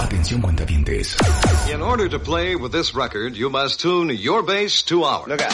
Atención 0.00 0.40
cuentavientes. 0.40 1.16
In 1.72 1.82
order 1.82 2.08
to 2.08 2.18
play 2.18 2.56
with 2.56 2.72
this 2.72 2.94
record, 2.94 3.36
you 3.36 3.50
must 3.50 3.80
tune 3.80 4.10
your 4.16 4.42
bass 4.42 4.82
to 4.84 5.04
ours. 5.04 5.28
Look 5.28 5.42
out. 5.42 5.52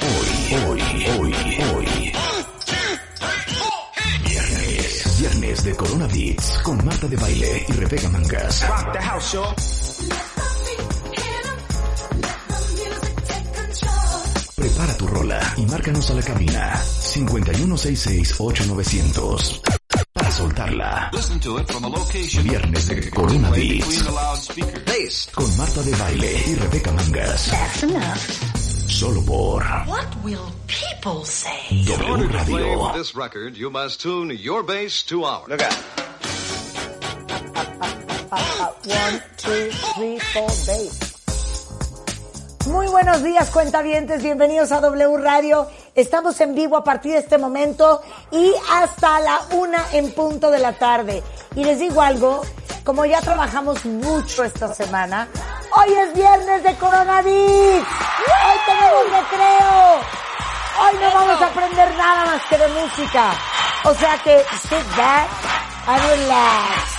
Hoy, 0.00 0.28
hoy, 0.54 0.80
hoy, 0.80 1.32
hoy. 1.32 2.12
Viernes, 4.24 5.18
viernes 5.20 5.64
de 5.64 5.76
Corona 5.76 6.06
Beats 6.06 6.58
con 6.62 6.84
Marta 6.84 7.08
de 7.08 7.16
Baile 7.16 7.66
y 7.68 7.72
Rebeca 7.72 8.08
Mangas. 8.08 8.68
Rock 8.68 8.92
the 8.92 9.02
house, 9.02 9.32
show. 9.32 9.54
Prepara 14.56 14.96
tu 14.96 15.06
rola 15.06 15.54
y 15.56 15.66
márcanos 15.66 16.10
a 16.10 16.14
la 16.14 16.22
cabina 16.22 16.76
5166 16.76 18.34
8900 18.38 19.77
disfrutarla. 20.58 21.10
Viernes 22.42 22.88
de 22.88 23.10
Corona 23.10 23.50
Beats. 23.50 25.30
Con 25.34 25.56
Marta 25.56 25.82
de 25.82 25.94
Baile 25.94 26.42
y 26.46 26.54
Rebeca 26.54 26.92
Mangas. 26.92 27.50
That's 27.50 27.82
enough. 27.84 28.88
Solo 28.88 29.22
por 29.24 29.62
What 29.86 30.06
will 30.24 30.40
people 30.66 31.24
say? 31.24 31.84
W 31.84 32.28
Radio. 32.28 32.92
This 32.94 33.14
record, 33.14 33.54
you 33.54 33.70
must 33.70 34.00
tune 34.00 34.30
your 34.36 34.64
bass 34.64 35.04
to 35.04 35.24
ours. 35.24 35.48
Look 35.48 35.62
out. 35.62 35.74
One, 38.84 39.22
two, 39.36 39.70
three, 39.94 40.18
four, 40.18 40.48
bass. 40.66 41.08
Muy 42.66 42.86
buenos 42.88 43.22
días, 43.22 43.50
cuentavientes. 43.50 44.22
Bienvenidos 44.22 44.72
a 44.72 44.80
W 44.80 45.16
Radio. 45.18 45.68
Estamos 45.98 46.40
en 46.40 46.54
vivo 46.54 46.76
a 46.76 46.84
partir 46.84 47.14
de 47.14 47.18
este 47.18 47.38
momento 47.38 48.00
y 48.30 48.52
hasta 48.70 49.18
la 49.18 49.40
una 49.50 49.84
en 49.92 50.12
punto 50.12 50.48
de 50.48 50.60
la 50.60 50.74
tarde. 50.74 51.24
Y 51.56 51.64
les 51.64 51.80
digo 51.80 52.00
algo, 52.00 52.42
como 52.84 53.04
ya 53.04 53.20
trabajamos 53.20 53.84
mucho 53.84 54.44
esta 54.44 54.72
semana, 54.72 55.26
hoy 55.76 55.92
es 55.94 56.14
viernes 56.14 56.62
de 56.62 56.72
coronavirus. 56.76 57.82
Hoy 57.82 58.58
tenemos 58.64 59.04
recreo. 59.10 60.00
Hoy 60.84 60.98
no 61.00 61.14
vamos 61.14 61.42
a 61.42 61.46
aprender 61.46 61.96
nada 61.96 62.26
más 62.26 62.42
que 62.48 62.58
de 62.58 62.68
música. 62.68 63.32
O 63.82 63.94
sea 63.94 64.16
que 64.22 64.38
sit 64.68 64.96
back 64.96 65.28
and 65.88 66.02
relax. 66.10 66.97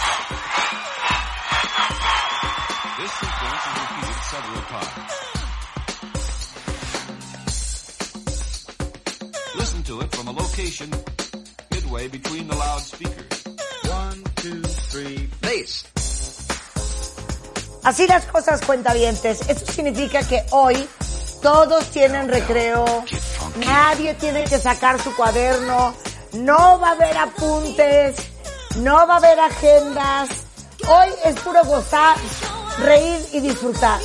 Location 10.60 10.92
midway 11.72 12.08
between 12.10 12.48
the 12.48 12.56
loudspeakers. 12.56 13.44
One, 13.90 14.24
two, 14.36 14.62
three. 14.92 15.30
Así 17.84 18.08
las 18.08 18.26
cosas 18.26 18.62
cuentavientes. 18.66 19.48
Eso 19.48 19.66
significa 19.72 20.22
que 20.28 20.44
hoy 20.52 20.76
todos 21.42 21.86
tienen 21.92 22.28
recreo, 22.28 22.86
nadie 23.66 24.14
tiene 24.16 24.44
que 24.44 24.60
sacar 24.60 25.02
su 25.02 25.16
cuaderno, 25.16 25.94
no 26.34 26.80
va 26.80 26.90
a 26.90 26.92
haber 26.92 27.18
apuntes, 27.18 28.16
no 28.78 29.08
va 29.08 29.14
a 29.14 29.18
haber 29.18 29.40
agendas. 29.40 30.30
Hoy 30.90 31.10
es 31.24 31.40
puro 31.40 31.64
gozar, 31.64 32.18
reír 32.80 33.20
y 33.32 33.40
disfrutar. 33.40 34.02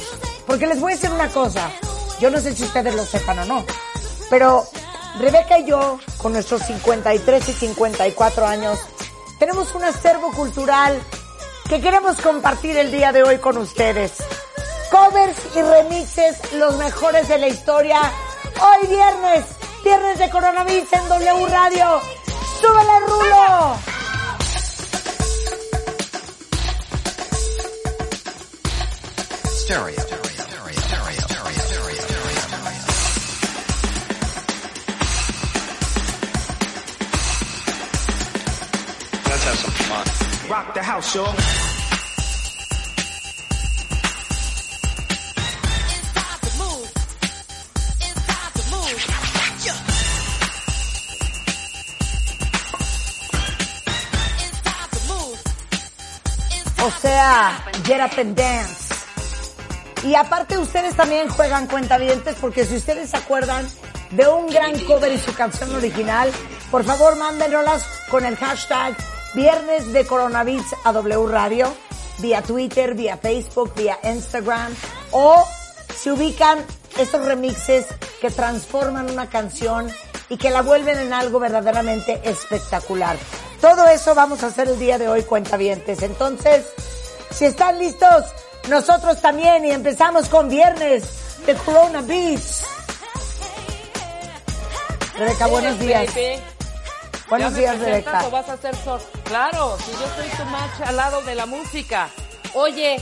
Porque 0.47 0.67
les 0.69 0.81
voy 0.81 0.93
a 0.93 0.95
decir 0.95 1.11
una 1.11 1.29
cosa, 1.29 1.69
yo 2.21 2.31
no 2.31 2.39
sé 2.41 2.55
si 2.55 2.63
ustedes 2.63 2.95
lo 2.95 3.05
sepan 3.05 3.41
o 3.41 3.45
no, 3.45 3.65
pero 4.31 4.69
Rebeca 5.19 5.59
y 5.59 5.67
yo, 5.67 5.99
con 6.19 6.33
nuestros 6.33 6.63
53 6.63 7.49
y 7.49 7.53
54 7.53 8.47
años, 8.47 8.79
tenemos 9.39 9.75
un 9.75 9.85
acervo 9.85 10.33
cultural 10.33 11.01
que 11.69 11.81
queremos 11.81 12.21
compartir 12.21 12.77
el 12.77 12.91
día 12.91 13.13
de 13.13 13.23
hoy 13.23 13.39
con 13.39 13.57
ustedes. 13.57 14.13
Covers 14.91 15.37
y 15.57 15.63
remixes, 15.63 16.53
los 16.55 16.77
mejores 16.79 17.29
de 17.29 17.39
la 17.39 17.49
historia. 17.49 18.01
Hoy 18.61 18.89
viernes, 18.89 19.45
viernes 19.85 20.19
de 20.19 20.31
coronavirus 20.31 20.93
en 20.93 21.09
W 21.09 21.47
Radio. 21.47 22.01
¡Súbele 22.61 23.01
rulo! 23.07 23.95
Rock 40.49 40.75
the 40.75 40.83
house, 40.83 41.15
y'all. 41.15 41.35
O 56.83 56.91
sea, 57.01 57.59
get 57.85 58.01
up 58.03 58.19
and 58.19 58.37
dance. 58.37 58.95
Y 60.03 60.15
aparte 60.15 60.59
ustedes 60.59 60.95
también 60.95 61.31
juegan 61.31 61.67
cuentavientes 61.67 62.37
porque 62.39 62.67
si 62.67 62.77
ustedes 62.77 63.09
se 63.11 63.17
acuerdan 63.17 63.67
de 64.11 64.29
un 64.29 64.49
gran 64.49 64.79
cover 64.81 65.11
y 65.11 65.19
su 65.19 65.33
canción 65.33 65.75
original, 65.75 66.31
por 66.71 66.85
favor 66.85 67.17
mándenoslas 67.17 67.83
con 68.11 68.27
el 68.27 68.37
hashtag 68.37 68.95
Viernes 69.35 69.93
de 69.93 70.07
Coronavirus 70.07 70.75
a 70.85 70.93
W 70.93 71.27
Radio, 71.27 71.73
vía 72.19 72.41
Twitter, 72.43 72.95
vía 72.95 73.17
Facebook, 73.17 73.75
vía 73.75 73.99
Instagram, 74.05 74.73
o 75.11 75.45
se 75.95 76.13
ubican 76.13 76.59
estos 76.99 77.25
remixes 77.25 77.87
que 78.21 78.31
transforman 78.31 79.11
una 79.11 79.29
canción 79.29 79.91
y 80.29 80.37
que 80.37 80.51
la 80.51 80.63
vuelven 80.63 80.99
en 80.99 81.13
algo 81.13 81.41
verdaderamente 81.41 82.21
espectacular. 82.25 83.17
Todo 83.61 83.89
eso 83.89 84.15
vamos 84.15 84.43
a 84.43 84.47
hacer 84.47 84.69
el 84.69 84.79
día 84.79 84.99
de 84.99 85.09
hoy, 85.09 85.23
cuentavientes. 85.23 86.03
Entonces, 86.03 86.65
si 87.31 87.47
están 87.47 87.79
listos, 87.79 88.25
nosotros 88.69 89.21
también 89.21 89.65
y 89.65 89.71
empezamos 89.73 90.29
con 90.29 90.49
Viernes 90.49 91.03
de 91.45 91.55
Corona 91.55 92.03
Beats. 92.03 92.67
Rebeca, 95.19 95.47
buenos 95.47 95.79
días. 95.79 96.11
Buenos 97.29 97.53
¿Ya 97.53 97.57
me 97.57 97.61
días, 97.61 97.79
Rebeca. 97.81 98.27
o 98.27 98.31
vas 98.31 98.49
a 98.49 98.53
hacer 98.55 98.77
sol? 98.77 99.01
Claro, 99.25 99.77
si 99.79 99.93
yo 99.93 100.07
soy 100.17 100.29
tu 100.37 100.45
match 100.51 100.81
al 100.87 100.97
lado 100.97 101.23
de 101.23 101.35
la 101.35 101.47
música. 101.47 102.09
Oye, 102.55 103.01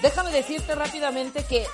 déjame 0.00 0.30
decirte 0.30 0.74
rápidamente 0.74 1.44
que 1.44 1.66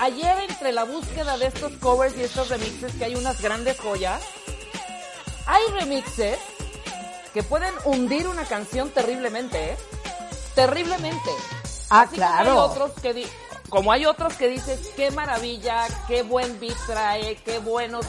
ayer 0.00 0.36
entre 0.48 0.72
la 0.72 0.84
búsqueda 0.84 1.36
de 1.36 1.46
estos 1.46 1.72
covers 1.74 2.16
y 2.16 2.22
estos 2.22 2.48
remixes 2.48 2.92
que 2.94 3.04
hay 3.04 3.14
unas 3.16 3.40
grandes 3.40 3.78
joyas, 3.78 4.22
hay 5.46 5.62
remixes 5.78 6.38
que 7.34 7.42
pueden 7.42 7.74
hundir 7.84 8.26
una 8.26 8.44
canción 8.44 8.90
terriblemente, 8.90 9.72
¿eh? 9.72 9.76
Terriblemente. 10.54 11.30
Ah, 11.90 12.02
Así 12.02 12.16
como 12.16 12.26
hay 12.28 12.44
claro. 12.44 12.62
otros 12.64 12.92
que 13.02 13.12
di- 13.12 13.28
como 13.68 13.92
hay 13.92 14.06
otros 14.06 14.34
que 14.34 14.48
dices, 14.48 14.78
qué 14.96 15.10
maravilla, 15.10 15.86
qué 16.06 16.22
buen 16.22 16.58
beat 16.60 16.76
trae, 16.86 17.36
qué 17.44 17.58
buenos, 17.58 18.06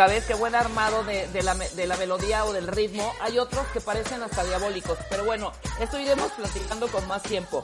sabes, 0.00 0.24
qué 0.24 0.32
buen 0.32 0.54
armado 0.54 1.04
de, 1.04 1.28
de 1.28 1.42
la, 1.42 1.54
de 1.54 1.86
la 1.86 1.94
melodía 1.98 2.46
o 2.46 2.54
del 2.54 2.66
ritmo. 2.68 3.12
Hay 3.20 3.38
otros 3.38 3.66
que 3.74 3.80
parecen 3.82 4.22
hasta 4.22 4.44
diabólicos. 4.44 4.96
Pero 5.10 5.24
bueno, 5.24 5.52
esto 5.78 5.98
iremos 5.98 6.32
platicando 6.32 6.88
con 6.88 7.06
más 7.06 7.22
tiempo. 7.22 7.62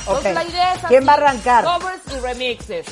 Entonces, 0.00 0.26
Ok. 0.26 0.34
la 0.34 0.44
idea 0.44 0.74
es 0.74 0.80
¿Quién 0.88 1.06
va 1.06 1.12
a 1.12 1.16
arrancar? 1.16 1.64
Covers 1.64 2.00
y 2.12 2.18
remixes. 2.18 2.86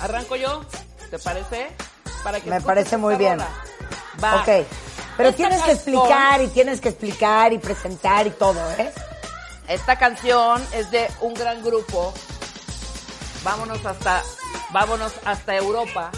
¿Arranco 0.00 0.36
yo? 0.36 0.64
¿Te 1.10 1.18
parece? 1.18 1.68
Para 2.24 2.40
que 2.40 2.48
Me 2.48 2.62
parece 2.62 2.96
muy 2.96 3.16
bien. 3.16 3.38
Va. 4.24 4.36
Ok. 4.40 4.66
Pero 5.18 5.28
Esta 5.28 5.36
tienes 5.36 5.60
que 5.62 5.72
canción- 5.72 5.94
explicar 5.96 6.40
y 6.40 6.48
tienes 6.48 6.80
que 6.80 6.88
explicar 6.88 7.52
y 7.52 7.58
presentar 7.58 8.26
y 8.26 8.30
todo, 8.30 8.58
¿eh? 8.78 8.90
Esta 9.68 9.98
canción 9.98 10.66
es 10.72 10.90
de 10.90 11.10
un 11.20 11.34
gran 11.34 11.62
grupo. 11.62 12.14
Vámonos 13.44 13.84
hasta, 13.84 14.22
vámonos 14.70 15.12
hasta 15.26 15.54
Europa. 15.56 16.10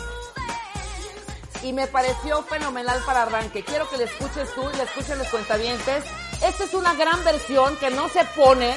Y 1.65 1.73
me 1.73 1.89
pareció 1.89 2.43
fenomenal 2.45 3.03
para 3.05 3.23
arranque. 3.23 3.65
Quiero 3.65 3.91
que 3.91 3.97
la 3.97 4.05
escuches 4.05 4.55
tú 4.55 4.71
y 4.73 4.77
la 4.77 4.85
escuchen 4.85 5.19
los 5.19 5.29
cuentavientes. 5.29 6.05
Esta 6.43 6.65
es 6.65 6.75
una 6.75 6.95
gran 6.95 7.25
versión 7.25 7.75
que 7.79 7.91
no 7.91 8.09
se 8.09 8.25
pone 8.37 8.77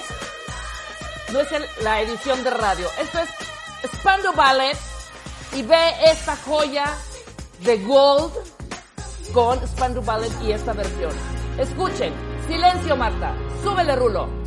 no 1.33 1.41
es 1.41 1.49
la 1.83 2.01
edición 2.01 2.43
de 2.43 2.49
radio. 2.51 2.87
Esto 2.99 3.19
es 3.19 3.29
Spandau 3.97 4.33
Ballet 4.33 4.77
y 5.53 5.61
ve 5.61 5.91
esta 6.05 6.35
joya 6.37 6.97
de 7.59 7.77
Gold 7.83 8.33
con 9.33 9.59
Spandau 9.67 10.03
Ballet 10.03 10.31
y 10.41 10.51
esta 10.51 10.73
versión. 10.73 11.11
Escuchen, 11.57 12.13
silencio 12.47 12.95
Marta, 12.95 13.35
súbele 13.61 13.95
rulo. 13.95 14.46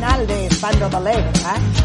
Original 0.00 0.26
de 0.26 0.48
Spandau 0.50 0.90
Ballet, 0.90 1.16
¿verdad? 1.16 1.79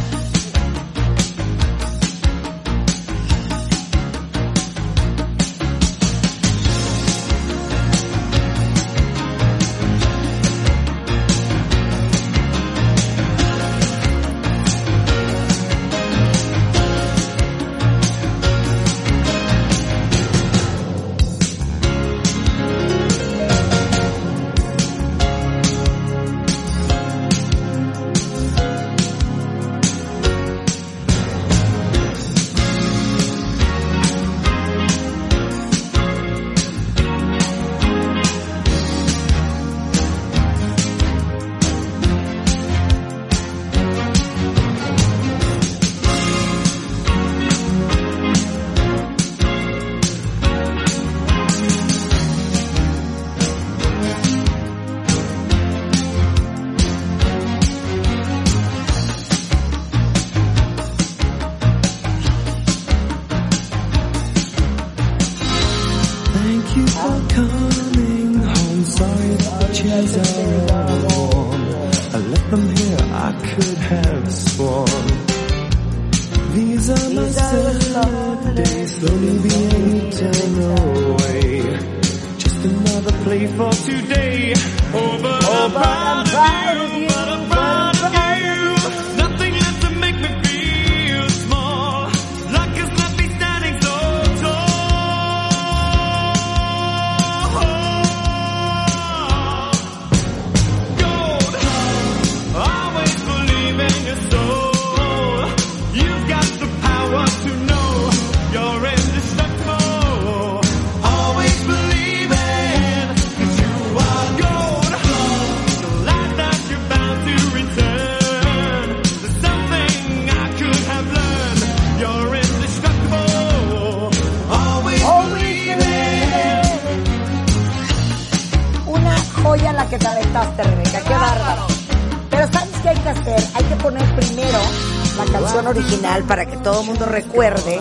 Recuerde 137.16 137.80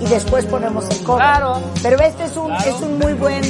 y 0.00 0.06
después 0.06 0.46
ponemos 0.46 0.88
el 0.88 1.04
cover. 1.04 1.22
Claro. 1.22 1.60
Pero 1.82 2.00
este 2.00 2.24
es 2.24 2.36
un, 2.36 2.50
es 2.54 2.80
un 2.80 2.98
muy 2.98 3.12
buen 3.12 3.42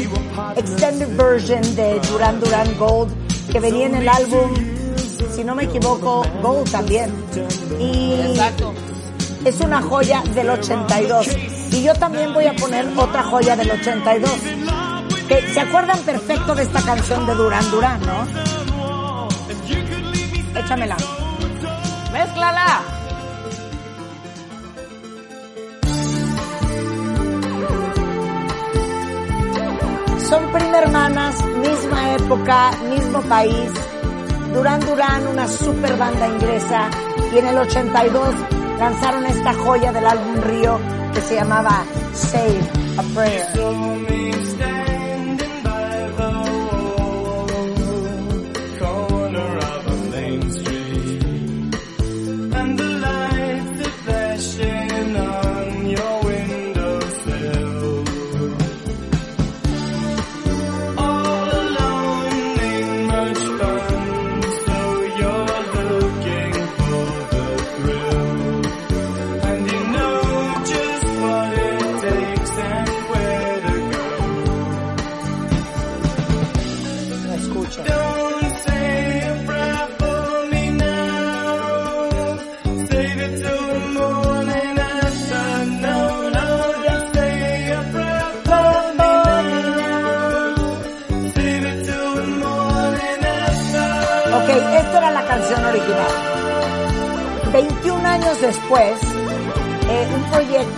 extended 0.56 1.16
version 1.16 1.62
de 1.76 2.00
Duran 2.10 2.40
Duran 2.40 2.76
Gold 2.78 3.12
que 3.52 3.60
venía 3.60 3.86
en 3.86 3.94
el 3.94 4.08
álbum, 4.08 4.50
si 5.34 5.44
no 5.44 5.54
me 5.54 5.64
equivoco, 5.64 6.24
Gold 6.42 6.70
también. 6.70 7.10
Y 7.78 8.12
Exacto. 8.12 8.74
es 9.44 9.60
una 9.60 9.80
joya 9.80 10.22
del 10.34 10.50
82. 10.50 11.28
Y 11.70 11.84
yo 11.84 11.94
también 11.94 12.34
voy 12.34 12.46
a 12.46 12.54
poner 12.56 12.88
otra 12.96 13.22
joya 13.22 13.54
del 13.54 13.70
82. 13.70 14.30
Que 15.28 15.52
se 15.54 15.60
acuerdan 15.60 16.00
perfecto 16.00 16.56
de 16.56 16.64
esta 16.64 16.82
canción 16.82 17.24
de 17.26 17.34
Duran 17.36 17.70
Duran, 17.70 18.00
¿no? 18.00 18.26
Échamela. 20.58 20.96
Mézclala. 22.12 22.89
Época, 32.30 32.70
mismo 32.88 33.20
país. 33.22 33.70
Duran 34.54 34.80
Duran, 34.80 35.26
una 35.26 35.48
super 35.48 35.96
banda 35.96 36.28
inglesa. 36.28 36.88
Y 37.34 37.38
en 37.38 37.46
el 37.48 37.58
82 37.58 38.34
lanzaron 38.78 39.26
esta 39.26 39.52
joya 39.54 39.92
del 39.92 40.06
álbum 40.06 40.36
Río 40.42 40.78
que 41.12 41.20
se 41.22 41.34
llamaba 41.34 41.82
Save 42.12 42.60
a 42.98 43.02
Prayer. 43.14 44.09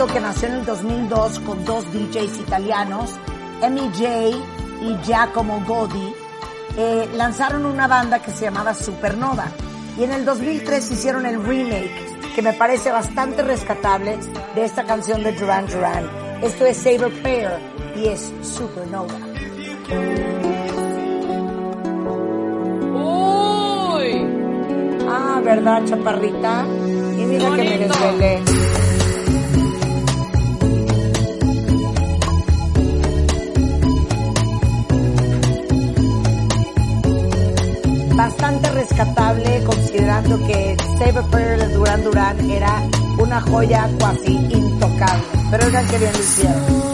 Proyecto 0.03 0.07
que 0.07 0.21
nació 0.21 0.49
en 0.49 0.55
el 0.55 0.65
2002 0.65 1.41
con 1.41 1.65
dos 1.65 1.85
DJs 1.93 2.41
italianos, 2.41 3.11
Emi 3.61 3.81
J 3.81 4.29
y 4.81 4.97
Giacomo 5.05 5.63
Godi, 5.67 6.15
eh, 6.77 7.09
lanzaron 7.15 7.67
una 7.67 7.87
banda 7.87 8.21
que 8.21 8.31
se 8.31 8.45
llamaba 8.47 8.75
Supernova. 8.75 9.47
Y 9.99 10.05
en 10.05 10.13
el 10.13 10.25
2003 10.25 10.91
hicieron 10.91 11.27
el 11.27 11.43
remake, 11.43 12.35
que 12.35 12.43
me 12.43 12.53
parece 12.53 12.91
bastante 12.91 13.43
rescatable, 13.43 14.19
de 14.55 14.65
esta 14.65 14.85
canción 14.85 15.23
de 15.23 15.33
Duran 15.33 15.67
Duran. 15.67 16.09
Esto 16.43 16.67
es 16.67 16.77
Saber 16.79 17.23
Pair 17.23 17.51
y 17.97 18.09
es 18.09 18.33
Supernova. 18.43 19.15
Uy, 22.95 24.27
Ah, 25.09 25.41
¿verdad, 25.45 25.85
chaparrita? 25.85 26.65
Y 26.67 27.25
mira 27.25 27.51
que 27.55 27.63
me 27.63 27.79
desvelé. 27.79 28.82
Rescatable 38.43 39.63
considerando 39.65 40.37
que 40.49 40.77
Saber 40.99 41.23
Prayer 41.31 41.61
de 41.61 41.75
Duran 41.75 42.03
Duran 42.03 42.51
era 42.51 42.83
una 43.17 43.41
joya 43.41 43.89
casi 44.01 44.35
intocable. 44.35 45.23
Pero 45.49 45.67
oigan 45.67 45.87
que 45.87 45.99
lo 46.01 46.11
hicieron. 46.11 46.92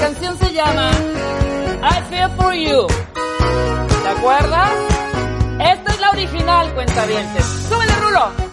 Canción 0.00 0.38
se 0.38 0.52
llama 0.54 0.90
I 1.82 2.02
Feel 2.08 2.30
For 2.30 2.54
You. 2.54 2.86
¿Te 4.02 4.08
acuerdas? 4.08 4.70
Esta 5.60 5.92
es 5.92 6.00
la 6.00 6.10
original, 6.10 6.72
cuentavientes. 6.72 7.44
¡Súbele, 7.68 7.92
Rulo! 7.96 8.49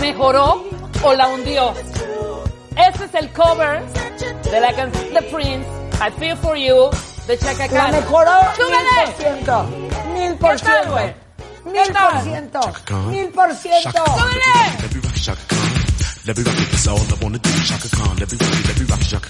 Mejoró 0.00 0.64
o 1.02 1.12
la 1.14 1.28
hundió. 1.28 1.72
Este 2.76 3.04
es 3.04 3.14
el 3.14 3.30
cover 3.32 3.82
de 4.50 4.60
la 4.60 4.72
canción 4.72 5.12
de 5.14 5.22
Prince, 5.22 5.66
I 6.00 6.10
Feel 6.18 6.36
For 6.36 6.56
You, 6.56 6.90
de 7.26 7.36
La 7.36 7.42
Chacacán. 7.42 7.90
mejoró 7.92 8.30
¡Súbele! 8.56 8.78
mil 8.78 9.14
por 9.14 9.14
ciento. 9.16 9.66
Mil 10.14 10.34
por 10.36 10.58
¿Qué 11.86 11.92
tal, 11.92 12.22
ciento. 12.22 12.60
Mil 13.10 13.28
por 13.28 13.30
ciento. 13.30 13.30
Mil 13.30 13.30
por 13.30 13.50
ciento. 13.52 13.84
Khan. 14.20 14.20
Khan. 17.90 18.00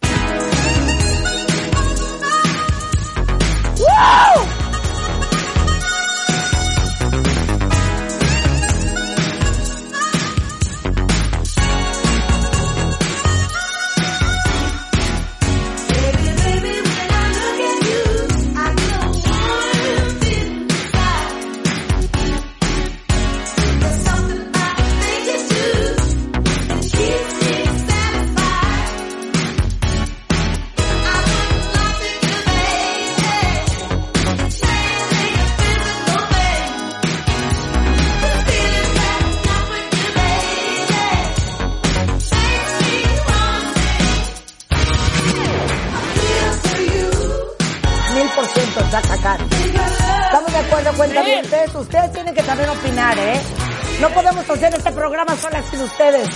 Ustedes. 55.82 56.30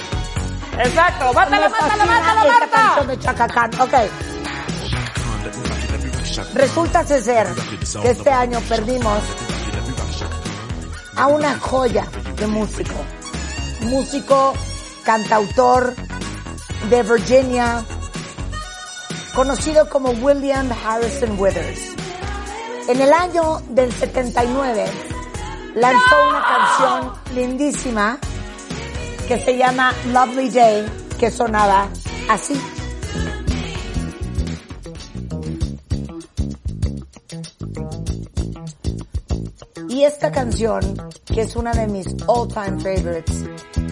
Exacto, 0.77 1.33
fascina 1.33 1.67
mátala, 2.05 2.43
esta 2.47 2.67
Marta. 2.67 3.03
de 3.03 3.19
Chacacán. 3.19 3.71
Ok. 3.81 3.93
Resulta 6.53 7.05
ser 7.05 7.47
que 8.01 8.09
este 8.09 8.31
año 8.31 8.59
perdimos 8.61 9.21
a 11.15 11.27
una 11.27 11.59
joya 11.59 12.05
de 12.37 12.47
músico. 12.47 12.95
Músico, 13.81 14.53
cantautor 15.03 15.93
de 16.89 17.03
Virginia, 17.03 17.83
conocido 19.33 19.89
como 19.89 20.11
William 20.11 20.69
Harrison 20.85 21.39
Withers. 21.39 21.79
En 22.87 23.01
el 23.01 23.13
año 23.13 23.61
del 23.69 23.91
79 23.91 24.85
lanzó 25.75 26.29
una 26.29 26.43
canción 26.43 27.13
lindísima 27.35 28.17
que 29.31 29.39
se 29.39 29.57
llama 29.57 29.93
Lovely 30.11 30.49
Day, 30.49 30.85
que 31.17 31.31
sonaba 31.31 31.87
así. 32.29 32.53
Y 39.87 40.03
esta 40.03 40.33
canción, 40.33 40.81
que 41.25 41.39
es 41.43 41.55
una 41.55 41.71
de 41.71 41.87
mis 41.87 42.07
all-time 42.27 42.81
favorites, 42.81 43.45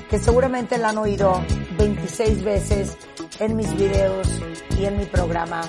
que 0.09 0.19
seguramente 0.19 0.77
la 0.77 0.89
han 0.89 0.97
oído 0.97 1.41
26 1.77 2.43
veces 2.43 2.97
en 3.39 3.55
mis 3.55 3.73
videos 3.77 4.27
y 4.77 4.83
en 4.83 4.97
mi 4.97 5.05
programa, 5.05 5.61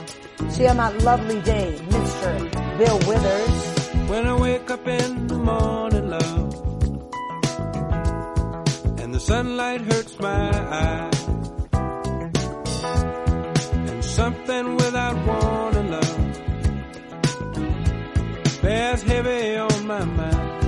se 0.49 0.65
llama 0.65 0.91
Lovely 1.05 1.41
Day, 1.43 1.81
Mr. 1.91 2.77
Bill 2.77 2.99
Withers. 3.09 3.81
When 4.11 4.27
I 4.27 4.33
wake 4.33 4.69
up 4.69 4.85
in 4.89 5.29
the 5.29 5.37
morning, 5.37 6.11
love, 6.11 6.50
the 9.21 9.27
sunlight 9.27 9.81
hurts 9.83 10.19
my 10.19 10.51
eyes, 10.71 11.29
and 13.73 14.05
something 14.05 14.77
without 14.77 15.17
warning, 15.27 15.91
love, 15.91 16.19
bears 18.63 19.03
heavy 19.03 19.57
on 19.57 19.87
my 19.87 20.05
mind. 20.05 20.63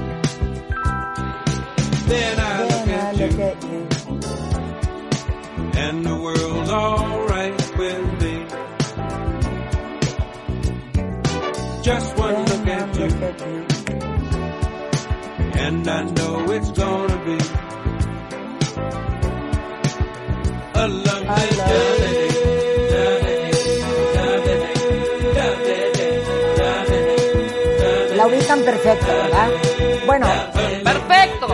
Then 2.08 2.40
I 2.40 2.62
look 2.62 2.88
I 2.88 2.92
at 2.92 3.16
look 3.16 3.32
you, 3.32 3.42
at 3.42 3.64
you. 3.64 3.88
and 5.80 6.04
the 6.04 6.14
world's 6.20 6.70
alright 6.70 7.78
with 7.78 8.22
me. 8.22 8.46
Just 11.82 12.16
one 12.18 12.34
look 12.44 12.64
Then 12.64 12.68
at 12.68 12.96
you. 12.96 13.04
look 13.06 13.22
at 13.22 13.40
you. 13.46 13.66
And 15.54 15.88
I 15.88 16.02
know 16.04 16.50
it's 16.50 16.70
gonna 16.72 17.24
be 17.24 17.38
perfecto, 28.72 29.06
¿verdad? 29.06 29.50
Bueno, 30.06 30.26
Perfecto. 30.82 31.46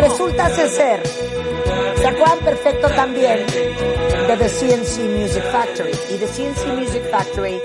Resulta 0.00 0.48
ser, 0.50 1.02
¿se 1.06 2.06
acuerdan 2.06 2.38
perfecto 2.38 2.88
también 2.90 3.46
de 3.46 4.36
The 4.36 4.48
CNC 4.48 5.20
Music 5.20 5.42
Factory? 5.50 5.92
Y 6.10 6.18
The 6.18 6.26
CNC 6.26 6.78
Music 6.78 7.10
Factory 7.10 7.60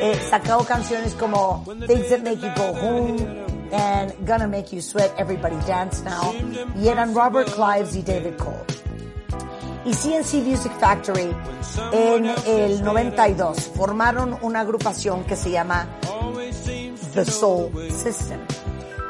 eh, 0.00 0.20
sacó 0.28 0.64
canciones 0.64 1.14
como 1.14 1.64
Things 1.86 2.08
That 2.08 2.20
Make 2.20 2.38
You 2.40 2.50
Go 2.56 2.78
Home 2.80 3.16
and 3.72 4.14
Gonna 4.26 4.48
Make 4.48 4.74
You 4.74 4.82
Sweat, 4.82 5.12
Everybody 5.18 5.56
Dance 5.66 6.02
Now, 6.02 6.34
y 6.76 6.88
eran 6.88 7.14
Robert 7.14 7.48
Clives 7.54 7.94
y 7.94 8.02
David 8.02 8.36
Cole. 8.36 8.64
Y 9.84 9.92
CNC 9.92 10.44
Music 10.44 10.72
Factory 10.78 11.34
en 11.92 12.26
el 12.46 12.82
92 12.82 13.70
formaron 13.76 14.36
una 14.42 14.60
agrupación 14.60 15.24
que 15.24 15.36
se 15.36 15.50
llama 15.50 15.86
The 17.14 17.24
Soul 17.24 17.70
System. 17.90 18.40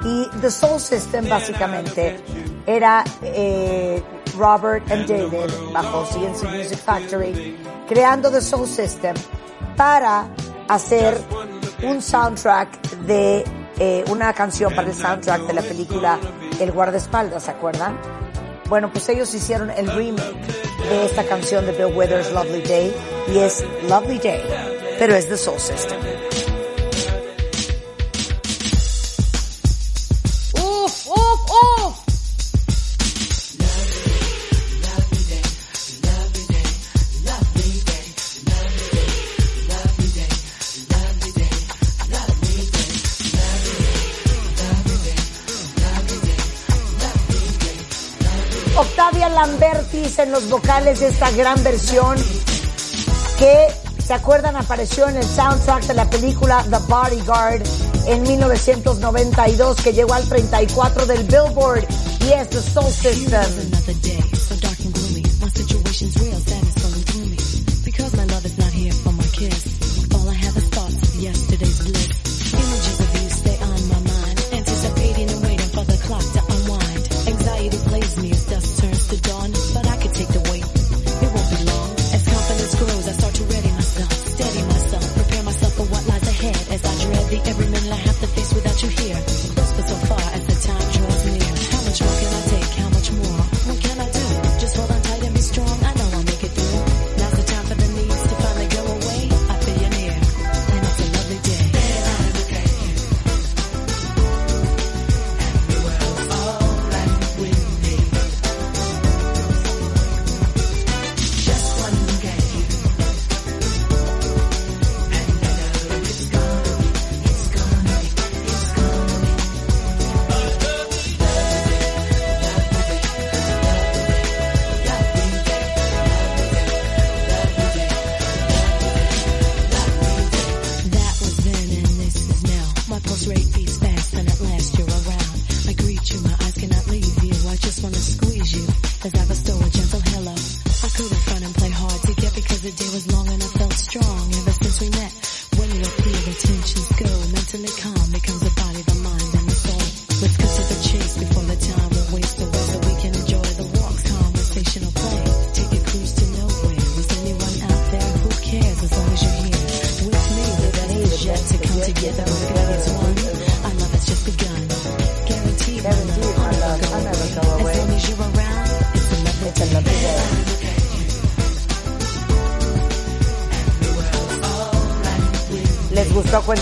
Y 0.04 0.28
The 0.40 0.50
Soul 0.50 0.80
System 0.80 1.28
básicamente 1.28 2.20
era 2.66 3.04
eh, 3.22 4.02
Robert 4.36 4.84
y 4.86 5.04
David 5.04 5.50
bajo 5.72 6.04
CNC 6.04 6.44
Music 6.52 6.78
Factory 6.78 7.56
creando 7.88 8.30
The 8.30 8.40
Soul 8.40 8.68
System 8.68 9.16
para 9.76 10.28
hacer 10.68 11.18
un 11.82 12.02
soundtrack 12.02 12.80
de 13.06 13.44
eh, 13.78 14.04
una 14.10 14.32
canción 14.32 14.74
para 14.74 14.88
el 14.88 14.94
soundtrack 14.94 15.42
de 15.42 15.52
la 15.54 15.62
película 15.62 16.18
El 16.60 16.72
guardaespaldas, 16.72 17.44
¿se 17.44 17.50
acuerdan? 17.50 17.98
Bueno, 18.68 18.90
pues 18.92 19.08
ellos 19.08 19.32
hicieron 19.34 19.70
el 19.70 19.90
remake 19.90 20.36
de 20.90 21.06
esta 21.06 21.24
canción 21.24 21.64
de 21.64 21.72
Bill 21.72 21.96
Withers, 21.96 22.32
Lovely 22.32 22.62
Day, 22.62 22.94
y 23.32 23.38
es 23.38 23.64
Lovely 23.88 24.18
Day, 24.18 24.42
pero 24.98 25.14
es 25.14 25.28
The 25.28 25.38
Soul 25.38 25.58
System. 25.58 25.98
Lambertis 49.38 50.18
en 50.18 50.32
los 50.32 50.50
vocales 50.50 50.98
de 50.98 51.06
esta 51.06 51.30
gran 51.30 51.62
versión 51.62 52.16
que, 53.38 53.68
¿se 54.04 54.12
acuerdan? 54.12 54.56
Apareció 54.56 55.08
en 55.08 55.16
el 55.16 55.22
soundtrack 55.22 55.84
de 55.84 55.94
la 55.94 56.10
película 56.10 56.64
The 56.68 56.78
Bodyguard 56.88 57.62
en 58.06 58.22
1992 58.22 59.76
que 59.80 59.92
llegó 59.92 60.14
al 60.14 60.28
34 60.28 61.06
del 61.06 61.22
Billboard 61.22 61.86
y 62.26 62.32
es 62.32 62.50
The 62.50 62.60
Soul 62.60 62.92
System. 62.92 63.68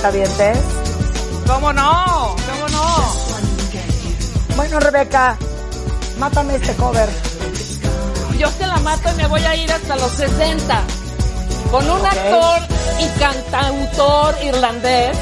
Cuentavientes? 0.07 0.59
¿Cómo 1.47 1.73
no? 1.73 2.37
¿Cómo 2.53 2.69
no? 2.69 4.57
Bueno, 4.57 4.79
Rebeca, 4.79 5.37
mátame 6.19 6.57
este 6.57 6.75
cover. 6.75 7.09
Yo 8.39 8.49
te 8.51 8.67
la 8.67 8.77
mato 8.79 9.09
y 9.13 9.17
me 9.17 9.27
voy 9.27 9.43
a 9.43 9.57
ir 9.57 9.73
hasta 9.73 9.97
los 9.97 10.13
60 10.13 10.83
con 11.71 11.91
un 11.91 12.07
actor 12.07 12.61
y 13.01 13.19
cantautor 13.19 14.37
irlandés 14.45 15.17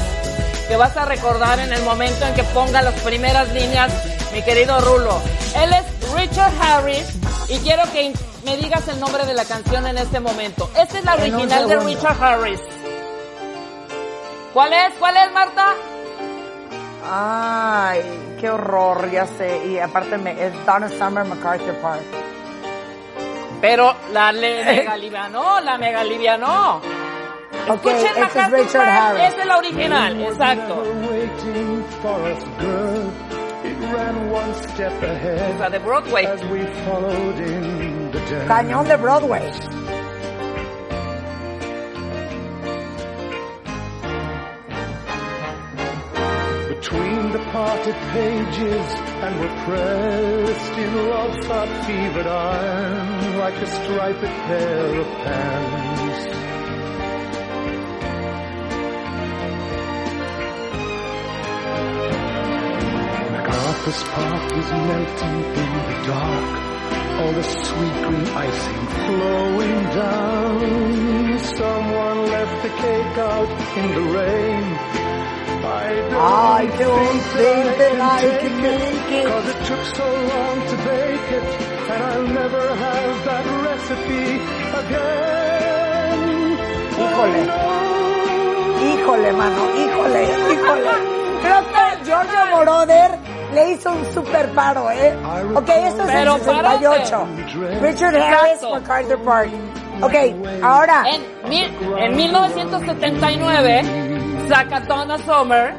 que 0.67 0.75
vas 0.75 0.95
a 0.97 1.05
recordar 1.05 1.59
en 1.59 1.73
el 1.73 1.81
momento 1.83 2.25
en 2.25 2.33
que 2.35 2.43
ponga 2.43 2.81
las 2.81 2.99
primeras 3.01 3.51
líneas, 3.53 3.91
mi 4.33 4.41
querido 4.43 4.79
Rulo. 4.81 5.19
Él 5.55 5.73
es 5.73 6.13
Richard 6.13 6.53
Harris 6.61 7.05
y 7.49 7.57
quiero 7.59 7.83
que 7.91 8.13
me 8.43 8.57
digas 8.57 8.87
el 8.87 8.99
nombre 8.99 9.25
de 9.25 9.33
la 9.33 9.45
canción 9.45 9.87
en 9.87 9.97
este 9.97 10.19
momento. 10.19 10.69
Esta 10.77 10.99
es 10.99 11.05
la 11.05 11.15
En 11.15 11.33
original 11.33 11.67
de. 11.67 11.79
Richard 11.79 12.23
Harris. 12.23 12.59
¿Cuál 14.55 14.71
es? 14.71 14.93
¿Cuál 14.99 15.17
es, 15.17 15.33
Marta? 15.33 15.73
Ay, 17.11 18.01
qué 18.39 18.49
horror, 18.49 19.11
ya 19.11 19.27
sé. 19.27 19.67
Y 19.67 19.79
aparte 19.79 20.17
me, 20.17 20.31
es 20.31 20.53
Donna 20.65 20.87
Summer 20.87 21.25
MacArthur 21.25 21.75
Park. 21.81 22.01
Pero 23.59 23.93
la 24.13 24.31
le 24.31 24.63
megalivianó, 24.77 25.59
la 25.59 25.77
megalivianó. 25.77 26.77
Ok, 26.77 27.85
Escuchen 27.85 27.95
este 27.97 28.07
es 28.07 28.17
MacArthur 28.19 28.59
Richard 28.59 28.85
Park, 28.85 29.01
Harris. 29.01 29.23
Es 29.23 29.45
la 29.45 29.57
original, 29.57 30.21
exacto. 30.21 30.83
La 35.59 35.69
de 35.69 35.79
Broadway. 35.79 36.29
Cañón 38.47 38.87
de 38.87 38.95
Broadway. 38.95 39.74
The 47.85 47.93
pages 47.93 48.87
and 49.21 49.39
we're 49.39 49.63
pressed 49.63 50.73
in 50.73 51.07
love's 51.07 51.45
hot 51.45 51.69
fevered 51.85 52.25
iron 52.25 53.37
like 53.37 53.53
a 53.53 53.67
striped 53.67 54.21
pair 54.21 55.01
of 55.01 55.07
pants. 55.21 56.25
MacArthur's 63.33 64.03
Park 64.15 64.51
is 64.57 64.69
melting 64.89 65.39
in 65.61 65.71
the 65.89 65.97
dark. 66.07 66.49
All 67.21 67.33
the 67.33 67.43
sweet 67.43 67.97
green 68.03 68.27
icing 68.45 68.87
flowing 69.05 69.83
down. 70.01 71.39
Someone 71.39 72.19
left 72.31 72.63
the 72.63 72.69
cake 72.69 73.17
out 73.19 73.77
in 73.77 73.87
the 73.93 74.01
rain. 74.17 75.04
I 75.87 76.65
don't, 76.79 77.21
think 77.35 77.77
that 77.77 78.01
I 78.01 78.21
can 78.41 78.55
make 78.61 79.11
it. 79.19 79.27
Cause 79.27 79.47
it 79.49 79.59
took 79.69 79.83
so 79.95 80.05
long 80.31 80.57
to 80.69 80.75
bake 80.77 81.31
it. 81.37 81.45
And 81.91 82.03
I'll 82.03 82.27
never 82.27 82.63
have 82.75 83.15
that 83.25 83.45
recipe 83.69 84.25
again. 84.81 86.19
Híjole. 86.97 87.41
Híjole, 88.85 89.31
mano, 89.33 89.61
híjole, 89.75 90.21
híjole. 90.51 90.93
Creo 91.41 91.61
que 91.69 92.05
Giorgio 92.05 92.45
Moroder 92.51 93.11
le 93.53 93.71
hizo 93.71 93.91
un 93.91 94.05
super 94.13 94.49
paro, 94.49 94.89
¿eh? 94.91 95.13
Ok, 95.55 95.69
esto 95.69 96.01
es 96.03 96.11
Pero 96.11 96.35
el 96.35 96.41
68. 96.41 97.27
Richard 97.81 98.15
Harris, 98.15 98.53
Exacto. 98.53 98.69
MacArthur 98.71 99.19
Park. 99.23 99.49
Ok, 100.01 100.15
ahora, 100.61 101.03
En, 101.07 101.21
en 101.97 102.15
1979 102.17 104.14
saca 104.47 104.79
Donna 104.81 105.17
Summer 105.19 105.73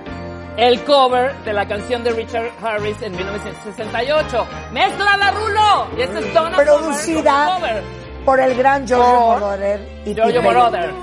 el 0.57 0.83
cover 0.85 1.35
de 1.45 1.53
la 1.53 1.67
canción 1.69 2.03
de 2.03 2.11
Richard 2.13 2.51
Harris 2.63 3.01
en 3.03 3.15
1968. 3.15 4.47
¡Mézclala, 4.73 5.31
Rulo! 5.33 5.89
Y 5.99 6.03
esta 6.03 6.19
es 6.19 6.33
Donna 6.35 6.57
producida 6.57 7.47
Summer 7.47 7.83
cover. 7.83 7.85
por 8.25 8.41
el 8.41 8.57
gran 8.57 8.87
Giorgio 8.87 9.07
Por 9.07 9.41
Moroder 9.41 10.03
y 10.07 10.15
Giorgio. 10.15 10.43
Moroder. 10.43 10.95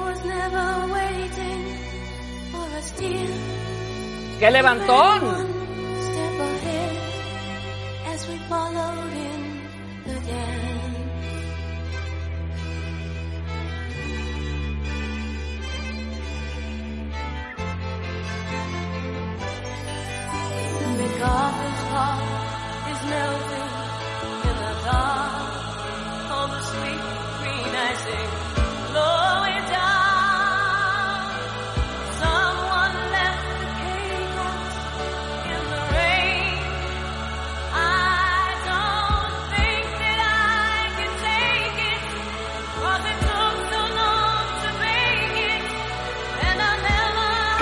¡Qué 4.39 4.52
levantón! 4.52 5.53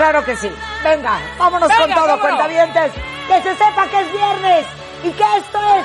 Claro 0.02 0.24
que 0.24 0.34
sí. 0.34 0.52
Venga, 0.82 1.20
vámonos 1.38 1.68
Venga, 1.68 1.84
con 1.84 1.94
todo, 1.94 2.20
cuentavientes. 2.20 2.92
Que 3.28 3.42
se 3.42 3.54
sepa 3.56 3.86
que 3.88 4.00
es 4.00 4.12
viernes 4.12 4.66
y 5.04 5.10
que 5.10 5.24
esto 5.38 5.58
es 5.76 5.84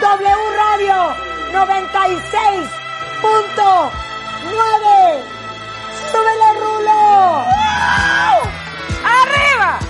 W 0.00 0.36
Radio 0.56 1.14
96.9. 1.52 2.68
¡Súbele, 6.12 6.48
Rulo! 6.60 7.00
¡Arriba! 9.04 9.85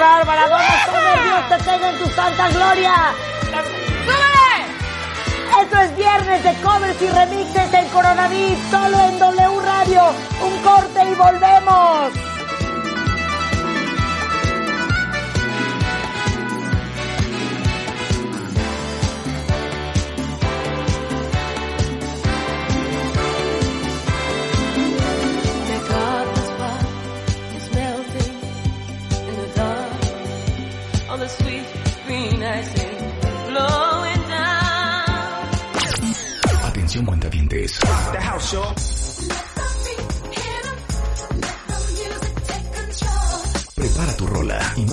Bárbara! 0.00 0.48
¡Vamos 0.48 0.66
a 0.66 0.90
ver 0.92 1.22
Dios 1.22 1.48
te 1.50 1.58
tenga 1.64 1.90
en 1.90 1.98
tu 1.98 2.06
santa 2.10 2.48
gloria! 2.48 2.94
¡Súbele! 4.06 5.62
Esto 5.62 5.76
es 5.78 5.94
viernes 5.96 6.42
de 6.42 6.54
covers 6.62 7.02
y 7.02 7.08
remixes 7.08 7.74
en 7.74 7.86
Coronavirus, 7.88 8.58
solo 8.70 8.98
en 8.98 9.18
W 9.18 9.60
Radio. 9.60 10.14
Un 10.42 10.58
corte 10.62 11.04
y 11.04 11.14
volvemos. 11.14 12.29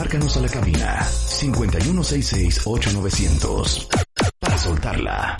Márcanos 0.07 0.37
a 0.37 0.39
la 0.39 0.47
cabina 0.47 1.05
5166-8900 1.05 3.87
para 4.39 4.57
soltarla. 4.57 5.35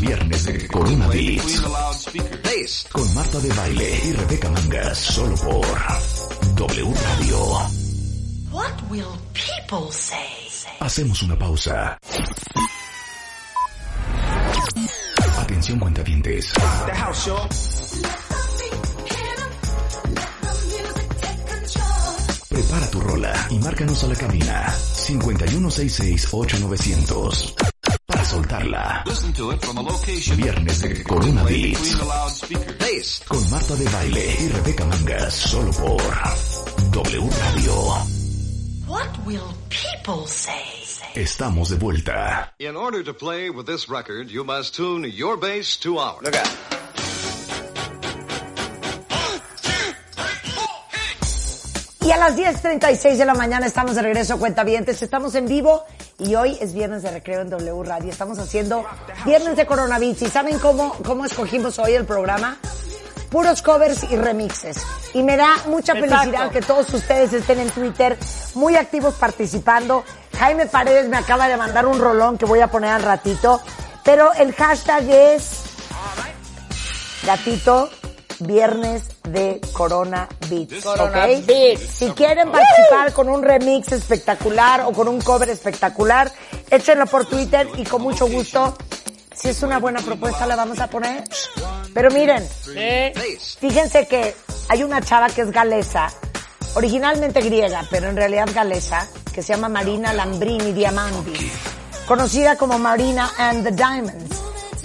Viernes 0.00 0.44
de 0.44 0.66
Corona 0.66 1.06
Beats 1.06 2.88
con 2.90 3.14
Marta 3.14 3.38
de 3.38 3.54
Baile 3.54 4.00
y 4.06 4.12
Rebeca 4.12 4.50
Mangas 4.50 4.98
solo 4.98 5.36
por 5.36 5.64
W 6.56 6.94
Radio. 6.94 7.38
What 8.50 8.72
will 8.90 9.06
people 9.32 9.92
say? 9.92 10.48
Hacemos 10.80 11.22
una 11.22 11.38
pausa. 11.38 11.96
Atención 15.38 15.78
cuentavientes. 15.78 16.52
Prepara 22.78 22.90
tu 22.92 23.00
rola 23.00 23.34
y 23.50 23.58
márcanos 23.58 24.04
a 24.04 24.06
la 24.06 24.14
cabina 24.14 24.68
5166-8900 24.68 27.54
para 28.06 28.24
soltarla. 28.24 29.02
Listen 29.04 29.32
to 29.32 29.50
it 29.50 29.60
from 29.64 29.78
a 29.78 29.82
location 29.82 30.36
Viernes 30.36 30.80
de 30.82 31.02
Corona 31.02 31.42
Beats 31.42 31.96
con 33.26 33.50
Marta 33.50 33.74
de 33.74 33.84
Baile 33.84 34.36
y 34.38 34.48
Rebeca 34.48 34.84
Mangas 34.84 35.34
solo 35.34 35.72
por 35.72 36.00
W 36.92 37.28
Radio. 37.40 37.74
What 38.86 39.08
will 39.26 39.52
people 39.70 40.28
say? 40.28 40.62
Estamos 41.16 41.70
de 41.70 41.76
vuelta. 41.76 42.54
In 42.60 42.76
order 42.76 43.02
to 43.02 43.12
play 43.12 43.50
with 43.50 43.66
this 43.66 43.88
record, 43.88 44.30
you 44.30 44.44
must 44.44 44.76
tune 44.76 45.04
your 45.10 45.36
bass 45.36 45.76
to 45.78 45.98
ours. 45.98 46.22
Look 46.22 46.36
out. 46.36 46.77
Y 52.08 52.10
a 52.10 52.16
las 52.16 52.38
10.36 52.38 53.16
de 53.18 53.26
la 53.26 53.34
mañana 53.34 53.66
estamos 53.66 53.94
de 53.94 54.00
regreso 54.00 54.32
a 54.32 54.38
Cuentavientes. 54.38 55.02
Estamos 55.02 55.34
en 55.34 55.46
vivo 55.46 55.84
y 56.18 56.36
hoy 56.36 56.56
es 56.58 56.72
viernes 56.72 57.02
de 57.02 57.10
recreo 57.10 57.42
en 57.42 57.50
W 57.50 57.82
Radio. 57.82 58.10
Estamos 58.10 58.38
haciendo 58.38 58.82
viernes 59.26 59.58
de 59.58 59.66
coronavirus. 59.66 60.22
¿Y 60.22 60.28
saben 60.30 60.58
cómo, 60.58 60.94
cómo 61.04 61.26
escogimos 61.26 61.78
hoy 61.78 61.92
el 61.92 62.06
programa? 62.06 62.56
Puros 63.28 63.60
covers 63.60 64.04
y 64.10 64.16
remixes. 64.16 64.78
Y 65.12 65.22
me 65.22 65.36
da 65.36 65.50
mucha 65.66 65.92
Exacto. 65.92 66.16
felicidad 66.16 66.50
que 66.50 66.62
todos 66.62 66.94
ustedes 66.94 67.34
estén 67.34 67.58
en 67.58 67.68
Twitter 67.68 68.16
muy 68.54 68.76
activos 68.76 69.12
participando. 69.16 70.02
Jaime 70.38 70.64
Paredes 70.64 71.10
me 71.10 71.18
acaba 71.18 71.46
de 71.46 71.58
mandar 71.58 71.84
un 71.84 71.98
rolón 72.00 72.38
que 72.38 72.46
voy 72.46 72.60
a 72.60 72.68
poner 72.68 72.88
al 72.88 73.02
ratito. 73.02 73.60
Pero 74.02 74.32
el 74.32 74.54
hashtag 74.54 75.10
es 75.10 75.50
gatito 77.26 77.90
viernes 78.40 79.02
de 79.24 79.60
Corona 79.72 80.28
Beats. 80.48 80.84
Corona 80.84 81.24
¿ok? 81.24 81.46
Beats. 81.46 81.80
Si 81.82 82.10
quieren 82.10 82.50
participar 82.50 83.12
con 83.12 83.28
un 83.28 83.42
remix 83.42 83.92
espectacular 83.92 84.82
o 84.82 84.92
con 84.92 85.08
un 85.08 85.20
cover 85.20 85.48
espectacular, 85.50 86.30
échenlo 86.70 87.06
por 87.06 87.26
Twitter 87.26 87.68
y 87.76 87.84
con 87.84 88.02
mucho 88.02 88.28
gusto, 88.28 88.76
si 89.34 89.48
es 89.48 89.62
una 89.62 89.78
buena 89.78 90.00
propuesta, 90.00 90.46
la 90.46 90.56
vamos 90.56 90.78
a 90.80 90.88
poner. 90.88 91.24
Pero 91.94 92.10
miren, 92.10 92.46
fíjense 93.60 94.06
que 94.06 94.34
hay 94.68 94.82
una 94.82 95.00
chava 95.00 95.28
que 95.28 95.42
es 95.42 95.50
galesa, 95.50 96.08
originalmente 96.74 97.40
griega, 97.40 97.84
pero 97.90 98.08
en 98.08 98.16
realidad 98.16 98.48
galesa, 98.54 99.08
que 99.32 99.42
se 99.42 99.54
llama 99.54 99.68
Marina 99.68 100.12
Lambrini 100.12 100.72
Diamandi, 100.72 101.50
conocida 102.06 102.56
como 102.56 102.78
Marina 102.78 103.30
and 103.38 103.64
the 103.64 103.72
Diamonds. 103.72 104.36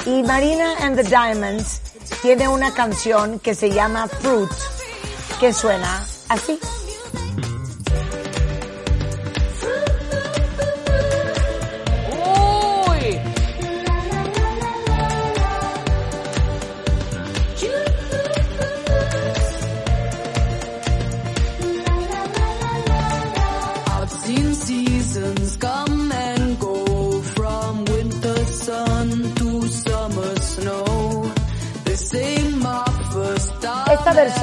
Y 0.06 0.22
Marina 0.24 0.76
and 0.82 0.98
the 0.98 1.04
Diamonds 1.04 1.82
tiene 2.24 2.48
una 2.48 2.74
canción 2.74 3.38
que 3.38 3.54
se 3.54 3.70
llama 3.70 4.08
Fruit, 4.08 4.50
que 5.42 5.52
suena 5.52 6.08
así. 6.30 6.58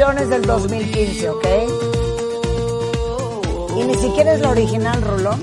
Del 0.00 0.46
2015, 0.46 1.28
¿ok? 1.28 1.46
Y 3.76 3.82
ni 3.84 3.94
siquiera 3.96 4.32
es 4.32 4.40
la 4.40 4.48
original, 4.48 5.02
Rulo. 5.02 5.36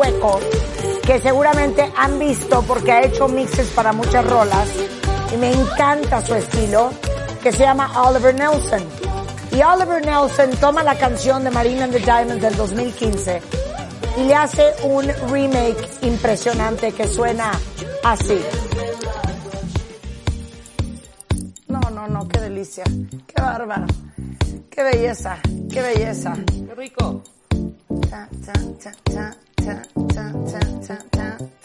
Sueco 0.00 0.40
que 1.04 1.20
seguramente 1.20 1.92
han 1.94 2.18
visto 2.18 2.62
porque 2.62 2.92
ha 2.92 3.04
hecho 3.04 3.28
mixes 3.28 3.68
para 3.68 3.92
muchas 3.92 4.26
rolas 4.26 4.66
y 5.32 5.36
me 5.36 5.52
encanta 5.52 6.24
su 6.24 6.34
estilo 6.34 6.90
que 7.42 7.52
se 7.52 7.64
llama 7.64 7.92
Oliver 8.02 8.34
Nelson. 8.34 8.82
Y 9.52 9.60
Oliver 9.62 10.04
Nelson 10.04 10.50
toma 10.58 10.82
la 10.82 10.96
canción 10.96 11.44
de 11.44 11.50
Marina 11.50 11.84
and 11.84 11.92
the 11.92 11.98
Diamonds 11.98 12.40
del 12.40 12.56
2015 12.56 13.42
y 14.18 14.24
le 14.24 14.34
hace 14.34 14.72
un 14.84 15.06
remake 15.30 15.88
impresionante 16.02 16.92
que 16.92 17.06
suena 17.06 17.52
así. 18.02 18.40
No, 21.68 21.80
no, 21.90 22.08
no, 22.08 22.26
qué 22.26 22.40
delicia, 22.40 22.84
qué 22.84 23.42
bárbaro, 23.42 23.86
qué 24.70 24.82
belleza, 24.82 25.38
qué 25.70 25.82
belleza. 25.82 26.34
Qué 26.46 26.74
rico. 26.74 27.22
Ta, 28.08 28.28
ta, 28.44 28.92
ta, 29.12 29.36
ta, 29.70 29.82
ta, 30.14 30.32
ta, 30.50 30.60
ta, 30.86 30.96
ta, 31.10 31.59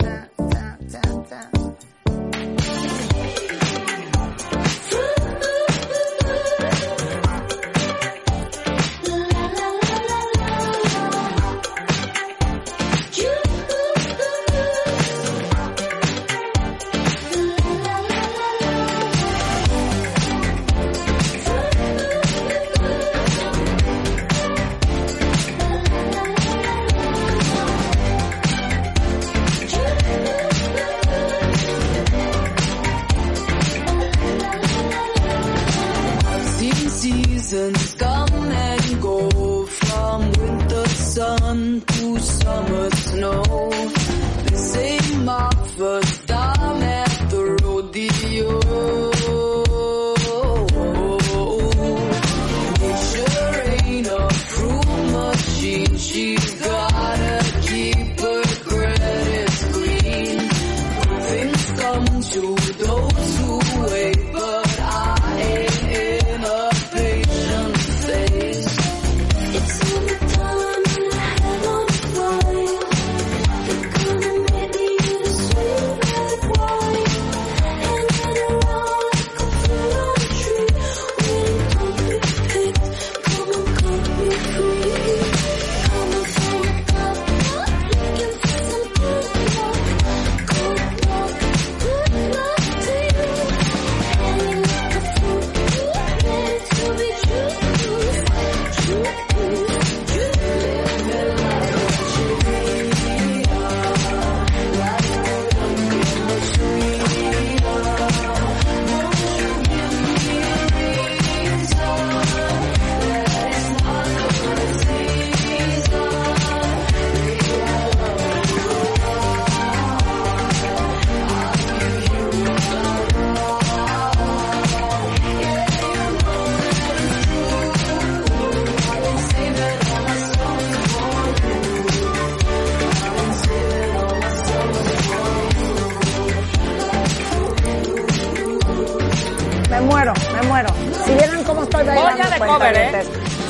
me 139.76 139.82
muero, 139.82 140.14
me 140.34 140.42
muero. 140.48 140.70
Si 141.06 141.12
vieran 141.14 141.44
cómo 141.44 141.64
estoy 141.64 141.84
bailando. 141.86 142.12
Joya 142.24 142.30
de 142.30 142.40
cover, 142.48 142.76
¿eh? 142.78 143.04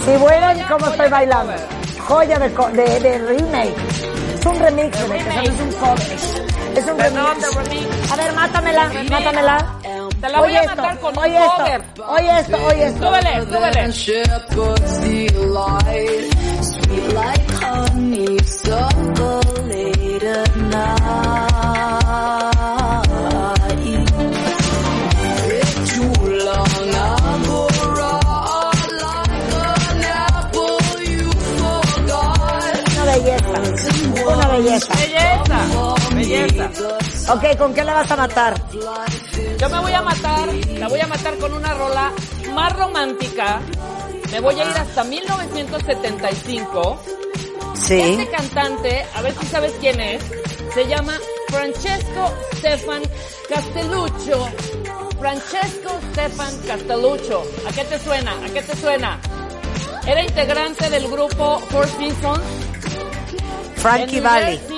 Si 0.05 0.11
vieran 0.11 0.59
cómo 0.67 0.79
Joya 0.79 0.91
estoy 0.91 1.09
bailando. 1.09 1.53
Joya 2.07 2.39
de, 2.39 2.53
co- 2.53 2.69
de, 2.69 2.99
de 2.99 3.17
remake. 3.19 3.75
Es 4.39 4.45
un 4.45 4.59
remix, 4.59 4.99
remake. 5.01 5.43
es 5.47 5.59
un 5.59 5.71
cover. 5.73 6.11
Es 6.75 6.85
un 6.85 6.99
remix. 6.99 8.11
A 8.11 8.15
ver, 8.15 8.33
mátamela, 8.33 8.91
mátamela. 9.09 9.65
Te 10.21 10.29
la 10.29 10.39
voy 10.39 10.47
Oye 10.49 10.57
a 10.57 10.61
esto, 10.61 10.75
matar 10.75 10.99
con 10.99 11.11
un 11.17 11.23
oye 11.23 11.37
esto, 11.37 11.55
cover. 11.57 11.81
oye 12.07 12.39
esto, 12.39 12.57
oye 12.67 12.87
esto. 12.87 13.07
Súbele, 13.07 13.31
súbele. 13.45 13.93
Belleza. 36.27 37.33
Ok, 37.33 37.57
¿con 37.57 37.73
qué 37.73 37.83
la 37.83 37.93
vas 37.93 38.11
a 38.11 38.15
matar? 38.15 38.55
Yo 39.59 39.69
me 39.69 39.79
voy 39.79 39.93
a 39.93 40.01
matar, 40.01 40.53
la 40.53 40.87
voy 40.87 40.99
a 40.99 41.07
matar 41.07 41.37
con 41.37 41.53
una 41.53 41.73
rola 41.73 42.11
más 42.53 42.73
romántica. 42.73 43.61
Me 44.31 44.39
voy 44.39 44.59
a 44.59 44.69
ir 44.69 44.77
hasta 44.77 45.03
1975. 45.03 47.01
Sí. 47.75 47.99
Este 47.99 48.29
cantante, 48.29 49.05
a 49.13 49.21
ver 49.21 49.33
si 49.39 49.45
sabes 49.47 49.73
quién 49.79 49.99
es, 49.99 50.23
se 50.73 50.87
llama 50.87 51.13
Francesco 51.49 52.33
Stefan 52.57 53.01
Castelluccio. 53.49 54.47
Francesco 55.19 55.89
Stefan 56.11 56.61
Castelluccio. 56.67 57.43
¿A 57.67 57.71
qué 57.71 57.83
te 57.85 57.99
suena? 57.99 58.31
¿A 58.31 58.49
qué 58.53 58.61
te 58.61 58.75
suena? 58.75 59.19
Era 60.05 60.21
integrante 60.21 60.89
del 60.89 61.07
grupo 61.07 61.59
Four 61.59 61.87
Seasons. 61.87 62.41
Frankie 63.75 64.19
Valley. 64.19 64.74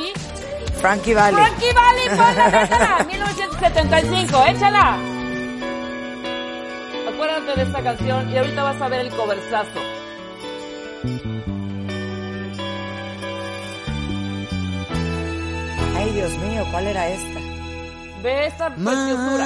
Frankie 0.80 1.13
Valley. 1.13 1.36
Frankie 1.36 1.74
Valley, 1.74 2.10
ponla, 2.10 2.63
échala. 2.63 3.04
1975, 3.06 4.46
échala. 4.48 4.98
Acuérdate 7.10 7.56
de 7.56 7.63
esta 7.63 7.84
canción 7.84 8.30
y 8.30 8.38
ahorita 8.38 8.63
vas 8.63 8.82
a 8.82 8.88
ver 8.88 9.02
el 9.02 9.10
coversazo. 9.12 9.80
Ay, 15.96 16.12
Dios 16.13 16.32
mío, 16.38 16.63
¿cuál 16.72 16.88
era 16.88 17.08
esta? 17.10 17.40
Ve 18.22 18.46
esta 18.48 18.70
preciosura. 18.74 19.46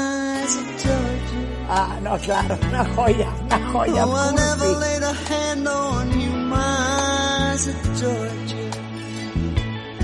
Ah, 1.70 1.98
no, 2.02 2.18
claro, 2.18 2.58
una 2.68 2.86
joya, 2.86 3.30
una 3.46 3.72
joya. 3.72 4.06
Oh, 4.06 4.32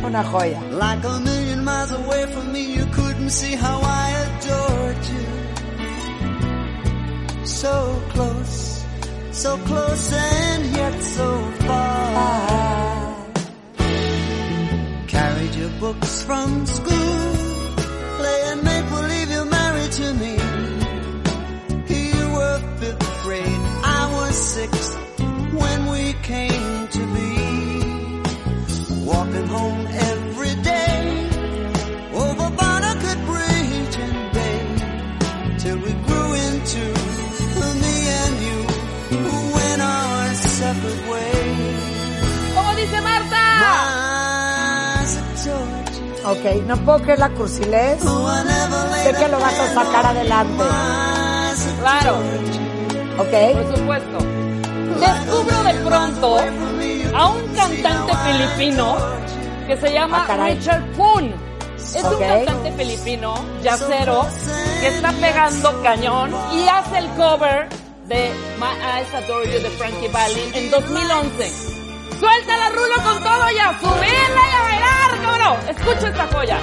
Una 0.08 0.24
joya. 0.24 0.62
Like 0.72 1.04
a 1.04 1.20
million 1.20 1.66
miles 1.66 1.92
away 1.92 2.26
from 2.28 2.54
me, 2.54 2.62
you 2.78 2.86
couldn't 2.94 3.30
see 3.30 3.56
how 3.56 3.82
I 3.84 4.06
adored 4.26 5.06
you. 5.14 5.28
So 7.46 8.02
close, 8.14 8.86
so 9.32 9.58
close 9.70 10.14
and 10.14 10.76
yet 10.78 11.04
so 11.04 11.52
far. 11.68 12.14
Ah. 12.24 13.26
Carried 15.08 15.56
your 15.56 15.72
books 15.82 16.24
from 16.24 16.66
school, 16.66 17.37
Ok, 46.30 46.66
no 46.68 46.76
puedo 46.78 47.00
creer 47.04 47.20
la 47.20 47.30
cursilez. 47.30 48.00
Sé 48.02 49.14
que 49.14 49.28
lo 49.30 49.40
vas 49.40 49.60
a 49.60 49.74
sacar 49.74 50.06
adelante. 50.08 50.64
Claro, 51.82 52.18
Ok. 53.18 53.54
por 53.64 53.78
supuesto. 53.78 54.18
Descubro 55.00 55.64
de 55.64 55.74
pronto 55.86 56.38
a 57.16 57.28
un 57.30 57.48
cantante 57.56 58.14
filipino 58.26 58.96
que 59.68 59.78
se 59.78 59.94
llama 59.94 60.26
Ah. 60.30 60.48
Richard 60.48 60.84
Poon. 60.98 61.34
Es 61.78 62.04
un 62.04 62.20
cantante 62.20 62.72
filipino, 62.74 63.34
yacero, 63.64 64.26
que 64.82 64.88
está 64.88 65.12
pegando 65.14 65.82
cañón 65.84 66.32
y 66.54 66.68
hace 66.68 66.98
el 67.00 67.08
cover 67.12 67.70
de 68.08 68.32
My 68.60 69.00
Eyes 69.00 69.14
Adore 69.14 69.46
You 69.54 69.60
de 69.62 69.70
Frankie 69.72 70.08
Valli 70.10 70.52
en 70.54 70.72
2011. 70.72 71.77
¡Suelta 72.20 72.58
la 72.58 72.70
rulo 72.70 72.96
con 73.04 73.24
todo 73.24 73.52
y 73.52 73.60
a 73.60 73.80
subirla 73.80 74.42
y 74.42 74.56
a 74.56 74.62
bailar! 74.64 75.10
¿Cómo 75.24 75.38
no? 75.38 75.56
Escucha 75.70 76.08
esta 76.10 76.28
joya. 76.28 76.58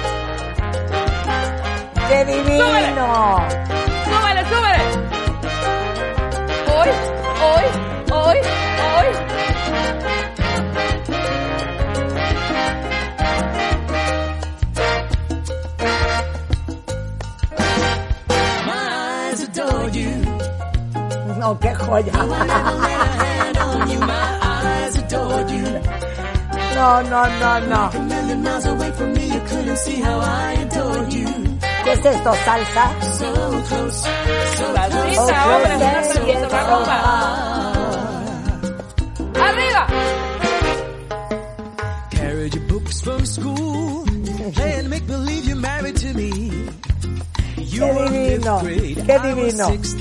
¡Qué 2.09 2.25
divino! 2.25 3.47
¡Súbele, 4.05 4.43
súbele! 4.49 4.83
Hoy, 6.67 6.89
hoy, 7.41 7.65
hoy, 8.11 8.37
hoy. 8.97 9.35
You. 19.93 20.11
No, 21.37 21.57
qué 21.59 21.73
joya. 21.75 22.11
No, 26.75 27.01
no, 27.01 27.21
no, 27.39 27.59
no. 27.71 27.81
A 27.93 27.99
million 28.03 28.43
miles 28.43 28.65
away 28.65 28.91
from 28.91 29.13
me, 29.13 29.25
you 29.33 29.39
couldn't 29.49 29.77
see 29.77 29.95
how 30.01 30.19
I 30.19 30.51
adored 30.63 31.13
you. 31.13 31.25
¿Qué 31.85 31.91
es 31.93 32.05
esto? 32.05 32.31
¿Salsa? 32.45 32.85
So 33.17 33.31
close, 33.69 34.01
so 34.57 34.65
Salsita, 34.75 35.35
hombre, 35.45 35.75
una 35.75 36.47
una 36.47 36.61
rumba. 36.69 36.97
¡Arriba! 39.47 39.83
Carried 42.11 42.53
your 42.55 42.63
books 42.67 43.01
from 43.01 43.25
school, 43.25 44.05
playing 44.53 44.89
make 44.89 45.07
believe 45.07 45.45
you're 45.45 45.55
married 45.57 45.95
to 45.97 46.13
me. 46.13 46.29
You 47.57 47.81
Qué 47.81 47.93
were 47.95 48.09
divino, 48.09 48.59
fifth 48.59 48.63
grade, 48.63 48.97
qué 49.05 49.13
I 49.13 49.17
was 49.17 49.35
divino. 49.35 49.67
sixth. 49.69 49.99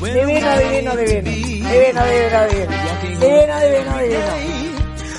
When 0.00 0.14
we 0.14 0.20
Divino, 0.20 0.58
divino, 0.58 0.96
divino. 0.96 1.22
be. 1.24 1.34
Divino, 1.62 2.02
divino, 2.04 2.40
divino. 2.48 2.74
Divino, 3.20 3.54
divino, 3.60 3.98
divino. 3.98 4.63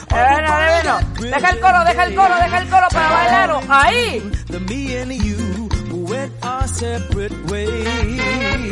Bueno, 0.10 0.47
bueno. 0.47 0.99
Deja 1.36 1.49
el 1.49 1.60
coro, 1.60 1.84
deja 1.86 2.03
el 2.06 2.16
coro, 2.16 2.36
deja 2.36 2.58
el 2.60 2.70
coro 2.70 2.88
para 2.91 3.10
bailar. 3.10 3.62
Ahí. 3.70 4.32
The 4.47 4.60
me 4.60 4.95
and 4.97 5.14
you 5.14 5.70
went 6.08 6.32
our 6.43 6.68
separate 6.68 7.34
ways. 7.49 8.72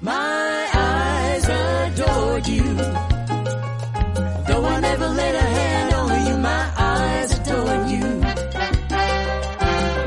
My 0.00 0.68
eyes 0.74 1.44
adored 1.48 2.46
you. 2.48 2.64
Though 4.46 4.64
I 4.66 4.80
never 4.80 5.08
laid 5.08 5.34
a 5.34 5.46
hand 5.58 5.94
on 5.94 6.26
you, 6.26 6.36
my 6.38 6.64
eyes 6.76 7.38
adored 7.38 7.88
you. 7.90 8.06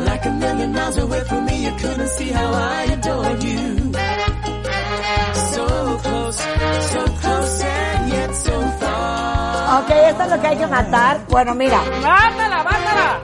Like 0.05 0.25
a 0.25 0.31
million 0.31 0.73
miles 0.73 0.97
away 0.97 1.23
from 1.23 1.45
me, 1.45 1.63
you 1.65 1.71
couldn't 1.77 2.09
see 2.09 2.29
how 2.29 2.51
I 2.53 2.94
Ok, 9.75 9.89
esto 9.89 10.23
es 10.23 10.29
lo 10.29 10.39
que 10.39 10.47
hay 10.47 10.57
que 10.57 10.67
matar. 10.67 11.19
Bueno, 11.27 11.53
mira. 11.53 11.81
Bátala, 12.01 12.63
bátala. 12.63 13.19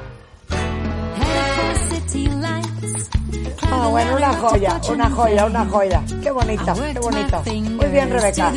Ah, 3.72 3.88
bueno, 3.88 4.18
una 4.18 4.34
joya, 4.34 4.82
una 4.90 5.10
joya, 5.10 5.46
una 5.46 5.66
joya. 5.66 6.04
Qué 6.22 6.30
bonita, 6.30 6.74
qué 6.74 7.00
bonito. 7.00 7.44
Muy 7.46 7.86
bien, 7.88 8.12
Rebeca. 8.12 8.52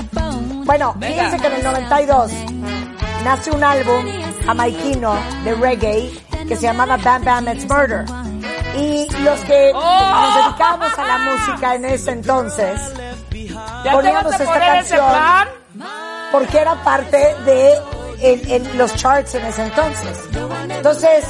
Bueno, 0.65 0.97
fíjense 1.01 1.39
que 1.39 1.47
en 1.47 1.53
el 1.53 1.63
92 1.63 2.33
nace 3.23 3.51
un 3.53 3.63
álbum 3.63 4.05
jamaiquino 4.45 5.15
de 5.45 5.55
reggae 5.55 6.11
que 6.49 6.57
se 6.57 6.63
llamaba 6.63 6.97
Bam 6.97 7.25
Bam 7.25 7.49
It's 7.49 7.69
Murder. 7.69 8.07
Y 8.77 9.07
los 9.23 9.39
que 9.41 9.71
¡Oh! 9.73 10.11
nos 10.11 10.47
dedicábamos 10.47 10.99
a 10.99 11.05
la 11.05 11.19
música 11.19 11.75
en 11.77 11.85
ese 11.85 12.11
entonces, 12.11 12.81
¿Ya 13.31 13.83
te 13.85 13.91
Poníamos 13.93 14.33
esta 14.33 14.59
canción. 14.59 15.54
Porque 16.35 16.59
era 16.59 16.75
parte 16.83 17.17
de 17.47 17.79
en, 18.19 18.51
en 18.51 18.77
los 18.77 18.93
charts 18.97 19.37
en 19.37 19.47
ese 19.47 19.63
entonces. 19.63 20.19
Entonces, 20.69 21.25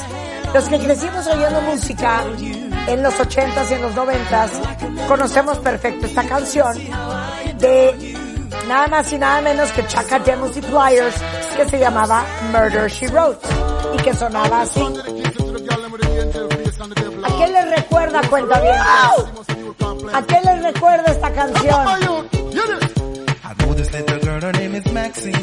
los 0.51 0.63
que 0.67 0.79
crecimos 0.79 1.27
oyendo 1.27 1.61
música, 1.61 2.23
en 2.87 3.03
los 3.03 3.13
80s 3.13 3.69
y 3.69 3.73
en 3.75 3.81
los 3.83 3.93
90s, 3.93 5.07
conocemos 5.07 5.59
perfecto 5.59 6.07
esta 6.07 6.23
canción 6.23 6.75
de 7.59 8.15
nada 8.67 8.87
más 8.87 9.13
y 9.13 9.19
nada 9.19 9.41
menos 9.41 9.71
que 9.73 9.85
Chaka 9.85 10.17
Demos 10.17 10.57
y 10.57 10.61
Pliers, 10.61 11.15
que 11.55 11.69
se 11.69 11.77
llamaba 11.77 12.25
Murder 12.51 12.89
She 12.89 13.07
Wrote 13.09 13.47
y 13.93 13.97
que 13.97 14.11
sonaba 14.11 14.61
así. 14.61 14.81
¿A 17.23 17.37
qué 17.37 17.47
les 17.51 17.69
recuerda, 17.77 18.21
cuenta 18.27 18.59
bien? 18.59 18.75
¿A 20.13 20.21
qué 20.23 20.41
les 20.43 20.63
recuerda 20.63 21.11
esta 21.11 21.31
canción? 21.31 22.34
I 23.75 23.77
know 23.77 23.83
this 23.83 23.91
little 23.93 24.19
girl, 24.19 24.41
her 24.41 24.51
name 24.53 24.75
is 24.75 24.91
Maxine. 24.93 25.33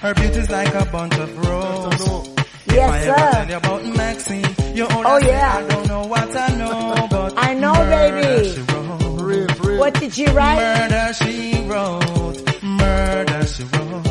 Her 0.00 0.14
beauty's 0.14 0.50
like 0.50 0.74
a 0.74 0.84
bunch 0.86 1.14
of 1.16 1.38
roses. 1.46 2.28
If 2.66 2.74
Yes, 2.74 2.90
I 2.90 2.98
ever 2.98 3.18
sir. 3.18 3.30
tell 3.32 3.48
you 3.50 3.56
about 3.56 3.84
Maxine, 3.96 4.76
you 4.76 4.84
all 4.84 5.06
Oh, 5.06 5.16
I 5.16 5.18
yeah. 5.26 5.56
I 5.56 5.68
don't 5.68 5.88
know 5.88 6.02
what 6.06 6.36
I 6.36 6.48
know, 6.56 7.08
but 7.10 7.32
I 7.38 7.54
know, 7.54 7.72
baby. 7.74 8.50
she 8.50 8.60
wrote. 8.60 9.78
What 9.78 9.94
did 9.94 10.12
she 10.12 10.26
write? 10.26 10.56
Murder 10.60 11.12
she 11.14 11.64
wrote. 11.66 12.62
Murder 12.62 13.46
she 13.46 13.64
wrote. 13.64 14.02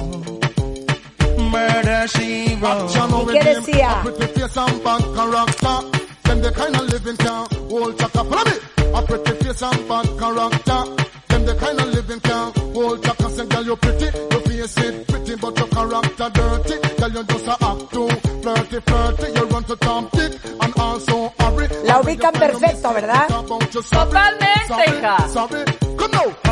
Murder 1.52 2.08
she 2.08 2.56
wrote. 2.56 2.90
¿Y 2.90 3.34
qué 3.34 3.44
decía? 3.44 4.02
Pretty 4.04 4.28
face 4.34 4.58
and 4.58 4.84
bad 4.84 5.04
character. 5.16 6.09
Them 6.30 6.42
the 6.42 6.52
kind 6.52 6.76
of 6.76 6.86
living 6.94 7.18
can 7.18 7.48
hold 7.70 7.98
chaka. 7.98 8.24
Follow 8.24 8.46
me. 8.46 8.56
A 8.94 9.02
pretty 9.02 9.34
face 9.44 9.64
and 9.64 9.88
bad 9.90 10.08
character. 10.20 10.82
Them 11.30 11.46
the 11.46 11.56
kind 11.60 11.80
of 11.82 11.88
living 11.90 12.20
can 12.20 12.54
hold 12.74 13.04
chaka. 13.04 13.30
Say, 13.32 13.46
girl, 13.48 13.66
you 13.66 13.76
pretty. 13.76 14.08
Your 14.30 14.42
face 14.42 14.78
is 14.78 15.06
pretty, 15.10 15.36
but 15.42 15.58
your 15.58 15.68
character 15.70 16.30
dirty. 16.30 16.76
Girl, 17.00 17.12
you 17.18 17.24
just 17.24 17.48
a 17.48 17.56
act 17.66 17.92
too 17.94 18.10
flirty, 18.46 18.80
flirty. 18.80 19.28
You 19.34 19.46
run 19.50 19.64
to 19.64 19.76
Tom 19.78 20.10
Dick 20.14 20.32
and 20.62 20.74
also 20.78 21.34
hurry. 21.40 21.68
La 21.84 22.00
ubican 22.00 22.34
perfecto, 22.34 22.94
¿verdad? 22.94 23.28
Totalmente, 23.28 24.84
hija. 24.86 25.28
Sorry. 25.34 25.66
Come 25.98 26.12
now. 26.12 26.50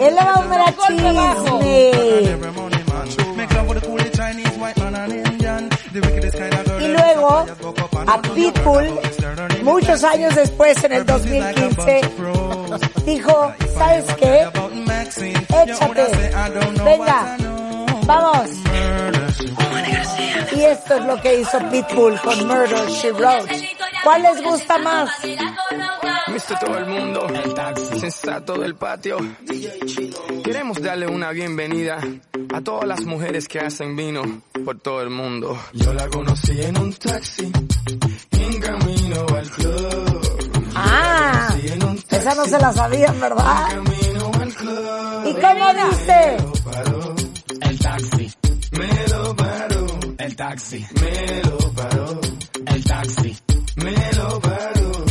Él 0.00 0.14
le 0.14 0.22
va 0.22 0.34
a 0.34 0.46
dar 0.56 0.74
chisme. 0.86 1.80
Y 5.92 6.88
luego, 6.88 7.46
a 8.06 8.22
Pitbull, 8.22 9.00
muchos 9.62 10.04
años 10.04 10.34
después, 10.34 10.82
en 10.84 10.92
el 10.92 11.04
2015, 11.06 12.00
dijo, 13.04 13.52
¿sabes 13.76 14.04
qué? 14.14 14.48
Échate. 15.64 16.06
Venga, 16.84 17.36
vamos. 18.06 18.50
Y 20.52 20.62
esto 20.62 20.94
es 20.96 21.04
lo 21.04 21.20
que 21.20 21.40
hizo 21.40 21.58
Pitbull 21.70 22.20
con 22.20 22.46
Murder, 22.46 22.88
She 22.88 23.12
Wrote. 23.12 23.70
¿Cuál 24.04 24.22
les 24.22 24.42
gusta 24.42 24.78
más? 24.78 25.10
Mister 26.28 26.58
todo 26.58 26.78
el 26.78 26.86
mundo, 26.86 27.26
sensato 27.98 28.54
del 28.54 28.74
patio. 28.74 29.18
Queremos 30.44 30.80
darle 30.80 31.06
una 31.06 31.30
bienvenida 31.30 32.00
a 32.52 32.60
todas 32.60 32.86
las 32.86 33.04
mujeres 33.04 33.48
que 33.48 33.60
hacen 33.60 33.96
vino 33.96 34.22
por 34.64 34.78
todo 34.80 35.02
el 35.02 35.10
mundo. 35.10 35.58
Yo 35.72 35.92
la 35.92 36.08
conocí 36.08 36.60
en 36.60 36.78
un 36.78 36.92
taxi, 36.94 37.52
en 38.32 38.60
camino 38.60 39.26
al 39.36 39.50
club. 39.50 40.70
Ah, 40.74 41.54
esa 42.10 42.34
no 42.34 42.44
se 42.44 42.58
la 42.58 42.72
sabían, 42.72 43.20
¿verdad? 43.20 43.68
Camino 43.68 44.30
al 44.40 44.54
club. 44.54 45.26
¿Y 45.26 45.34
cómo 45.34 45.74
dice? 45.74 46.36
El 47.60 47.78
taxi. 47.78 48.32
Me 48.72 49.08
lo 49.08 49.36
paró. 49.36 49.86
El 50.18 50.36
taxi. 50.36 50.86
Me 51.00 51.42
lo 51.42 51.72
paró. 51.72 52.20
El 52.66 52.84
taxi. 52.84 53.36
Me 53.84 54.12
lo 54.12 54.40
paró. 54.40 55.09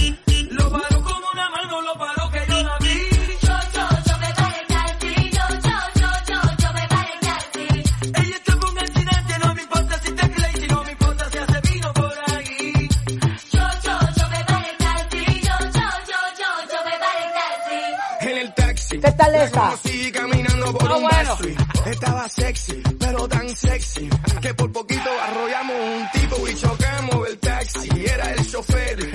Conocí 19.52 20.12
caminando 20.12 20.78
por 20.78 20.92
un 20.92 21.02
bueno. 21.04 21.38
Estaba 21.86 22.30
sexy, 22.30 22.82
pero 23.00 23.28
tan 23.28 23.50
sexy 23.50 24.10
que 24.42 24.54
por 24.54 24.72
poquito 24.72 25.10
arrollamos 25.22 25.76
un 25.76 26.22
tipo 26.22 26.48
y 26.48 26.56
chocamos 26.56 27.28
el 27.28 27.40
taxi. 27.40 27.90
Era 28.06 28.32
el 28.34 28.52
chofer, 28.52 29.14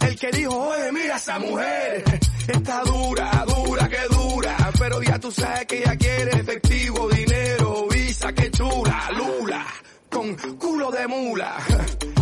el 0.00 0.18
que 0.18 0.30
dijo, 0.32 0.56
oye, 0.56 0.92
mira 0.92 1.16
esa 1.16 1.38
mujer. 1.38 2.04
Está 2.48 2.82
dura, 2.82 3.44
dura, 3.46 3.88
que 3.88 4.14
dura. 4.14 4.56
Pero 4.78 5.02
ya 5.02 5.18
tú 5.18 5.30
sabes 5.30 5.66
que 5.66 5.78
ella 5.78 5.96
quiere 5.96 6.30
efectivo, 6.38 7.08
dinero, 7.08 7.86
visa, 7.88 8.32
que 8.32 8.50
chula, 8.50 9.08
lula. 9.16 9.66
Con 10.16 10.34
culo 10.56 10.90
de 10.90 11.06
mula. 11.06 11.56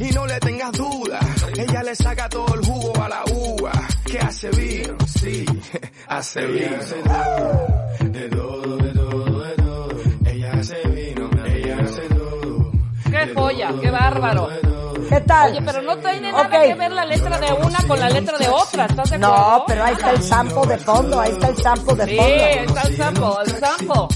Y 0.01 0.11
no 0.12 0.26
le 0.26 0.38
tengas 0.40 0.72
duda. 0.72 1.20
Ella 1.57 1.82
le 1.82 1.95
saca 1.95 2.28
todo 2.28 2.55
el 2.55 2.64
jugo 2.66 2.92
a 3.03 3.09
la 3.09 3.22
uva. 3.32 3.72
Que 4.05 4.18
hace 4.18 4.51
vino, 4.51 4.97
sí, 5.07 5.45
hace 6.09 6.47
vino. 6.47 6.76
De 8.01 8.28
todo, 8.28 8.76
de 8.76 8.90
todo, 8.90 9.40
de 9.42 9.53
todo. 9.55 9.88
Ella 10.26 10.53
hace 10.55 10.88
vino, 10.88 11.30
ella 11.47 11.78
hace 11.82 12.03
todo. 12.09 12.72
Qué 13.11 13.32
joya, 13.34 13.72
qué 13.80 13.90
bárbaro. 13.90 14.49
¿Qué 15.09 15.20
tal? 15.20 15.53
Oye, 15.53 15.62
pero 15.64 15.82
no 15.82 15.97
tiene 15.99 16.32
nada 16.32 16.45
Ok. 16.47 16.51
que 16.66 16.74
ver 16.74 16.92
la 16.92 17.05
letra 17.05 17.38
de 17.38 17.53
una 17.53 17.78
con 17.86 18.01
la 18.01 18.09
letra 18.11 18.38
de 18.38 18.49
otra, 18.49 18.86
¿estás 18.86 19.11
de 19.11 19.16
acuerdo? 19.16 19.36
No, 19.59 19.64
pero 19.66 19.84
ahí 19.84 19.92
está 19.92 20.11
el 20.11 20.22
sample 20.22 20.66
de 20.66 20.78
fondo, 20.78 21.20
ahí 21.20 21.30
está 21.32 21.49
el 21.49 21.57
sample 21.59 21.95
de 21.95 22.05
Sí, 22.07 22.16
fondo. 22.16 22.32
ahí 22.45 22.59
está 22.66 22.82
el 22.82 22.97
sampo, 22.97 23.38
el 23.45 23.51
sampo. 23.61 24.09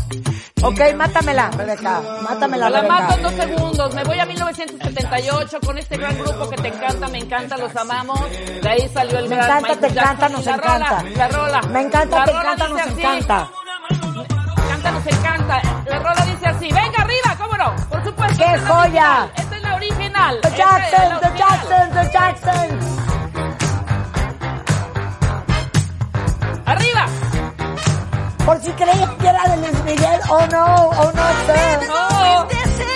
Ok, 0.61 0.81
mátamela, 0.97 1.51
Rebeca, 1.51 2.01
mátamela, 2.23 2.69
La 2.69 2.83
mato 2.83 3.15
en 3.15 3.23
dos 3.23 3.33
segundos. 3.33 3.95
Me 3.95 4.03
voy 4.05 4.19
a 4.19 4.27
1978 4.27 5.61
con 5.65 5.79
este 5.79 5.97
gran 5.97 6.19
grupo 6.19 6.51
que 6.51 6.57
te 6.57 6.69
encanta, 6.69 7.09
me 7.09 7.19
encanta, 7.19 7.57
los 7.57 7.75
amamos. 7.77 8.21
De 8.63 8.69
ahí 8.69 8.89
salió 8.93 9.19
el 9.21 9.29
Me 9.29 9.37
gran 9.37 9.59
encanta, 9.59 9.69
Michael 9.69 9.81
te 9.81 9.87
encanta, 10.01 10.29
Jackson. 10.29 10.33
nos 10.33 10.45
la 10.47 10.55
encanta. 10.55 10.99
Rola, 11.03 11.11
la 11.17 11.29
rola. 11.29 11.61
Me 11.71 11.81
encanta, 11.83 12.19
La 12.19 12.25
te 12.25 12.33
rola 12.33 12.53
encanta, 12.53 12.65
dice 12.67 12.69
nos 12.75 12.81
así. 12.93 13.01
encanta. 13.01 13.49
Canta, 14.69 14.91
nos 14.91 15.07
encanta. 15.07 15.63
La 15.87 15.99
rola 16.01 16.25
dice 16.27 16.47
así. 16.49 16.69
Venga 16.73 17.03
arriba, 17.03 17.37
¿cómo 17.39 17.57
no? 17.57 17.77
Por 17.89 18.05
supuesto. 18.05 18.37
¡Qué 18.37 18.45
esta 18.45 18.55
es 18.57 18.63
la 18.63 18.69
joya! 18.69 19.23
original, 19.23 19.31
Esta 19.37 19.57
es 19.57 19.63
la 19.63 19.75
original. 19.77 20.41
The 20.43 20.49
esta 20.49 20.59
es 20.59 20.59
la 20.59 20.79
Jacksons, 20.79 21.21
the 21.21 21.27
original. 21.29 21.39
Jacksons, 21.39 21.95
the 21.95 22.13
Jacksons. 22.13 23.08
Por 28.49 28.59
si 28.63 28.73
creían 28.73 29.15
que 29.19 29.29
era 29.29 29.43
de 29.47 29.57
Luis 29.59 29.85
Miguel, 29.85 30.21
oh 30.31 30.47
no, 30.51 30.89
oh 30.89 31.13
no, 31.13 31.29
sir. 31.45 31.87
No. 31.87 32.88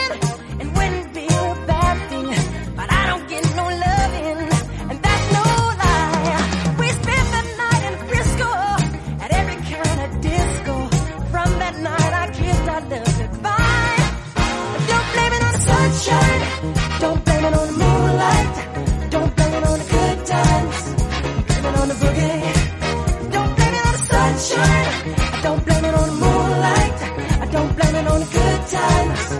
The 28.72 29.31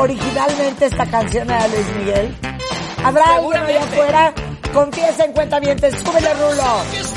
originalmente 0.00 0.86
esta 0.86 1.06
canción 1.06 1.50
era 1.50 1.68
de 1.68 1.76
Luis 1.76 1.96
Miguel? 1.96 2.36
¿Habrá 3.04 3.36
alguien 3.36 3.62
allá 3.62 3.80
afuera? 3.80 4.34
Confiesa 4.72 5.24
en 5.24 5.32
cuenta 5.32 5.60
mientes, 5.60 5.94
súbele 6.00 6.32
rulo. 6.34 7.09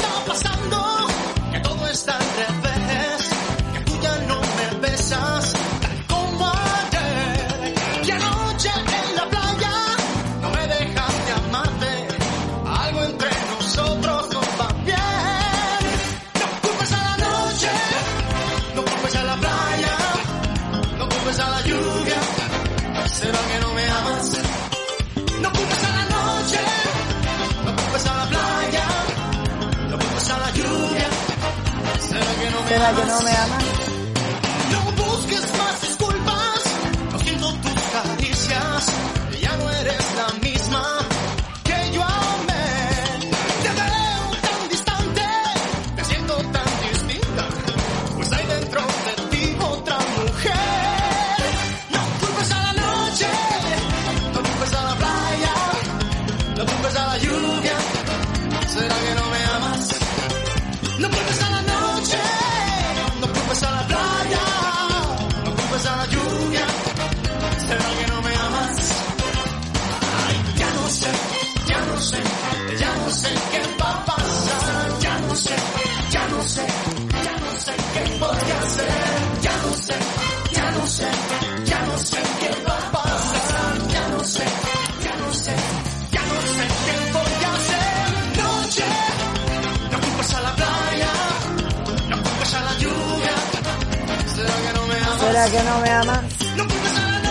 ¿Será? 95.33 96.23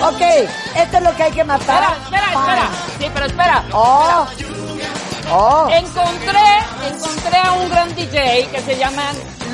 Ok, 0.08 0.20
esto 0.76 0.96
es 0.96 1.02
lo 1.04 1.14
que 1.16 1.22
hay 1.22 1.32
que 1.32 1.44
matar. 1.44 1.96
Espera, 2.02 2.26
espera, 2.26 2.26
espera. 2.32 2.70
Sí, 2.98 3.06
pero 3.14 3.26
espera. 3.26 3.64
Oh. 3.72 4.26
Oh. 5.30 5.68
Encontré, 5.70 6.58
encontré 6.88 7.38
a 7.38 7.52
un 7.52 7.68
gran 7.70 7.94
DJ 7.94 8.48
que 8.50 8.60
se 8.62 8.76
llama 8.76 9.02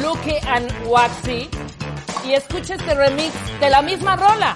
Lucky 0.03 0.36
and 0.49 0.72
Watsi 0.86 1.51
y 2.24 2.32
escucha 2.32 2.74
este 2.74 2.94
remix 2.94 3.32
de 3.61 3.68
la 3.70 3.82
misma 3.82 4.16
rola 4.16 4.55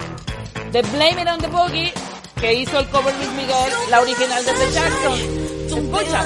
de 0.73 0.81
Blame 0.83 1.23
It 1.23 1.29
on 1.29 1.39
the 1.39 1.49
Boogie 1.49 1.93
que 2.41 2.55
hizo 2.55 2.79
el 2.79 2.89
cover 2.89 3.15
Luis 3.17 3.31
Miguel, 3.33 3.73
la 3.91 4.01
original 4.01 4.45
de 4.45 4.53
The 4.53 4.73
Jackson. 4.73 5.21
Escucha. 5.69 6.25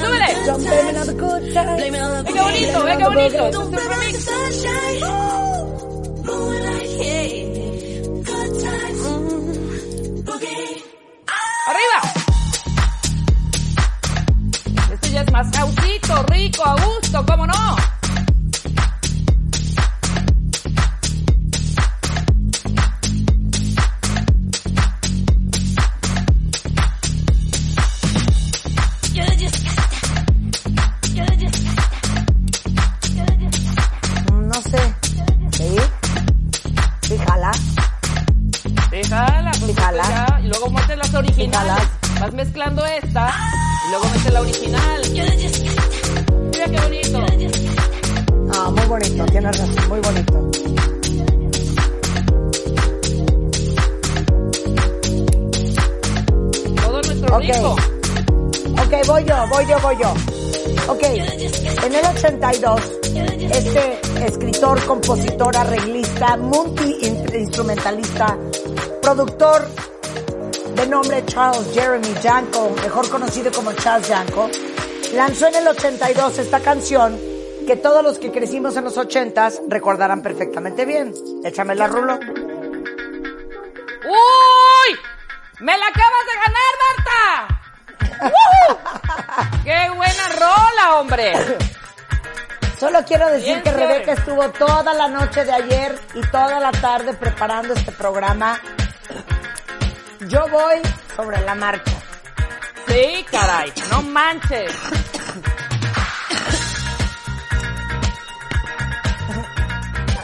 Súbele. 0.00 0.34
Ve 2.22 2.32
qué 2.32 2.40
bonito, 2.40 2.84
ve 2.84 2.96
qué 2.96 3.04
bonito. 3.04 3.70
Remix. 3.88 4.28
¡Arriba! 11.66 11.98
Este 14.92 15.10
ya 15.10 15.22
es 15.22 15.32
más 15.32 15.50
causito, 15.50 16.22
rico, 16.28 16.64
a 16.64 16.76
gusto, 16.82 17.24
¿cómo 17.26 17.46
no? 17.46 17.93
este 62.46 64.00
escritor, 64.26 64.84
compositor, 64.84 65.56
arreglista, 65.56 66.36
multi-instrumentalista, 66.36 68.36
productor 69.00 69.66
de 70.74 70.86
nombre 70.86 71.24
Charles 71.24 71.72
Jeremy 71.72 72.14
Janko, 72.22 72.70
mejor 72.82 73.08
conocido 73.08 73.50
como 73.50 73.72
Charles 73.72 74.08
Janko, 74.08 74.50
lanzó 75.14 75.46
en 75.46 75.54
el 75.54 75.68
82 75.68 76.38
esta 76.38 76.60
canción 76.60 77.18
que 77.66 77.76
todos 77.76 78.04
los 78.04 78.18
que 78.18 78.30
crecimos 78.30 78.76
en 78.76 78.84
los 78.84 78.98
80s 78.98 79.62
recordarán 79.68 80.20
perfectamente 80.20 80.84
bien. 80.84 81.14
Échame 81.44 81.74
la 81.74 81.86
rulo. 81.86 82.20
¡Uy! 84.04 84.98
¡Me 85.60 85.78
la 85.78 85.86
acabas 85.86 86.26
de 86.28 86.34
ganar, 86.44 86.74
Marta! 87.08 87.48
¡Qué 89.64 89.88
buena 89.96 90.28
rola, 90.28 91.00
hombre! 91.00 91.32
Solo 92.78 93.04
quiero 93.04 93.30
decir 93.30 93.62
que 93.62 93.70
Rebeca 93.70 94.12
estuvo 94.12 94.48
toda 94.50 94.92
la 94.94 95.08
noche 95.08 95.44
de 95.44 95.52
ayer 95.52 95.98
y 96.14 96.20
toda 96.22 96.60
la 96.60 96.72
tarde 96.72 97.14
preparando 97.14 97.74
este 97.74 97.92
programa. 97.92 98.60
Yo 100.20 100.46
voy 100.48 100.80
sobre 101.16 101.40
la 101.42 101.54
marcha. 101.54 101.92
Sí, 102.88 103.24
caray, 103.30 103.72
no 103.90 104.02
manches. 104.02 104.72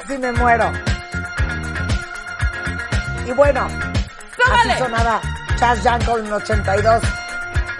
Así 0.04 0.18
me 0.18 0.32
muero. 0.32 0.72
Y 3.26 3.32
bueno, 3.32 3.68
¡Súbale! 4.36 4.72
así 4.72 4.82
sonaba 4.82 5.20
Chas 5.56 5.80
Jankel 5.82 6.32
82. 6.32 7.02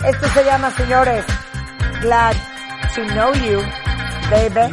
Esto 0.05 0.29
se 0.29 0.45
llama, 0.45 0.71
señores, 0.71 1.25
Glad 2.01 2.37
to 2.95 3.03
Know 3.13 3.33
You. 3.35 3.80
baby. 4.31 4.71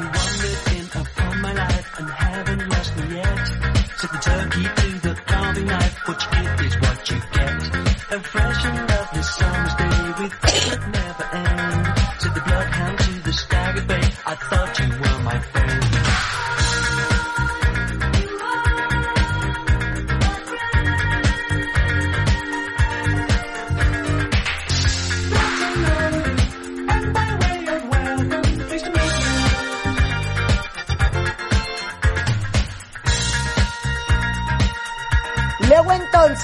What 6.07 6.36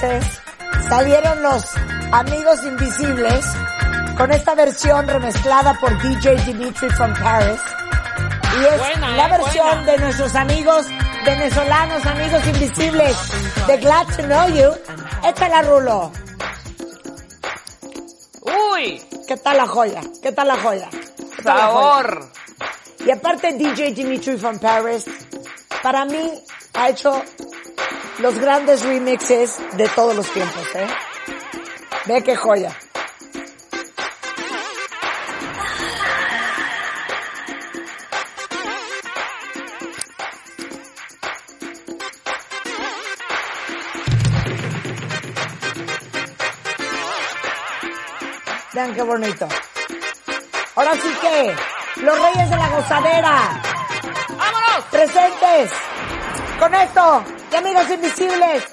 entonces 0.04 0.40
salieron 0.90 1.42
los 1.42 1.64
amigos 2.12 2.64
invisibles 2.64 3.46
con 4.18 4.32
esta 4.32 4.54
versión 4.54 5.08
remezclada 5.08 5.74
por 5.80 5.98
DJ 6.02 6.36
Dimitri 6.46 6.90
from 6.90 7.14
Paris. 7.14 7.60
Y 8.60 8.66
es 8.66 8.78
Buena, 8.78 9.16
la 9.16 9.26
eh, 9.26 9.32
versión 9.32 9.68
buena. 9.68 9.92
de 9.92 9.98
nuestros 10.00 10.36
amigos 10.36 10.86
venezolanos, 11.26 12.06
amigos 12.06 12.48
invisibles 12.48 13.18
de 13.66 13.78
Glad 13.78 14.08
to 14.16 14.24
Know 14.24 14.50
You. 14.50 14.72
Esta 15.26 15.50
la 15.50 15.62
rulo. 15.62 16.12
Uy, 18.42 19.02
¿Qué 19.28 19.38
tal 19.38 19.58
la 19.58 19.68
joya? 19.68 20.02
¿Qué 20.22 20.32
tal 20.34 20.48
la 20.50 20.58
joya? 20.58 20.90
¿Qué 20.92 21.44
tal 21.44 21.58
la 21.58 21.68
joya? 21.68 22.04
sabor. 22.04 22.30
Y 23.06 23.12
aparte 23.12 23.54
DJ 23.54 23.94
Dimitri 23.94 24.38
from 24.38 24.60
Paris, 24.60 25.06
para 25.82 26.06
mí 26.06 26.44
ha 26.74 26.90
hecho 26.90 27.24
los 28.20 28.40
grandes 28.40 28.84
remixes 28.84 29.60
de 29.74 29.88
todos 29.90 30.16
los 30.16 30.32
tiempos, 30.32 30.68
¿eh? 30.76 30.88
Ve 32.06 32.24
qué 32.24 32.36
joya. 32.36 32.78
Vean 48.74 48.94
qué 48.96 49.02
bonito. 49.04 49.48
Ahora 50.76 50.94
sí 50.94 51.14
que, 51.22 51.56
los 52.02 52.20
reyes 52.20 52.50
de 52.50 52.56
la 52.58 52.70
gozadera, 52.70 53.62
¡Vámonos! 54.30 54.86
presentes 54.90 55.72
con 56.60 56.74
esto 56.76 57.24
de 57.52 57.58
amigos 57.58 57.90
invisibles. 57.90 58.64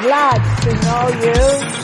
Glad 0.00 0.40
to 0.62 0.70
know 0.82 1.08
you. 1.22 1.78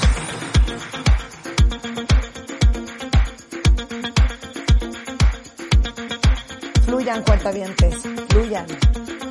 Fluyan, 6.86 7.22
cuentavientes, 7.22 8.02
fluyan, 8.28 8.66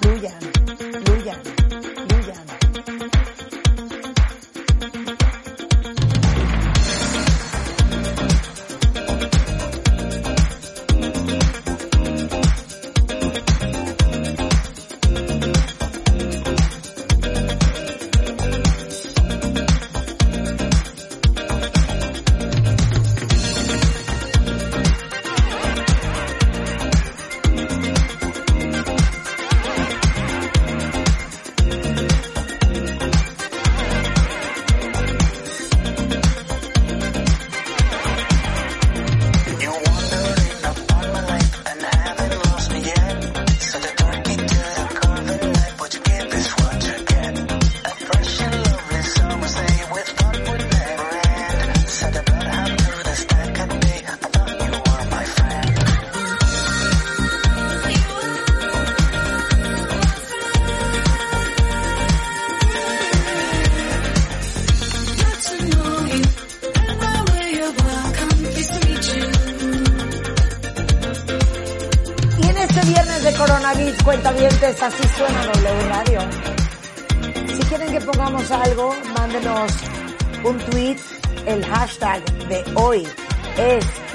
fluyan, 0.01 0.39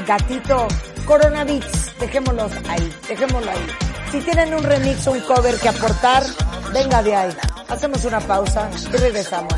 gatito 0.09 0.67
coronavirus. 1.05 1.99
Dejémoslos 2.01 2.53
ahí, 2.69 2.93
dejémoslo 3.09 3.51
ahí. 3.51 3.67
Si 4.11 4.21
tienen 4.21 4.55
un 4.55 4.63
remix 4.63 5.07
o 5.07 5.13
un 5.13 5.21
cover 5.21 5.55
que 5.61 5.69
aportar, 5.69 6.25
venga 6.73 7.03
de 7.03 7.15
ahí. 7.15 7.37
Hacemos 7.69 8.05
una 8.07 8.21
pausa 8.21 8.71
y 8.91 8.97
regresamos. 8.97 9.55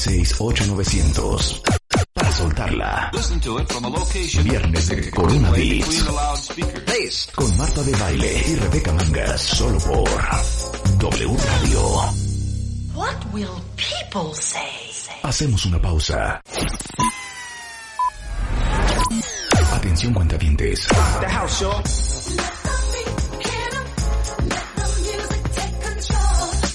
5166-8900 0.00 1.62
para 2.14 2.32
soltarla. 2.32 3.10
Viernes 4.42 4.88
de 4.88 5.10
Corona 5.10 5.50
Beats 5.50 6.06
con 7.34 7.56
Marta 7.58 7.82
de 7.82 7.92
Baile 7.92 8.44
y 8.46 8.54
Rebeca 8.56 8.92
Mangas 8.92 9.42
solo 9.42 9.78
por 9.78 10.08
W 10.98 11.36
Radio. 11.36 11.82
What 12.94 13.32
will 13.32 13.48
people 13.76 14.34
say? 14.34 14.90
Hacemos 15.22 15.66
una 15.66 15.80
pausa. 15.80 16.40
Atención 19.72 20.14
cuentavientes. 20.14 20.88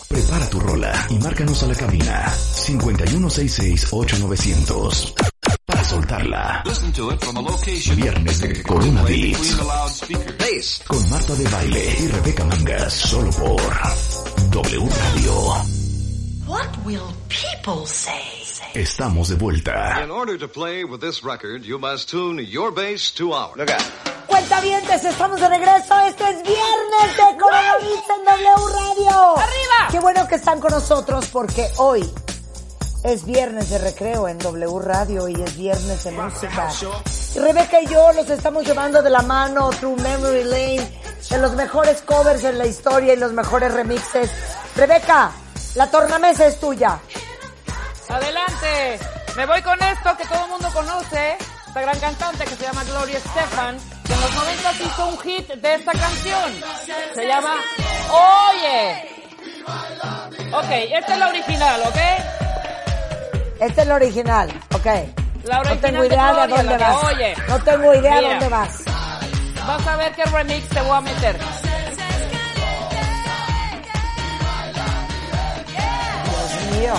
Prepara 0.07 0.49
tu 0.49 0.59
rola 0.59 1.07
y 1.09 1.15
márcanos 1.19 1.63
a 1.63 1.67
la 1.67 1.75
cabina 1.75 2.33
5166-8900 2.65 5.13
para 5.65 5.83
soltarla. 5.83 6.63
Viernes 7.95 8.39
de 8.41 8.63
Corona 8.63 9.03
Beats 9.03 9.55
con 10.87 11.07
Marta 11.11 11.35
de 11.35 11.47
Baile 11.47 11.95
y 11.99 12.07
Rebeca 12.07 12.43
Mangas 12.45 12.91
solo 12.93 13.29
por 13.31 13.61
W 14.49 14.89
Radio. 14.89 15.33
What 16.47 16.69
will 16.85 17.03
people 17.27 17.85
say? 17.85 18.41
Estamos 18.73 19.29
de 19.29 19.35
vuelta. 19.35 20.01
In 20.03 20.09
order 20.09 20.39
to 20.39 20.47
play 20.47 20.83
with 20.83 21.01
this 21.01 21.23
record, 21.23 21.61
you 21.63 21.77
must 21.77 22.09
tune 22.09 22.43
your 22.43 22.71
bass 22.71 23.11
to 23.13 23.31
ours. 23.33 23.55
Look 23.57 23.69
out. 23.69 23.83
Cuentavientes, 24.27 25.05
estamos 25.05 25.39
de 25.39 25.47
regreso. 25.49 25.99
Esto 26.07 26.25
es 26.25 26.41
viernes 26.41 27.15
de 27.15 27.37
coronavirus 27.39 28.09
en 28.09 28.25
W 28.25 28.55
Radio. 28.73 29.37
¡Arriba! 29.37 29.87
Qué 29.91 29.99
bueno 29.99 30.27
que 30.27 30.33
están 30.35 30.59
con 30.59 30.71
nosotros 30.71 31.27
porque 31.31 31.67
hoy 31.77 32.03
es 33.05 33.23
viernes 33.23 33.69
de 33.69 33.77
recreo 33.77 34.27
en 34.27 34.39
W 34.39 34.79
Radio 34.79 35.27
y 35.27 35.35
es 35.39 35.55
viernes 35.55 36.03
de 36.03 36.11
música. 36.11 36.69
Rebeca 37.35 37.81
y 37.81 37.87
yo 37.87 38.11
los 38.13 38.27
estamos 38.31 38.65
llevando 38.65 39.03
de 39.03 39.11
la 39.11 39.21
mano 39.21 39.69
through 39.69 39.99
memory 40.01 40.43
lane 40.43 41.01
de 41.29 41.37
los 41.37 41.53
mejores 41.53 42.01
covers 42.01 42.43
en 42.43 42.57
la 42.57 42.65
historia 42.65 43.13
y 43.13 43.17
los 43.17 43.31
mejores 43.31 43.71
remixes. 43.73 44.31
Rebeca, 44.75 45.31
la 45.75 45.91
tornamesa 45.91 46.47
es 46.47 46.59
tuya. 46.59 46.99
Adelante. 48.09 48.99
Me 49.37 49.45
voy 49.45 49.61
con 49.61 49.79
esto 49.83 50.17
que 50.17 50.25
todo 50.25 50.45
el 50.45 50.51
mundo 50.51 50.67
conoce. 50.73 51.37
Esta 51.67 51.81
gran 51.81 51.99
cantante 51.99 52.45
que 52.45 52.55
se 52.55 52.63
llama 52.63 52.83
Gloria 52.85 53.17
Estefan, 53.17 53.77
que 54.03 54.13
en 54.13 54.21
los 54.21 54.35
90 54.35 54.71
hizo 54.83 55.07
un 55.07 55.19
hit 55.19 55.47
de 55.47 55.75
esta 55.75 55.91
canción. 55.91 56.51
Se 57.13 57.27
llama 57.27 57.53
Oye. 58.49 59.11
Ok, 60.53 60.71
esta 60.91 61.13
es 61.13 61.19
la 61.19 61.27
original, 61.27 61.81
¿ok? 61.85 62.44
Este 63.59 63.81
es 63.81 63.87
el 63.87 63.91
original, 63.91 64.49
ok. 64.73 64.85
La 65.45 65.61
No 65.63 65.77
tengo 65.77 66.01
de 66.01 66.07
idea 66.07 66.27
de 66.33 66.47
Gloria, 66.47 66.55
dónde 66.57 66.77
vas. 66.77 67.03
oye. 67.03 67.33
No 67.47 67.59
tengo 67.59 67.93
idea 67.95 68.21
de 68.21 68.29
dónde 68.29 68.49
vas. 68.49 68.83
Vas 69.67 69.87
a 69.87 69.95
ver 69.97 70.11
qué 70.13 70.25
remix 70.25 70.67
te 70.69 70.81
voy 70.81 70.97
a 70.97 71.01
meter. 71.01 71.37
Dios 76.23 76.79
mío. 76.79 76.93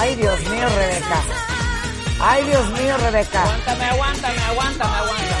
Ay, 0.00 0.14
Dios 0.16 0.40
mío, 0.48 0.66
Rebeca. 0.66 1.22
Ay, 2.22 2.44
Dios 2.44 2.70
mío, 2.70 2.96
Rebeca. 2.96 3.42
Aguántame, 3.42 3.84
aguántame, 3.84 4.38
aguántame, 4.38 4.96
aguántame. 4.96 5.40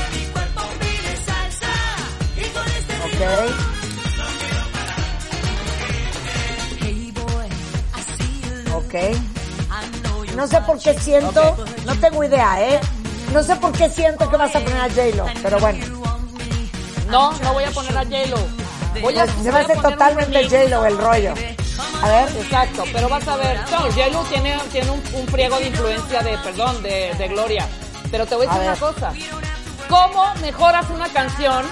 Ok. 8.74 8.76
Ok. 8.76 8.94
No 10.36 10.46
sé 10.46 10.60
por 10.60 10.78
qué 10.78 10.92
siento, 10.98 11.56
no 11.86 11.94
tengo 11.98 12.22
idea, 12.22 12.62
¿eh? 12.62 12.80
No 13.32 13.42
sé 13.42 13.56
por 13.56 13.72
qué 13.72 13.88
siento 13.88 14.28
que 14.28 14.36
vas 14.36 14.54
a 14.54 14.60
poner 14.60 14.78
a 14.78 14.90
J-Lo, 14.90 15.26
pero 15.42 15.58
bueno. 15.58 15.86
No, 17.08 17.32
no 17.32 17.52
voy 17.54 17.64
a 17.64 17.70
poner 17.70 17.96
a 17.96 18.04
J-Lo. 18.04 18.36
Voy 19.00 19.16
a, 19.18 19.24
Pues 19.24 19.42
se 19.42 19.52
me 19.52 19.58
hace 19.58 19.74
totalmente. 19.76 20.44
J-Lo 20.44 20.84
el 20.84 20.98
rollo. 20.98 21.34
A 22.02 22.08
ver. 22.08 22.28
Exacto, 22.38 22.84
pero 22.92 23.08
vas 23.08 23.26
a 23.28 23.36
ver. 23.36 23.60
No, 23.70 23.78
J-Lo 23.80 24.22
tiene, 24.24 24.58
tiene 24.72 24.90
un, 24.90 25.02
un 25.12 25.26
friego 25.28 25.58
de 25.58 25.66
influencia 25.66 26.22
de, 26.22 26.36
perdón, 26.38 26.82
de, 26.82 27.14
de 27.18 27.28
Gloria. 27.28 27.68
Pero 28.10 28.26
te 28.26 28.34
voy 28.34 28.46
a 28.46 28.50
A 28.52 28.58
decir 28.58 28.70
una 28.70 28.92
cosa. 28.92 29.12
¿Cómo 29.88 30.34
mejoras 30.40 30.86
una 30.90 31.08
canción 31.08 31.64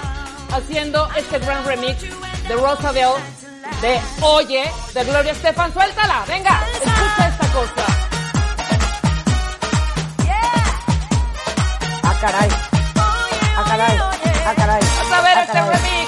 haciendo 0.51 1.09
este 1.15 1.39
gran 1.39 1.65
remix 1.65 2.01
de 2.47 2.55
Rosabelle 2.55 3.15
de 3.81 3.99
Oye 4.21 4.69
de 4.93 5.03
Gloria 5.05 5.31
Estefan? 5.31 5.73
Suéltala, 5.73 6.23
venga, 6.27 6.61
escucha 6.73 7.27
esta 7.27 7.47
cosa. 7.47 7.85
Ah, 12.03 12.15
caray. 12.21 12.49
Ah, 13.57 13.63
caray. 13.67 13.97
Ah, 14.45 14.53
caray. 14.55 14.81
Vas 14.81 15.11
a 15.11 15.21
ver 15.21 15.37
Ah, 15.37 15.43
este 15.43 15.61
remix. 15.61 15.98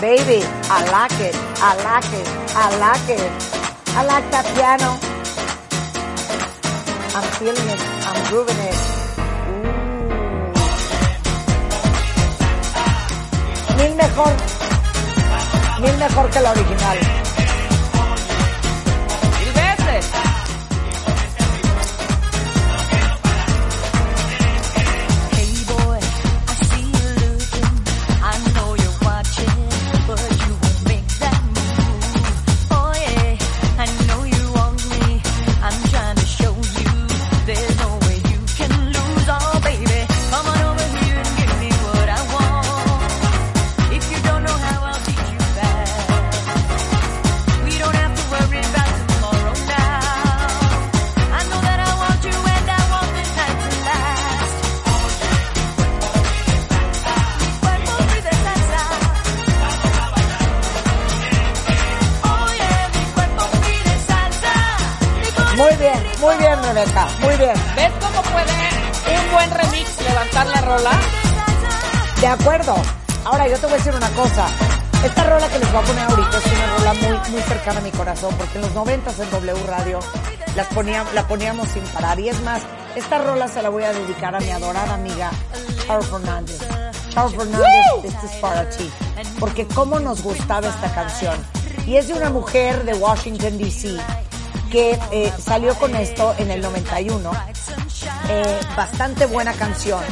Baby, 0.00 0.42
I 0.70 0.84
like 0.90 1.18
it. 1.20 1.34
I 1.60 1.74
like 1.82 2.12
it. 2.14 2.26
I 2.54 2.66
like 2.78 3.08
it. 3.10 3.30
I 3.98 4.04
like 4.04 4.30
that 4.30 4.46
piano. 4.54 4.90
I'm 7.16 7.26
feeling 7.38 7.68
it. 7.68 7.80
I'm 8.06 8.18
grooving 8.30 8.60
it. 8.68 8.76
Mil 13.76 13.94
mejor. 13.96 14.32
Mil 15.80 15.96
mejor 15.98 16.30
que 16.30 16.40
la 16.40 16.52
original. 16.52 17.17
Muy, 77.38 77.48
cercana 77.48 77.78
a 77.78 77.82
mi 77.82 77.90
corazón 77.90 78.34
porque 78.36 78.56
en 78.56 78.62
los 78.62 78.74
noventas 78.74 79.18
en 79.20 79.30
W 79.30 79.66
Radio 79.66 80.00
las 80.56 80.66
poníamos, 80.68 81.14
la 81.14 81.26
poníamos 81.28 81.68
sin 81.68 81.82
parar. 81.84 82.18
Y 82.18 82.28
es 82.28 82.42
más, 82.42 82.62
esta 82.96 83.18
rola 83.18 83.48
se 83.48 83.62
la 83.62 83.68
voy 83.68 83.84
a 83.84 83.92
dedicar 83.92 84.34
a 84.34 84.40
mi 84.40 84.50
adorada 84.50 84.94
amiga 84.94 85.30
Charo 85.86 86.02
Fernández. 86.02 86.58
Charo 87.10 87.28
Fernández, 87.28 88.04
este 88.04 88.26
es 88.26 88.32
para 88.40 88.68
ti. 88.70 88.90
Porque 89.38 89.66
cómo 89.66 90.00
nos 90.00 90.22
gustaba 90.22 90.68
esta 90.68 90.92
canción. 90.92 91.36
Y 91.86 91.96
es 91.96 92.08
de 92.08 92.14
una 92.14 92.30
mujer 92.30 92.84
de 92.84 92.94
Washington 92.94 93.58
DC 93.58 93.96
que 94.70 94.98
eh, 95.12 95.32
salió 95.38 95.74
con 95.76 95.94
esto 95.94 96.34
en 96.38 96.50
el 96.50 96.60
91. 96.60 97.30
Eh, 98.30 98.60
bastante 98.76 99.26
buena 99.26 99.52
canción. 99.52 100.02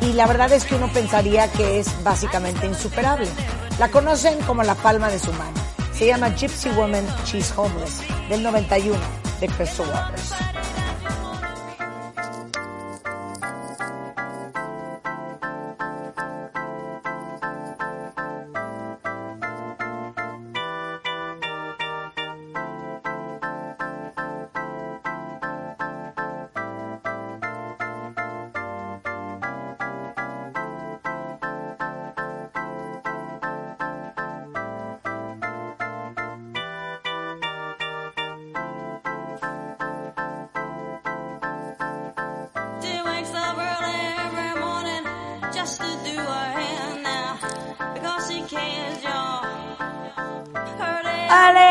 Y 0.00 0.12
la 0.12 0.26
verdad 0.26 0.52
es 0.52 0.64
que 0.64 0.76
uno 0.76 0.88
pensaría 0.92 1.50
que 1.50 1.80
es 1.80 1.88
básicamente 2.04 2.66
insuperable. 2.66 3.28
La 3.78 3.90
conocen 3.90 4.40
como 4.42 4.62
la 4.62 4.74
palma 4.74 5.08
de 5.08 5.18
su 5.18 5.32
mano. 5.32 5.61
Se 5.92 6.06
llama 6.06 6.28
Gypsy 6.34 6.70
Woman, 6.76 7.04
She's 7.24 7.52
Homeless, 7.56 8.00
del 8.28 8.42
91, 8.42 8.98
de 9.40 9.48
Crystal 9.48 9.86
Waters. 9.88 10.21
Right. 51.34 51.62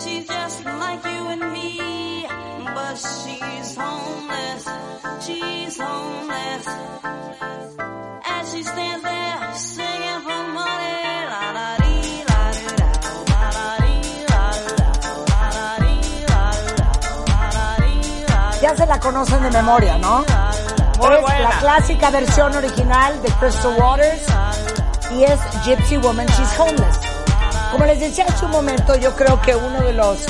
She's 0.00 0.26
just 0.26 0.64
like 0.64 1.04
you 1.04 1.26
and 1.34 1.52
me, 1.52 2.26
but 2.74 2.96
she's 2.96 3.76
homeless. 3.76 4.64
She's 5.20 5.78
homeless. 5.78 6.66
As 8.24 8.44
she 8.52 8.62
stands 8.62 9.02
there 9.04 9.54
singing 9.54 10.20
for 10.26 10.42
money, 10.56 10.96
la 11.32 11.44
la 11.56 11.68
dee 11.82 12.24
la 12.30 12.40
dee 12.56 12.76
da, 12.80 12.90
la 13.32 13.42
la 13.56 13.68
dee 13.84 14.24
la 14.32 14.42
la, 14.78 14.88
la 15.30 15.40
la 15.56 15.68
dee 15.84 16.24
la 16.30 16.42
la, 16.78 16.88
la 17.28 17.40
la 17.56 17.68
dee 17.82 18.24
la 18.28 18.60
Ya 18.62 18.72
se 18.76 18.86
la 18.86 18.98
conocen 18.98 19.42
de 19.42 19.50
memoria, 19.50 19.98
¿no? 19.98 20.24
Muy 20.98 21.14
es 21.14 21.20
buena. 21.20 21.40
la 21.40 21.58
clásica 21.58 22.10
versión 22.10 22.54
original 22.54 23.20
de 23.22 23.28
Crystal 23.32 23.74
Waters 23.78 24.22
y 25.12 25.24
es 25.24 25.38
Gypsy 25.64 25.96
Woman, 25.98 26.26
She's 26.26 26.58
Homeless. 26.58 26.98
Como 27.70 27.84
les 27.84 28.00
decía 28.00 28.24
hace 28.28 28.44
un 28.44 28.50
momento, 28.52 28.94
yo 28.96 29.14
creo 29.14 29.40
que 29.42 29.54
uno 29.54 29.80
de 29.82 29.92
los 29.92 30.24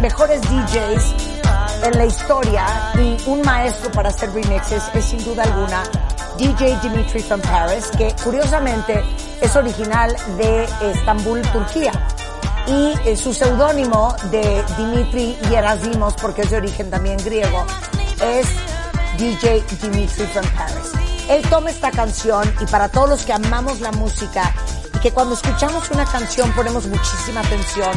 mejores 0.00 0.40
DJs 0.42 1.14
en 1.84 1.98
la 1.98 2.04
historia 2.04 2.66
y 2.94 3.16
un 3.26 3.42
maestro 3.42 3.90
para 3.92 4.10
hacer 4.10 4.32
remixes 4.32 4.82
es 4.94 5.04
sin 5.04 5.24
duda 5.24 5.44
alguna 5.44 5.82
DJ 6.38 6.78
Dimitri 6.82 7.20
from 7.20 7.40
Paris, 7.40 7.88
que 7.96 8.14
curiosamente 8.22 9.02
es 9.40 9.54
original 9.56 10.14
de 10.38 10.66
Estambul, 10.82 11.42
Turquía. 11.52 11.92
Y 12.66 12.94
eh, 13.04 13.16
su 13.16 13.34
seudónimo 13.34 14.14
de 14.30 14.64
Dimitri 14.76 15.36
Gerasimos, 15.48 16.14
porque 16.14 16.42
es 16.42 16.50
de 16.50 16.56
origen 16.58 16.90
también 16.90 17.16
griego, 17.18 17.66
es 18.20 18.46
DJ 19.22 19.62
Dimitri 19.80 20.26
from 20.26 20.44
Paris. 20.56 20.90
Él 21.28 21.42
toma 21.48 21.70
esta 21.70 21.92
canción 21.92 22.42
y 22.60 22.66
para 22.66 22.88
todos 22.88 23.08
los 23.08 23.24
que 23.24 23.32
amamos 23.32 23.80
la 23.80 23.92
música 23.92 24.52
y 24.96 24.98
que 24.98 25.12
cuando 25.12 25.34
escuchamos 25.34 25.88
una 25.92 26.04
canción 26.04 26.52
ponemos 26.54 26.88
muchísima 26.88 27.38
atención 27.38 27.92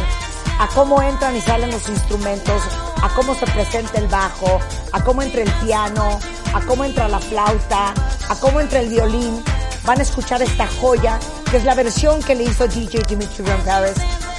a 0.60 0.68
cómo 0.76 1.02
entran 1.02 1.36
y 1.36 1.42
salen 1.42 1.72
los 1.72 1.90
instrumentos, 1.90 2.62
a 3.02 3.10
cómo 3.16 3.34
se 3.34 3.48
presenta 3.48 3.98
el 3.98 4.08
bajo, 4.08 4.60
a 4.92 5.04
cómo 5.04 5.24
entra 5.24 5.42
el 5.42 5.52
piano, 5.66 6.20
a 6.54 6.62
cómo 6.62 6.84
entra 6.84 7.08
la 7.08 7.20
flauta, 7.20 7.96
a 8.30 8.36
cómo 8.40 8.62
entra 8.62 8.82
el 8.82 8.90
violín. 8.90 9.44
Van 9.84 10.00
a 10.00 10.04
escuchar 10.04 10.44
esta 10.44 10.68
joya, 10.80 11.18
que 11.50 11.58
es 11.58 11.64
la 11.64 11.74
versión 11.74 12.22
que 12.22 12.36
le 12.36 12.44
hizo 12.44 12.68
DJ 12.68 13.02
Dimitri 13.10 13.44
from 13.44 13.62
Paris 13.64 13.98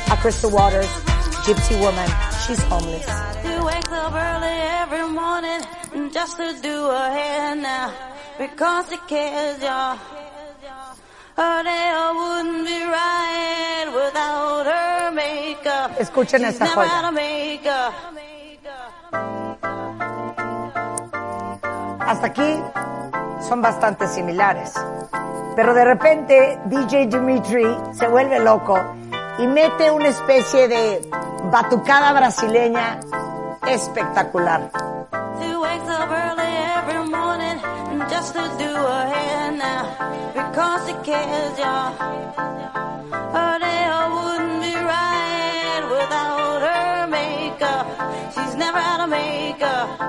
a 0.08 0.16
Crystal 0.20 0.52
Waters, 0.52 0.86
Gypsy 1.44 1.74
Woman. 1.80 2.08
She's 2.46 2.62
homeless. 2.70 3.04
Morning 5.16 5.62
just 6.12 6.36
to 6.36 6.52
do 6.60 6.76
her 6.92 7.10
hair 7.10 7.56
now 7.56 7.90
because 8.38 8.90
she 8.90 8.98
cares, 9.08 9.62
y'all. 9.62 9.96
Her 11.36 11.62
day 11.64 11.88
wouldn't 12.20 12.66
be 12.66 12.80
right 12.84 13.86
without 14.00 14.66
her 14.66 15.10
makeup. 15.12 15.90
Escuchen 15.98 16.40
She's 16.40 16.60
esta 16.60 16.64
never 16.64 16.84
joya. 16.84 17.12
makeup. 17.12 17.92
Hasta 22.00 22.26
aquí 22.26 22.60
son 23.48 23.62
bastante 23.62 24.06
similares. 24.08 24.74
Pero 25.56 25.72
de 25.74 25.84
repente 25.84 26.58
DJ 26.66 27.06
Dimitri 27.06 27.64
se 27.92 28.06
vuelve 28.06 28.38
loco 28.40 28.78
y 29.38 29.46
mete 29.46 29.90
una 29.90 30.08
especie 30.08 30.68
de 30.68 31.08
batucada 31.50 32.12
brasileña 32.12 33.00
espectacular. 33.66 34.70
She's 48.34 48.54
never 48.54 48.78
had 48.78 49.00
a 49.00 49.06
makeup. 49.06 50.06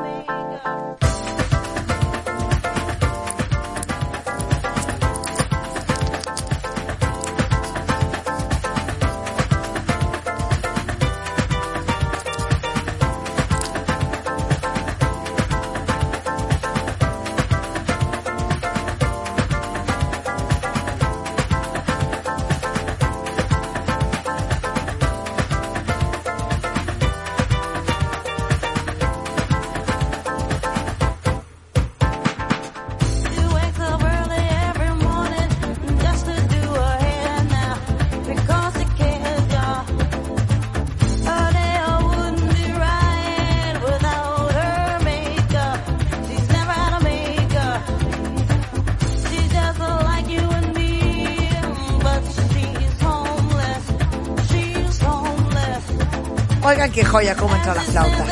Qué 56.98 57.06
joya 57.06 57.36
cómo 57.36 57.56
entra 57.56 57.76
la 57.76 57.82
flauta. 57.82 58.26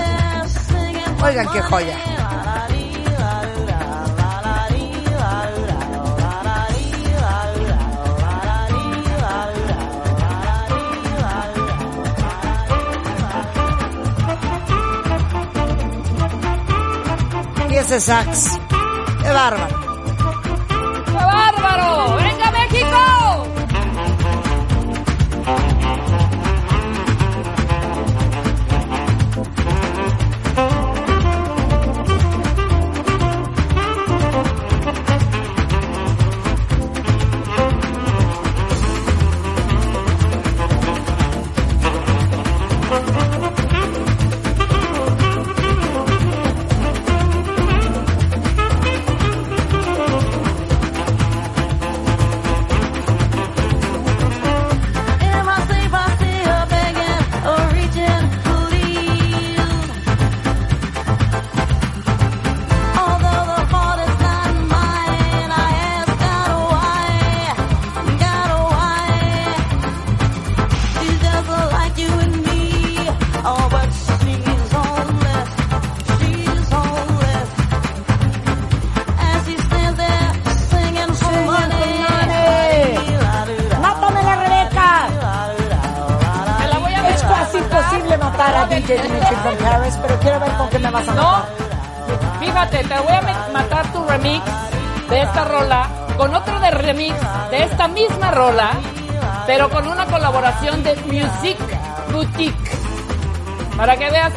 Oigan 1.23 1.47
qué 1.53 1.61
joya. 1.61 1.97
Y 17.69 17.75
ese 17.75 17.99
sax. 17.99 18.59
Qué 19.21 19.29
bárbaro. 19.31 19.74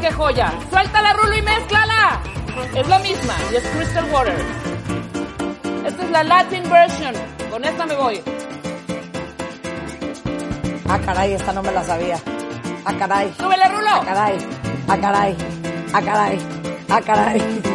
Qué 0.08 0.14
joya. 0.14 0.52
Suéltala, 0.70 1.12
Rulo, 1.14 1.36
y 1.36 1.42
mézclala. 1.42 2.20
Es 2.74 2.88
la 2.88 2.98
misma, 2.98 3.34
y 3.52 3.56
es 3.56 3.68
Crystal 3.68 4.04
Waters. 4.10 4.44
Esta 5.86 6.04
es 6.04 6.10
la 6.10 6.24
Latin 6.24 6.70
version. 6.70 7.14
Con 7.50 7.64
esta 7.64 7.86
me 7.86 7.96
voy. 7.96 8.20
Ah, 10.88 10.98
caray, 11.04 11.34
esta 11.34 11.52
no 11.52 11.62
me 11.62 11.72
la 11.72 11.84
sabía. 11.84 12.16
Ah, 12.84 12.94
caray. 12.98 13.32
¡Súbele, 13.38 13.68
Rulo! 13.68 13.90
Ah, 13.90 14.04
caray. 14.04 14.38
Ah, 14.88 14.96
caray. 14.98 15.36
Ah, 15.92 16.02
caray. 16.02 16.38
Ah, 16.88 17.00
caray. 17.04 17.68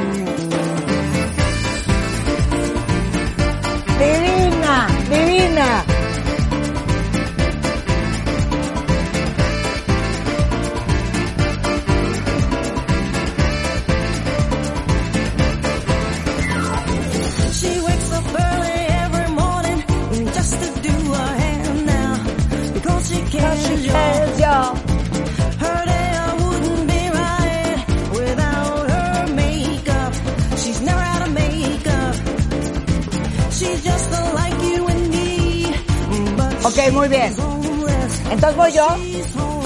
Entonces 38.43 38.57
voy 38.57 38.71
yo. 38.73 38.87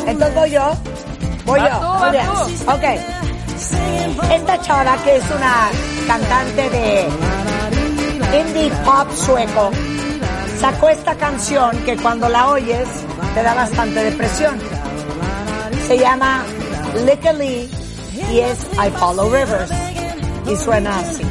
Entonces 0.06 0.36
voy 0.36 0.52
yo. 0.52 0.72
Voy 1.48 1.60
yo. 1.60 2.00
Muy 2.00 2.12
bien. 2.12 2.28
Ok. 2.68 2.84
Esta 4.32 4.62
chava 4.62 4.96
que 5.04 5.16
es 5.16 5.24
una 5.36 5.70
cantante 6.06 6.70
de 6.70 7.08
indie 8.40 8.70
pop 8.86 9.12
sueco 9.16 9.72
sacó 10.60 10.90
esta 10.90 11.16
canción 11.16 11.72
que 11.86 11.98
cuando 11.98 12.30
la 12.30 12.50
oyes 12.50 12.88
te 13.34 13.42
da 13.42 13.56
bastante 13.56 14.04
depresión. 14.04 14.60
Se 15.88 15.98
llama 15.98 16.44
Lick 17.04 17.34
Lee 17.34 17.72
y 18.32 18.40
es 18.42 18.60
I 18.74 18.92
Follow 19.00 19.34
Rivers 19.34 19.72
y 20.52 20.56
suena 20.56 21.00
así. 21.00 21.27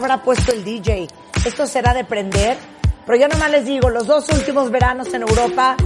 Habrá 0.00 0.22
puesto 0.22 0.52
el 0.52 0.64
DJ? 0.64 1.08
Esto 1.44 1.66
será 1.66 1.94
de 1.94 2.04
prender. 2.04 2.56
Pero 3.06 3.18
yo 3.18 3.28
nomás 3.28 3.50
les 3.50 3.64
digo, 3.64 3.90
los 3.90 4.06
dos 4.06 4.28
últimos 4.30 4.70
veranos 4.70 5.12
en 5.12 5.22
Europa, 5.22 5.76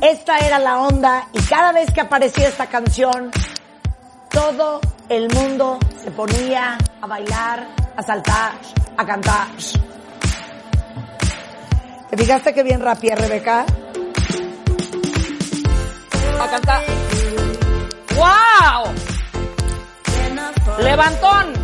esta 0.00 0.38
era 0.38 0.58
la 0.58 0.78
onda 0.78 1.28
y 1.32 1.40
cada 1.42 1.72
vez 1.72 1.90
que 1.92 2.00
aparecía 2.00 2.48
esta 2.48 2.66
canción, 2.66 3.30
todo 4.30 4.80
el 5.08 5.28
mundo 5.34 5.78
se 6.02 6.10
ponía 6.10 6.78
a 7.00 7.06
bailar, 7.06 7.68
a 7.96 8.02
saltar, 8.02 8.52
a 8.96 9.06
cantar. 9.06 9.48
¿Te 12.10 12.16
fijaste 12.16 12.54
que 12.54 12.62
bien 12.62 12.80
rapia, 12.80 13.16
Rebeca? 13.16 13.66
A 16.40 16.48
cantar. 16.48 16.82
¡Wow! 18.16 18.94
Levantón. 20.78 21.63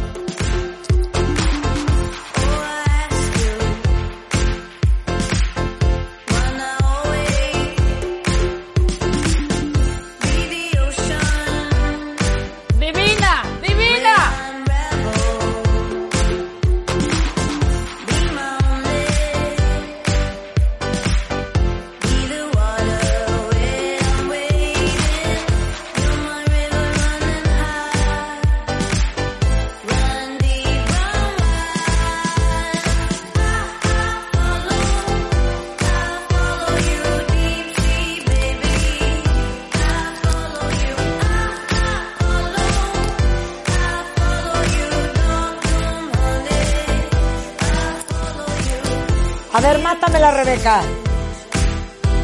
A 50.11 50.13
ver, 50.13 50.23
mátamela, 50.23 50.31
Rebeca. 50.33 50.81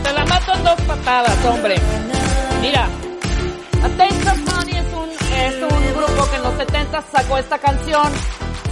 Te 0.02 0.12
la 0.12 0.24
mato 0.24 0.52
en 0.54 0.64
dos 0.64 0.80
patadas, 0.82 1.44
hombre. 1.44 1.76
Mira, 2.60 2.88
A 3.82 3.88
Taste 3.96 4.30
of 4.30 4.58
Honey 4.58 4.76
es 4.76 4.92
un, 4.92 5.10
es 5.10 5.62
un 5.62 5.94
grupo 5.94 6.30
que 6.30 6.36
en 6.36 6.42
los 6.42 6.54
70 6.56 7.02
sacó 7.12 7.38
esta 7.38 7.58
canción. 7.58 8.12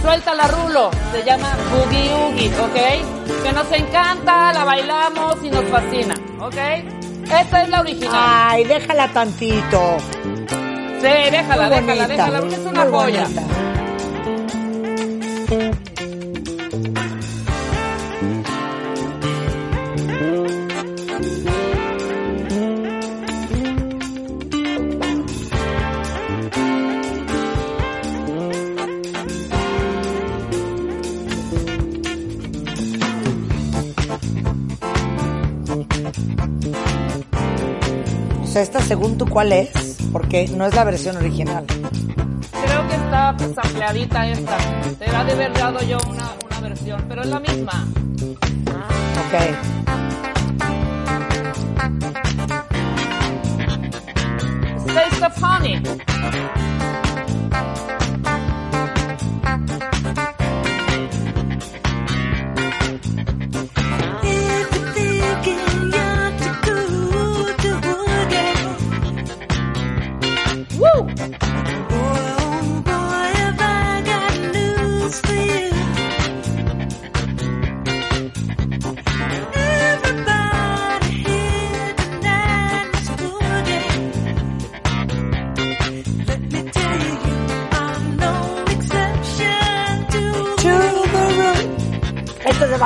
Suéltala, 0.01 0.47
Rulo. 0.47 0.91
Se 1.11 1.23
llama 1.23 1.55
Boogie 1.71 2.13
Oogie, 2.13 2.49
¿ok? 2.59 3.43
Que 3.43 3.51
nos 3.53 3.71
encanta, 3.71 4.53
la 4.53 4.63
bailamos 4.65 5.37
y 5.43 5.49
nos 5.49 5.63
fascina, 5.65 6.13
¿ok? 6.39 6.57
Esta 7.31 7.63
es 7.63 7.69
la 7.69 7.79
original. 7.81 8.13
Ay, 8.13 8.63
déjala 8.65 9.07
tantito. 9.13 9.97
Sí, 11.01 11.31
déjala, 11.31 11.69
déjala, 11.69 12.07
déjala, 12.07 12.39
porque 12.39 12.55
es 12.55 12.65
una 12.65 12.85
joya. 12.85 13.23
bonita. 13.23 13.41
Según 38.87 39.17
tú 39.17 39.25
cuál 39.27 39.51
es, 39.51 39.97
porque 40.11 40.47
no 40.47 40.65
es 40.65 40.75
la 40.75 40.83
versión 40.83 41.17
original. 41.17 41.65
Creo 41.65 42.87
que 42.87 42.95
está 42.95 43.35
pues, 43.37 43.57
ampliadita 43.57 44.27
esta. 44.27 44.57
Te 44.99 45.11
la 45.11 45.23
de 45.23 45.31
haber 45.33 45.53
dado 45.53 45.81
yo 45.83 45.97
una, 46.09 46.33
una 46.45 46.59
versión, 46.61 47.05
pero 47.07 47.21
es 47.23 47.27
la 47.27 47.39
misma. 47.39 47.87
Ok. 49.25 49.33
Taste 54.93 55.25
of 55.25 55.39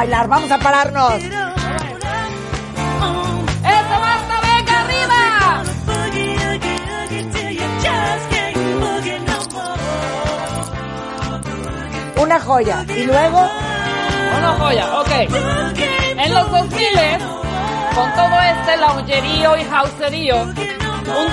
Vamos 0.09 0.51
a 0.51 0.57
pararnos. 0.57 1.13
¡Eso 1.13 1.31
basta! 4.01 4.41
¡Venga 4.41 4.81
arriba! 4.81 5.63
Una 12.17 12.39
joya. 12.39 12.85
Y 12.89 13.03
luego. 13.03 13.47
Una 14.37 14.51
joya, 14.57 14.99
ok. 14.99 15.11
En 16.17 16.33
los 16.33 16.51
2000 16.51 16.89
con 17.93 18.11
todo 18.13 18.41
este 18.41 18.77
laullerío 18.77 19.57
y 19.57 19.63
houserío, 19.63 20.41
un 20.41 20.55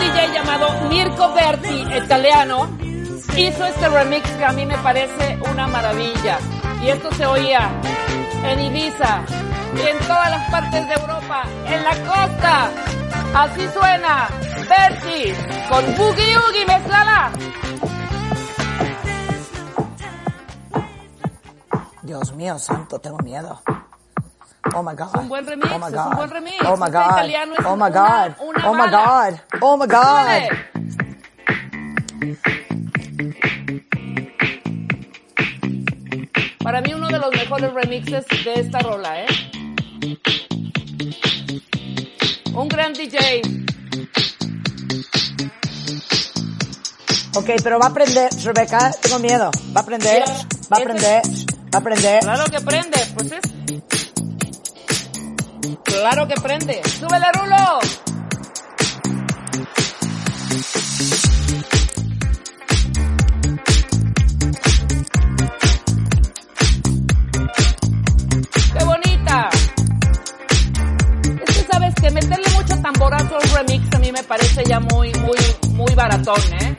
DJ 0.00 0.32
llamado 0.34 0.68
Mirko 0.90 1.32
Berti, 1.32 1.86
italiano, 1.96 2.68
hizo 3.36 3.64
este 3.64 3.88
remix 3.88 4.30
que 4.32 4.44
a 4.44 4.52
mí 4.52 4.66
me 4.66 4.76
parece 4.78 5.38
una 5.50 5.66
maravilla. 5.66 6.38
Y 6.82 6.88
esto 6.88 7.10
se 7.14 7.24
oía 7.24 7.70
en 8.50 8.60
Ibiza 8.60 9.22
y 9.76 9.80
en 9.80 9.98
todas 10.00 10.30
las 10.30 10.50
partes 10.50 10.88
de 10.88 10.94
Europa, 10.94 11.42
en 11.66 11.84
la 11.84 11.90
costa. 11.90 12.70
Así 13.34 13.68
suena 13.68 14.28
Berti 14.68 15.32
con 15.68 15.84
Boogie 15.96 16.36
Oogie, 16.38 16.66
mezclala. 16.66 17.30
Dios 22.02 22.32
mío 22.34 22.58
santo, 22.58 22.98
tengo 23.00 23.18
miedo. 23.18 23.60
Oh 24.74 24.82
my 24.82 24.94
God. 24.94 25.16
Un 25.16 25.28
buen 25.28 25.46
remix, 25.46 25.72
Oh 25.72 25.78
my 25.78 25.90
God. 25.90 26.06
un 26.10 26.16
buen 26.16 26.30
remix. 26.30 26.56
Oh 26.66 26.76
my 26.76 26.90
God. 26.90 27.30
Oh 27.64 27.76
my 27.76 27.90
God. 27.90 28.34
Oh 28.64 28.74
my. 28.74 28.90
God. 28.90 29.40
Oh 29.60 29.76
my 29.76 29.86
God. 29.86 30.42
Los 37.48 37.72
remixes 37.72 38.24
de 38.44 38.54
esta 38.60 38.80
rola, 38.80 39.22
¿eh? 39.22 39.26
Un 42.52 42.68
gran 42.68 42.92
DJ. 42.92 43.42
Ok, 47.34 47.50
pero 47.62 47.78
va 47.78 47.86
a 47.86 47.90
aprender, 47.90 48.30
Rebeca, 48.44 48.90
tengo 49.00 49.18
miedo. 49.18 49.50
Va 49.74 49.80
a 49.80 49.82
aprender, 49.82 50.24
va 50.72 50.76
a 50.76 50.80
aprender, 50.80 51.22
va 51.24 51.78
a 51.78 51.78
aprender. 51.78 52.20
Claro 52.20 52.44
que 52.50 52.60
prende, 52.60 52.98
pues 53.14 53.32
es. 53.32 53.40
Claro 55.84 56.28
que 56.28 56.34
prende. 56.40 56.82
¡Súbele, 56.98 57.26
Rulo! 57.32 57.80
Parece 74.26 74.64
ya 74.64 74.80
muy, 74.80 75.12
muy, 75.14 75.38
muy 75.72 75.94
baratón, 75.94 76.40
¿eh? 76.60 76.76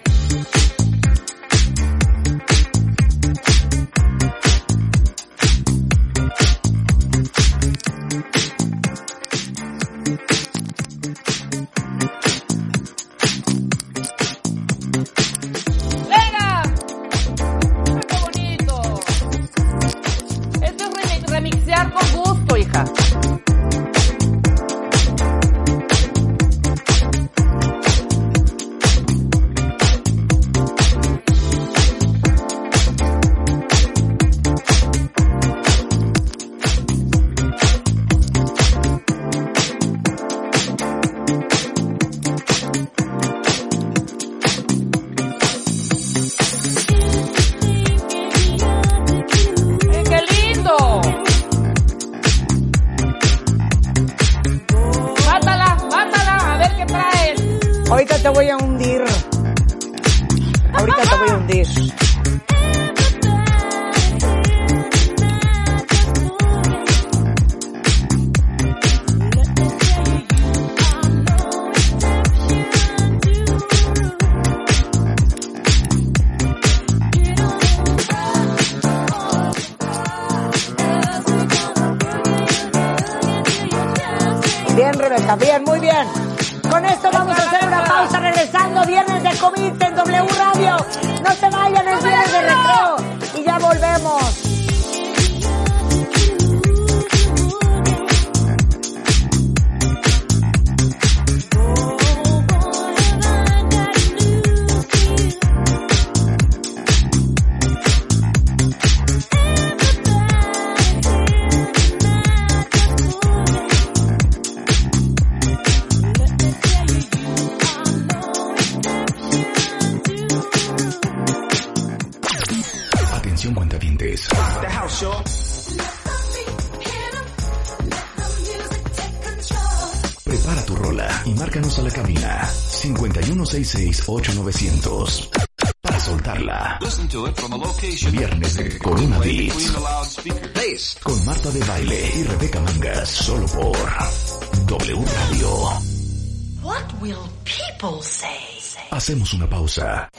Hacemos 149.08 149.34
una 149.36 149.50
pausa. 149.50 150.10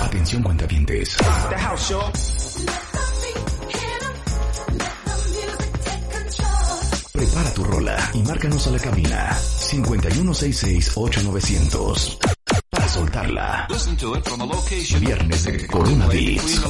Atención 0.00 0.42
cuentavientes. 0.42 1.18
Prepara 7.12 7.52
tu 7.52 7.64
rola 7.64 8.10
y 8.14 8.22
márcanos 8.22 8.66
a 8.68 8.70
la 8.70 8.78
cabina 8.78 9.36
5166-8900 9.36 12.16
para 12.70 12.88
soltarla. 12.88 13.68
Viernes 15.00 15.44
de 15.44 15.66
Corona 15.66 16.06
Beats 16.06 16.62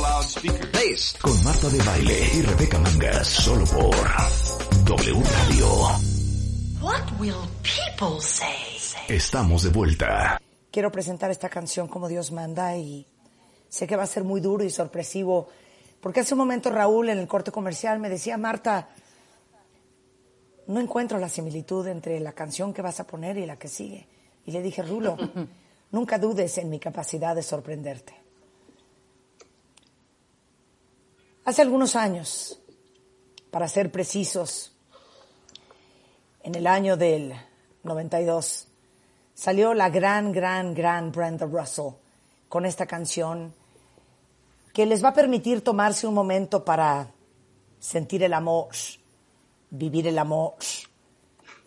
con 1.20 1.44
Marta 1.44 1.69
de 1.69 1.78
Baile 1.85 2.31
y 2.35 2.43
Rebeca 2.43 2.81
Mangas 2.81 3.28
solo 3.28 3.64
por 3.66 3.94
W 4.86 5.23
Radio. 5.23 6.11
Will 7.22 7.36
people 7.62 8.20
say? 8.20 8.50
Estamos 9.06 9.62
de 9.62 9.70
vuelta. 9.70 10.40
Quiero 10.72 10.90
presentar 10.90 11.30
esta 11.30 11.48
canción 11.48 11.86
como 11.86 12.08
Dios 12.08 12.32
manda 12.32 12.76
y 12.76 13.06
sé 13.68 13.86
que 13.86 13.94
va 13.94 14.02
a 14.02 14.08
ser 14.08 14.24
muy 14.24 14.40
duro 14.40 14.64
y 14.64 14.70
sorpresivo. 14.70 15.46
Porque 16.00 16.18
hace 16.18 16.34
un 16.34 16.38
momento 16.38 16.68
Raúl 16.70 17.10
en 17.10 17.18
el 17.18 17.28
corte 17.28 17.52
comercial 17.52 18.00
me 18.00 18.08
decía, 18.08 18.36
Marta, 18.38 18.88
no 20.66 20.80
encuentro 20.80 21.20
la 21.20 21.28
similitud 21.28 21.86
entre 21.86 22.18
la 22.18 22.32
canción 22.32 22.74
que 22.74 22.82
vas 22.82 22.98
a 22.98 23.06
poner 23.06 23.38
y 23.38 23.46
la 23.46 23.56
que 23.56 23.68
sigue. 23.68 24.08
Y 24.44 24.50
le 24.50 24.60
dije, 24.60 24.82
Rulo, 24.82 25.16
nunca 25.92 26.18
dudes 26.18 26.58
en 26.58 26.70
mi 26.70 26.80
capacidad 26.80 27.36
de 27.36 27.44
sorprenderte. 27.44 28.20
Hace 31.44 31.62
algunos 31.62 31.94
años, 31.94 32.60
para 33.52 33.68
ser 33.68 33.92
precisos, 33.92 34.72
en 36.43 36.55
el 36.55 36.66
año 36.66 36.97
del 36.97 37.35
92, 37.82 38.69
salió 39.35 39.74
la 39.74 39.90
gran, 39.90 40.32
gran, 40.32 40.74
gran 40.74 41.12
Brenda 41.12 41.47
Russell 41.47 41.94
con 42.48 42.66
esta 42.66 42.86
canción 42.86 43.55
que 44.73 44.86
les 44.86 45.05
va 45.05 45.10
a 45.10 45.14
permitir 45.14 45.62
tomarse 45.62 46.06
un 46.06 46.14
momento 46.14 46.64
para 46.64 47.09
sentir 47.78 48.23
el 48.23 48.32
amor, 48.32 48.69
vivir 49.70 50.06
el 50.06 50.19
amor, 50.19 50.55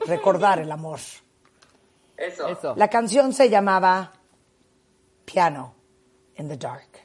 recordar 0.05 0.59
el 0.59 0.71
amor. 0.71 0.99
Eso. 2.17 2.75
La 2.75 2.89
canción 2.89 3.33
se 3.33 3.49
llamaba 3.49 4.13
Piano 5.25 5.75
in 6.37 6.47
the 6.47 6.57
Dark. 6.57 7.04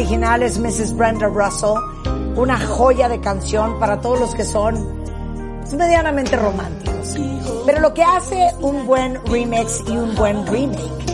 Original, 0.00 0.42
es 0.42 0.58
Mrs. 0.58 0.96
Brenda 0.96 1.26
Russell, 1.26 1.76
una 2.34 2.58
joya 2.58 3.06
de 3.10 3.20
canción 3.20 3.78
para 3.78 4.00
todos 4.00 4.18
los 4.18 4.34
que 4.34 4.46
son 4.46 5.04
medianamente 5.76 6.36
románticos. 6.36 7.16
Pero 7.66 7.80
lo 7.80 7.92
que 7.92 8.02
hace 8.02 8.50
un 8.60 8.86
buen 8.86 9.22
remix 9.26 9.82
y 9.86 9.90
un 9.90 10.14
buen 10.14 10.46
remake, 10.46 11.04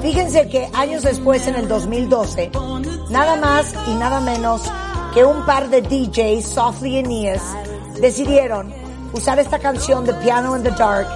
fíjense 0.00 0.48
que 0.48 0.70
años 0.74 1.02
después, 1.02 1.48
en 1.48 1.56
el 1.56 1.66
2012, 1.66 2.52
nada 3.10 3.34
más 3.34 3.74
y 3.88 3.94
nada 3.94 4.20
menos 4.20 4.62
que 5.12 5.24
un 5.24 5.44
par 5.44 5.68
de 5.68 5.82
DJs, 5.82 6.46
Softly 6.46 6.98
y 6.98 7.02
Nias, 7.02 7.42
decidieron 8.00 8.72
usar 9.12 9.40
esta 9.40 9.58
canción 9.58 10.04
de 10.04 10.14
Piano 10.14 10.56
in 10.56 10.62
the 10.62 10.70
Dark 10.70 11.08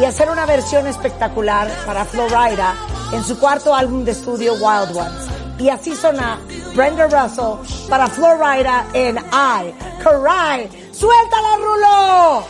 y 0.00 0.04
hacer 0.04 0.30
una 0.30 0.46
versión 0.46 0.86
espectacular 0.86 1.68
para 1.84 2.04
Florida 2.04 2.76
en 3.12 3.24
su 3.24 3.36
cuarto 3.40 3.74
álbum 3.74 4.04
de 4.04 4.12
estudio 4.12 4.52
Wild 4.52 4.96
Ones. 4.96 5.28
Y 5.58 5.70
así 5.70 5.96
suena 5.96 6.38
Brenda 6.78 7.08
Russell 7.08 7.88
para 7.88 8.06
Florida 8.06 8.86
en 8.92 9.16
I 9.18 9.74
Cry. 9.98 10.92
¡Suéltala, 10.92 11.56
Rulo! 11.56 12.46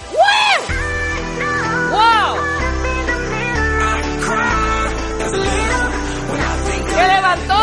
¡Wow! 1.90 2.36
¡Qué 6.94 7.08
levantón! 7.08 7.57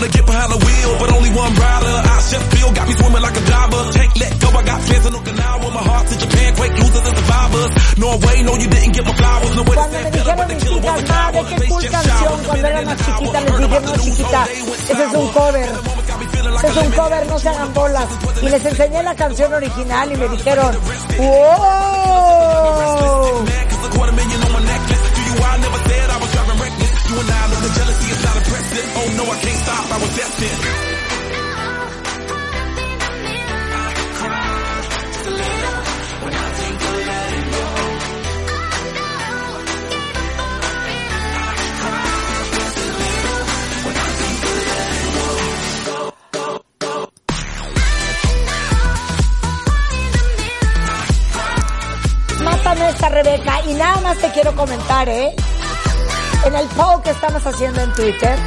Wanna 0.00 0.12
get 0.12 0.24
behind 0.24 0.50
the 0.50 0.56
wheel, 0.64 0.92
but 0.96 1.12
only 1.12 1.28
one 1.36 1.52
rider. 1.52 1.94
I 2.08 2.16
just 2.24 2.48
feel 2.56 2.72
got 2.72 2.88
me 2.88 2.94
swimming 2.96 3.20
like 3.20 3.36
a 3.36 3.44
diver. 3.44 3.84
Can't 3.92 4.16
let 4.16 4.32
go, 4.40 4.48
I 4.48 4.62
got 4.64 4.80
plans 4.80 5.04
in 5.06 5.12
Okinawa. 5.12 5.68
My 5.76 5.82
heart 5.84 6.08
to 6.08 6.16
Japan, 6.16 6.56
quake 6.56 6.72
losers 6.80 7.04
and 7.04 7.16
survivors. 7.20 7.70
Norway, 8.00 8.36
no, 8.48 8.56
you 8.56 8.68
didn't 8.72 8.92
get 8.96 9.04
my 9.04 9.12
flowers. 9.20 9.52
No 9.56 9.62
way 9.68 9.76
to 9.76 9.84
stand 9.84 10.08
better, 10.16 10.34
but 10.40 10.48
the 10.48 10.56
killer 10.56 10.80
was 10.80 10.96
a 11.00 11.04
coward. 11.04 11.46
Qué 11.50 11.56
cool 11.68 11.82
canción 11.84 12.32
cuando 12.48 12.66
era 12.66 12.80
más 12.82 12.96
chiquita, 13.04 13.38
les 13.40 13.56
dije, 13.60 13.80
no 13.80 13.92
chiquita, 14.00 14.40
ese 14.88 15.04
es 15.04 15.12
un 15.20 15.28
cover. 15.36 15.68
Ese 16.60 16.68
es 16.68 16.76
un 16.76 16.92
cover, 16.92 17.26
no 17.26 17.38
se 17.38 17.48
hagan 17.48 17.72
bolas. 17.74 18.08
Y 18.42 18.48
les 18.48 18.64
enseñé 18.64 19.02
la 19.02 19.14
canción 19.14 19.52
original 19.52 20.12
y 20.12 20.16
me 20.16 20.28
dijeron, 20.28 20.76
¡Wow! 21.18 23.19
And 27.70 27.82
I 27.82 27.86
know 27.86 27.94
the 27.94 28.00
jealousy 28.00 28.10
is 28.10 28.24
not 28.24 28.36
impressive. 28.36 28.86
Oh 28.96 29.08
no, 29.16 29.24
I 29.30 29.38
can't 29.40 29.58
stop, 29.58 29.90
I 29.90 29.98
was 29.98 30.16
destined. 30.16 30.60
Mátame 52.44 52.88
esta 52.88 53.08
Rebeca 53.10 53.60
y 53.68 53.74
nada 53.74 54.00
más 54.00 54.18
te 54.18 54.30
quiero 54.30 54.54
comentar, 54.56 55.08
¿eh? 55.08 55.34
En 56.44 56.56
el 56.56 56.66
poll 56.68 57.02
que 57.02 57.10
estamos 57.10 57.46
haciendo 57.46 57.80
en 57.82 57.92
Twitter, 57.92 58.38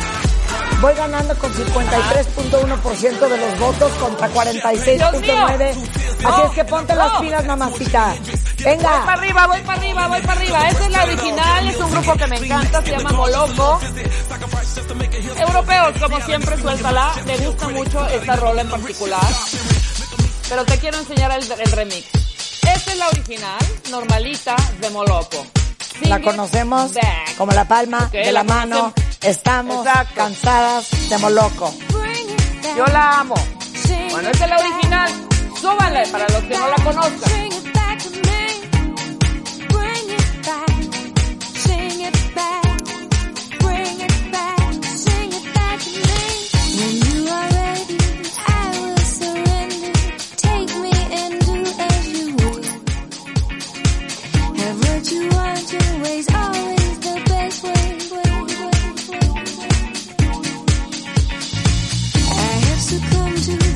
voy 0.81 0.93
ganando 0.95 1.37
con 1.37 1.53
53.1% 1.53 3.19
de 3.19 3.37
los 3.37 3.59
votos 3.59 3.91
contra 3.93 4.29
46.9%. 4.31 6.03
Así 6.25 6.41
es 6.41 6.51
que 6.55 6.65
ponte 6.65 6.95
las 6.95 7.21
pilas, 7.21 7.45
mamacita. 7.45 8.15
Voy 8.15 8.63
Venga. 8.63 9.05
para 9.05 9.13
arriba, 9.13 9.47
voy 9.47 9.61
para 9.61 9.79
arriba, 9.79 10.07
voy 10.07 10.21
para 10.21 10.39
arriba. 10.39 10.69
Esta 10.69 10.83
es 10.85 10.91
la 10.91 11.03
original, 11.03 11.69
es 11.69 11.77
un 11.77 11.91
grupo 11.91 12.13
que 12.15 12.27
me 12.27 12.37
encanta, 12.37 12.81
se 12.81 12.91
llama 12.91 13.11
Moloco. 13.11 13.79
Europeos, 15.37 15.93
como 16.01 16.21
siempre, 16.21 16.57
suéltala. 16.57 17.13
Me 17.25 17.37
gusta 17.37 17.67
mucho 17.69 18.07
esta 18.07 18.35
rola 18.37 18.61
en 18.61 18.69
particular. 18.69 19.27
Pero 20.49 20.65
te 20.65 20.77
quiero 20.79 20.97
enseñar 20.97 21.31
el, 21.31 21.51
el 21.51 21.71
remix. 21.71 22.07
Esta 22.63 22.91
es 22.91 22.97
la 22.97 23.07
original, 23.09 23.59
normalita, 23.91 24.55
de 24.79 24.89
Moloco. 24.89 25.45
La 26.01 26.21
conocemos 26.21 26.91
como 27.37 27.51
la 27.51 27.65
palma 27.67 28.09
de 28.11 28.25
la 28.25 28.31
la 28.31 28.43
mano. 28.43 28.93
Estamos 29.21 29.85
Exacto. 29.85 30.13
cansadas 30.15 31.09
de 31.09 31.17
Moloco. 31.17 31.73
Yo 32.75 32.85
la 32.87 33.19
amo. 33.19 33.35
Bueno, 34.11 34.29
esta 34.29 34.45
es 34.45 34.49
la 34.49 34.57
original. 34.57 35.11
Súbanle 35.59 36.07
para 36.07 36.27
los 36.29 36.43
que 36.43 36.57
no 36.57 36.67
la 36.67 36.75
conozcan. 36.83 37.62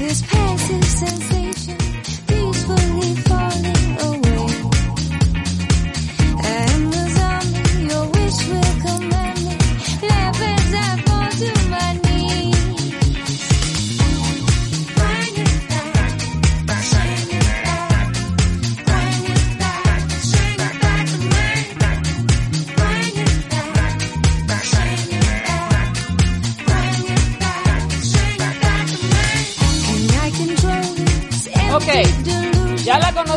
I 0.08 0.10
have 0.10 0.86
succumbed 0.86 1.47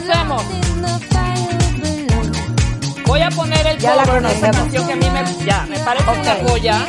conocemos. 0.01 0.43
Voy 3.07 3.21
a 3.23 3.31
poner 3.31 3.67
el 3.67 3.79
Ya 3.79 3.95
cover 4.05 4.23
de 4.23 4.33
esta 4.33 4.51
canción 4.51 4.87
que 4.87 4.93
a 4.93 4.97
mí 4.97 5.11
me, 5.11 5.45
ya, 5.45 5.67
me 5.69 5.79
parece 5.81 6.11
una 6.11 6.33
Ok. 6.35 6.49
joya. 6.49 6.87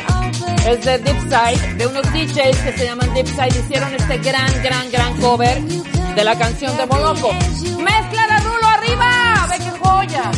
Es 0.66 0.84
de 0.84 0.98
Deep 0.98 1.20
Side, 1.22 1.74
de 1.74 1.86
unos 1.88 2.02
DJs 2.12 2.56
que 2.58 2.72
se 2.78 2.84
llaman 2.84 3.12
Deep 3.14 3.26
Side. 3.26 3.58
Hicieron 3.58 3.92
este 3.94 4.18
gran, 4.18 4.62
gran, 4.62 4.90
gran 4.92 5.20
cover 5.20 5.60
de 5.60 6.24
la 6.24 6.38
canción 6.38 6.76
de 6.76 6.86
Moloco. 6.86 7.32
¡Mezcla 7.32 8.26
de 8.28 8.38
Rulo 8.44 8.66
arriba! 8.66 9.46
¡Ve 9.50 9.56
qué 9.58 9.70
joya! 9.82 10.30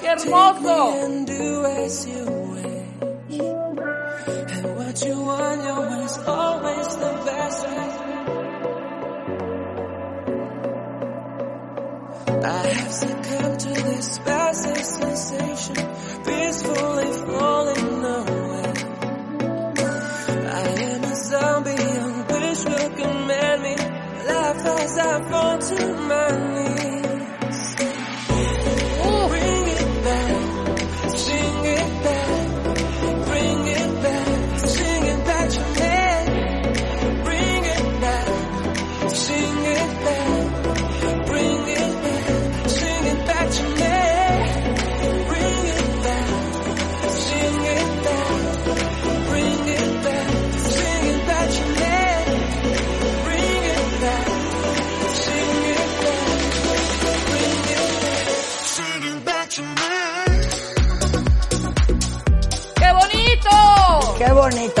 ¡Qué 0.00 0.06
hermoso! 0.06 0.94
Way 5.28 5.34
is 6.04 6.18
always 6.26 6.96
the 6.96 7.12
best. 7.26 7.66
I 12.44 12.66
have 12.66 12.92
succumbed 12.92 13.60
to 13.60 13.68
this 13.68 14.18
spastic 14.18 14.84
sensation, 14.98 15.76
peacefully 16.24 17.12
falling 17.26 18.04
away. 18.16 18.72
I 20.48 20.66
am 20.88 21.04
a 21.04 21.14
zombie, 21.14 21.76
young 21.76 22.26
wish 22.28 22.64
will 22.64 22.90
command 22.96 23.62
me. 23.64 23.76
Laugh 24.28 24.64
as 24.64 24.98
I 24.98 25.28
fall 25.28 25.58
to 25.58 25.94
my 26.08 26.28
knees. 26.54 26.77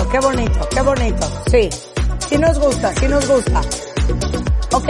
Bonito, 0.08 0.10
qué 0.10 0.18
bonito, 0.20 0.68
qué 0.70 0.80
bonito. 0.82 1.42
Sí, 1.50 1.70
sí 2.28 2.38
nos 2.38 2.58
gusta, 2.58 2.94
sí 2.94 3.06
nos 3.08 3.26
gusta. 3.28 3.60
Ok, 4.72 4.88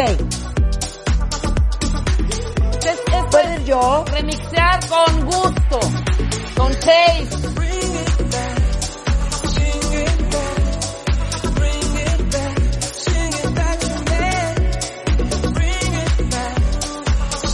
Es, 2.79 2.87
es 2.87 3.25
¿puedes 3.31 3.65
yo? 3.67 4.05
remixear 4.13 4.81
con 4.89 5.25
gusto, 5.27 5.81
con 6.57 6.73
taste. 6.75 7.49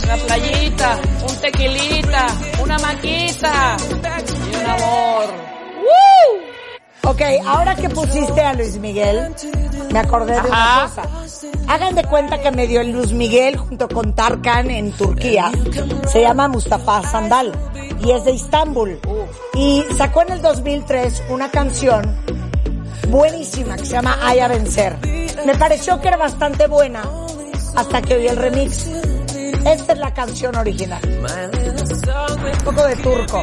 Una 0.03 0.15
playita, 0.17 0.99
un 1.27 1.35
tequilita, 1.41 2.27
una 2.61 2.77
maquita 2.79 3.77
y 4.51 4.55
un 4.55 4.65
amor. 4.69 5.34
Ok, 7.07 7.21
ahora 7.45 7.75
que 7.75 7.89
pusiste 7.89 8.41
a 8.41 8.53
Luis 8.53 8.77
Miguel, 8.77 9.33
me 9.91 9.99
acordé 9.99 10.33
de 10.33 10.39
una 10.41 10.87
cosa. 10.87 11.03
Hagan 11.67 11.93
de 11.93 12.03
cuenta 12.03 12.41
que 12.41 12.51
me 12.51 12.65
dio 12.65 12.81
el 12.81 12.91
Luis 12.91 13.11
Miguel 13.11 13.57
junto 13.57 13.87
con 13.87 14.13
Tarkan 14.13 14.71
en 14.71 14.91
Turquía. 14.91 15.51
Se 16.07 16.21
llama 16.21 16.47
Mustafa 16.47 17.03
Sandal 17.03 17.51
y 18.03 18.11
es 18.11 18.25
de 18.25 18.31
Istambul. 18.31 18.99
Y 19.53 19.85
sacó 19.95 20.23
en 20.23 20.31
el 20.31 20.41
2003 20.41 21.23
una 21.29 21.51
canción 21.51 22.15
buenísima 23.09 23.75
que 23.75 23.85
se 23.85 23.93
llama 23.93 24.17
Ay 24.21 24.39
a 24.39 24.47
vencer. 24.47 24.97
Me 25.45 25.55
pareció 25.55 26.01
que 26.01 26.07
era 26.07 26.17
bastante 26.17 26.67
buena 26.67 27.03
hasta 27.75 28.01
que 28.01 28.15
oí 28.15 28.27
el 28.27 28.37
remix. 28.37 28.87
Esta 29.65 29.93
es 29.93 29.99
la 29.99 30.13
canción 30.13 30.55
original. 30.55 31.01
Un 31.03 32.63
poco 32.63 32.83
de 32.83 32.95
turco. 32.95 33.41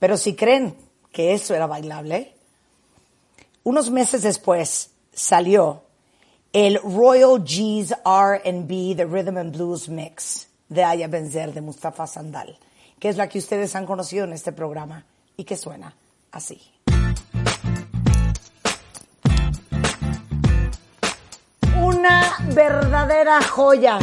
Pero 0.00 0.16
si 0.16 0.34
creen 0.34 0.74
que 1.12 1.34
eso 1.34 1.54
era 1.54 1.66
bailable, 1.66 2.34
unos 3.62 3.90
meses 3.90 4.22
después 4.22 4.90
salió 5.12 5.82
el 6.52 6.80
Royal 6.82 7.44
G's 7.44 7.94
R&B 8.04 8.94
The 8.96 9.04
Rhythm 9.04 9.36
and 9.36 9.54
Blues 9.54 9.88
Mix 9.88 10.48
de 10.68 10.82
Aya 10.82 11.06
Benzer 11.06 11.52
de 11.52 11.60
Mustafa 11.60 12.06
Sandal, 12.06 12.58
que 12.98 13.10
es 13.10 13.18
la 13.18 13.28
que 13.28 13.38
ustedes 13.38 13.76
han 13.76 13.86
conocido 13.86 14.24
en 14.24 14.32
este 14.32 14.52
programa 14.52 15.04
y 15.36 15.44
que 15.44 15.56
suena 15.56 15.94
así. 16.32 16.60
Una 21.82 22.36
verdadera 22.54 23.42
joya 23.42 23.98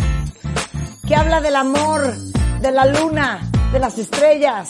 que 1.07 1.15
habla 1.15 1.41
del 1.41 1.56
amor, 1.56 2.15
de 2.61 2.72
la 2.72 2.86
luna, 2.86 3.49
de 3.72 3.80
las 3.80 3.98
estrellas, 3.98 4.69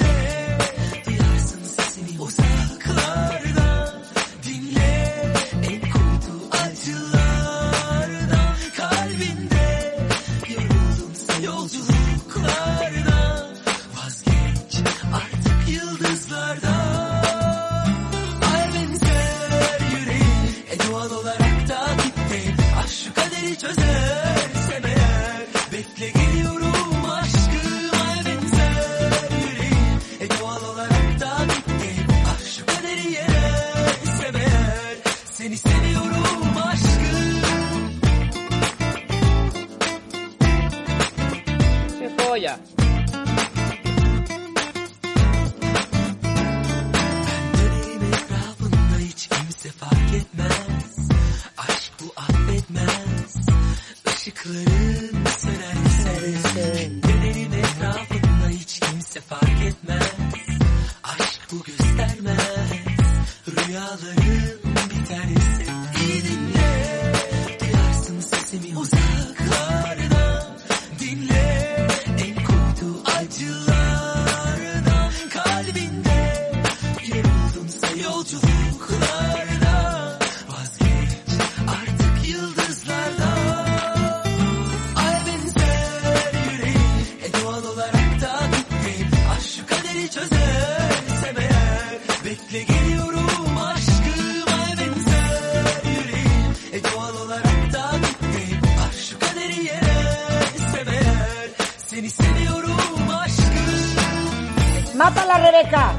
Mátala, 105.01 105.39
Rebeca. 105.39 105.93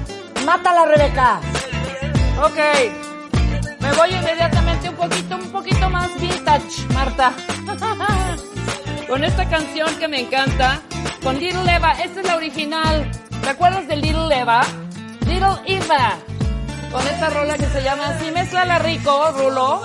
Mátala, 0.46 0.86
Rebeca. 0.86 1.40
Ok. 2.40 2.58
Me 3.80 3.92
voy 3.94 4.14
inmediatamente 4.14 4.90
un 4.90 4.94
poquito, 4.94 5.34
un 5.34 5.50
poquito 5.50 5.90
más 5.90 6.08
vintage, 6.20 6.86
Marta. 6.94 7.32
con 9.08 9.24
esta 9.24 9.48
canción 9.48 9.92
que 9.96 10.06
me 10.06 10.20
encanta, 10.20 10.80
con 11.20 11.36
Little 11.36 11.68
Eva. 11.74 11.94
Esta 12.00 12.20
es 12.20 12.26
la 12.28 12.36
original. 12.36 13.10
¿Te 13.42 13.48
acuerdas 13.48 13.88
de 13.88 13.96
Little 13.96 14.38
Eva? 14.38 14.62
Little 15.26 15.58
Eva. 15.66 16.14
Con 16.92 17.04
esta 17.04 17.28
rola 17.30 17.58
que 17.58 17.66
se 17.66 17.82
llama 17.82 18.06
así. 18.06 18.30
Mézclala 18.30 18.78
rico, 18.78 19.32
Rulo. 19.32 19.82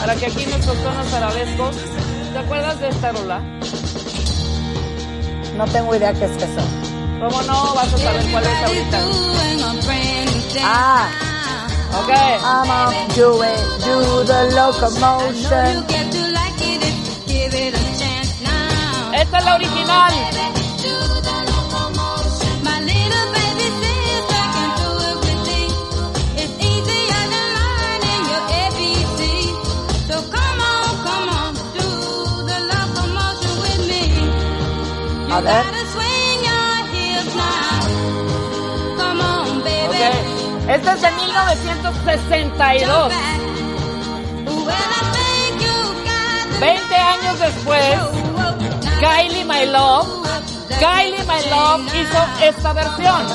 Para 0.00 0.16
que 0.16 0.26
aquí 0.26 0.46
nuestros 0.46 0.76
tonos 0.82 1.14
arabescos. 1.14 1.76
¿Te 2.32 2.38
acuerdas 2.40 2.80
de 2.80 2.88
esta 2.88 3.12
rola? 3.12 3.38
No 5.56 5.64
tengo 5.66 5.94
idea 5.94 6.12
qué 6.12 6.24
es 6.24 6.36
eso. 6.42 6.87
¿Cómo 7.20 7.42
no? 7.42 7.74
Vas 7.74 7.92
a 7.92 7.98
saber 7.98 8.30
cuál 8.30 8.44
es 8.44 8.62
ahorita. 8.64 8.98
Ah. 10.62 11.08
Ok. 12.00 12.10
I'm 12.10 12.70
on 12.70 13.08
do 13.16 13.42
it, 13.42 13.58
do 13.84 14.24
the 14.24 14.50
locomotion. 14.54 15.84
Esta 19.12 19.38
es 19.38 19.44
la 19.44 19.54
original. 19.56 20.12
Esta 40.68 40.92
es 40.92 41.00
de 41.00 41.10
1962. 41.10 43.12
Well, 44.66 44.68
I 44.68 44.70
think 45.16 45.62
you 45.62 45.72
got 46.04 46.44
the 46.52 46.58
20 46.60 46.94
años 46.94 47.38
después, 47.38 47.96
Kylie 49.00 49.44
My 49.44 49.64
Love, 49.64 50.06
Kylie 50.78 51.24
My 51.24 51.40
Love 51.48 51.80
hizo 51.94 52.26
esta 52.42 52.74
versión. 52.74 53.26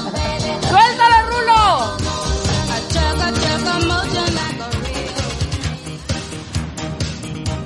¡Suéltala, 0.69 1.23
Rulo! 1.23 1.97
chugga 2.89 3.31
chugga 3.33 3.79
motion 3.87 4.35
like 4.35 4.61
a 4.61 4.69
real. 4.83 5.15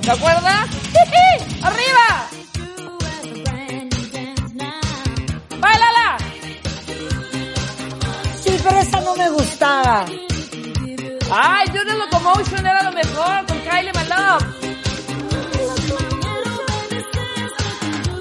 ¿Te 0.00 0.10
acuerdas? 0.10 0.66
¡Jiji! 0.94 1.60
¡Arriba! 1.62 2.27
No 9.08 9.16
me 9.16 9.30
gustaba. 9.30 10.04
¡Ay, 11.30 11.68
the 11.72 11.84
Locomotion 11.84 12.66
era 12.66 12.82
lo 12.82 12.92
mejor 12.92 13.46
con 13.46 13.58
Kylie 13.60 13.92
My 13.92 14.04
Love! 14.04 14.44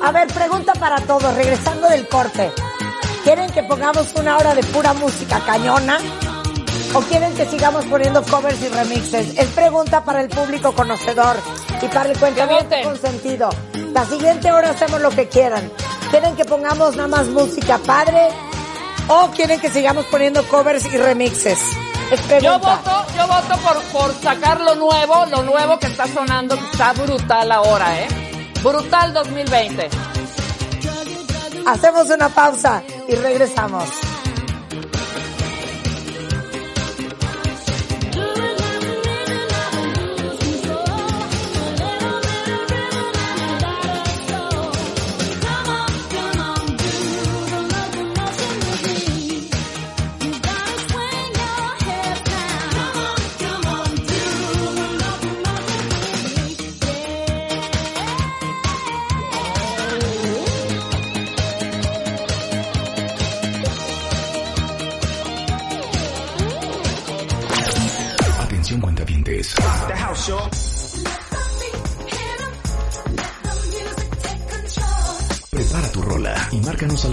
A 0.01 0.11
ver, 0.11 0.27
pregunta 0.27 0.73
para 0.73 0.97
todos, 1.01 1.33
regresando 1.35 1.89
del 1.89 2.07
corte. 2.07 2.51
¿Quieren 3.23 3.49
que 3.51 3.63
pongamos 3.63 4.13
una 4.15 4.37
hora 4.37 4.55
de 4.55 4.63
pura 4.63 4.93
música 4.93 5.41
cañona? 5.45 5.97
¿O 6.93 7.01
quieren 7.01 7.33
que 7.35 7.45
sigamos 7.45 7.83
poniendo 7.85 8.23
covers 8.23 8.61
y 8.61 8.69
remixes? 8.69 9.37
Es 9.37 9.47
pregunta 9.47 10.05
para 10.05 10.21
el 10.21 10.29
público 10.29 10.71
conocedor 10.73 11.35
y 11.81 11.87
para 11.87 12.09
el 12.11 12.17
cuentaviente 12.17 12.83
consentido. 12.83 13.49
La 13.91 14.05
siguiente 14.05 14.51
hora 14.51 14.69
hacemos 14.69 15.01
lo 15.01 15.09
que 15.09 15.27
quieran. 15.27 15.69
¿Quieren 16.09 16.35
que 16.37 16.45
pongamos 16.45 16.95
nada 16.95 17.09
más 17.09 17.27
música 17.27 17.77
padre? 17.79 18.29
¿O 19.09 19.31
quieren 19.31 19.59
que 19.59 19.69
sigamos 19.69 20.05
poniendo 20.05 20.45
covers 20.47 20.85
y 20.85 20.97
remixes? 20.97 21.59
Es 22.11 22.41
Yo 22.41 22.59
voto, 22.59 23.05
yo 23.17 23.27
voto 23.27 23.57
por, 23.63 23.81
por 23.83 24.13
sacar 24.21 24.61
lo 24.61 24.75
nuevo, 24.75 25.25
lo 25.25 25.43
nuevo 25.43 25.77
que 25.79 25.87
está 25.87 26.07
sonando, 26.07 26.55
que 26.55 26.65
está 26.65 26.93
brutal 26.93 27.51
ahora, 27.51 28.01
¿eh? 28.01 28.07
Brutal 28.63 29.13
2020. 29.13 29.89
Hacemos 31.65 32.09
una 32.09 32.29
pausa 32.29 32.83
y 33.07 33.15
regresamos. 33.15 33.89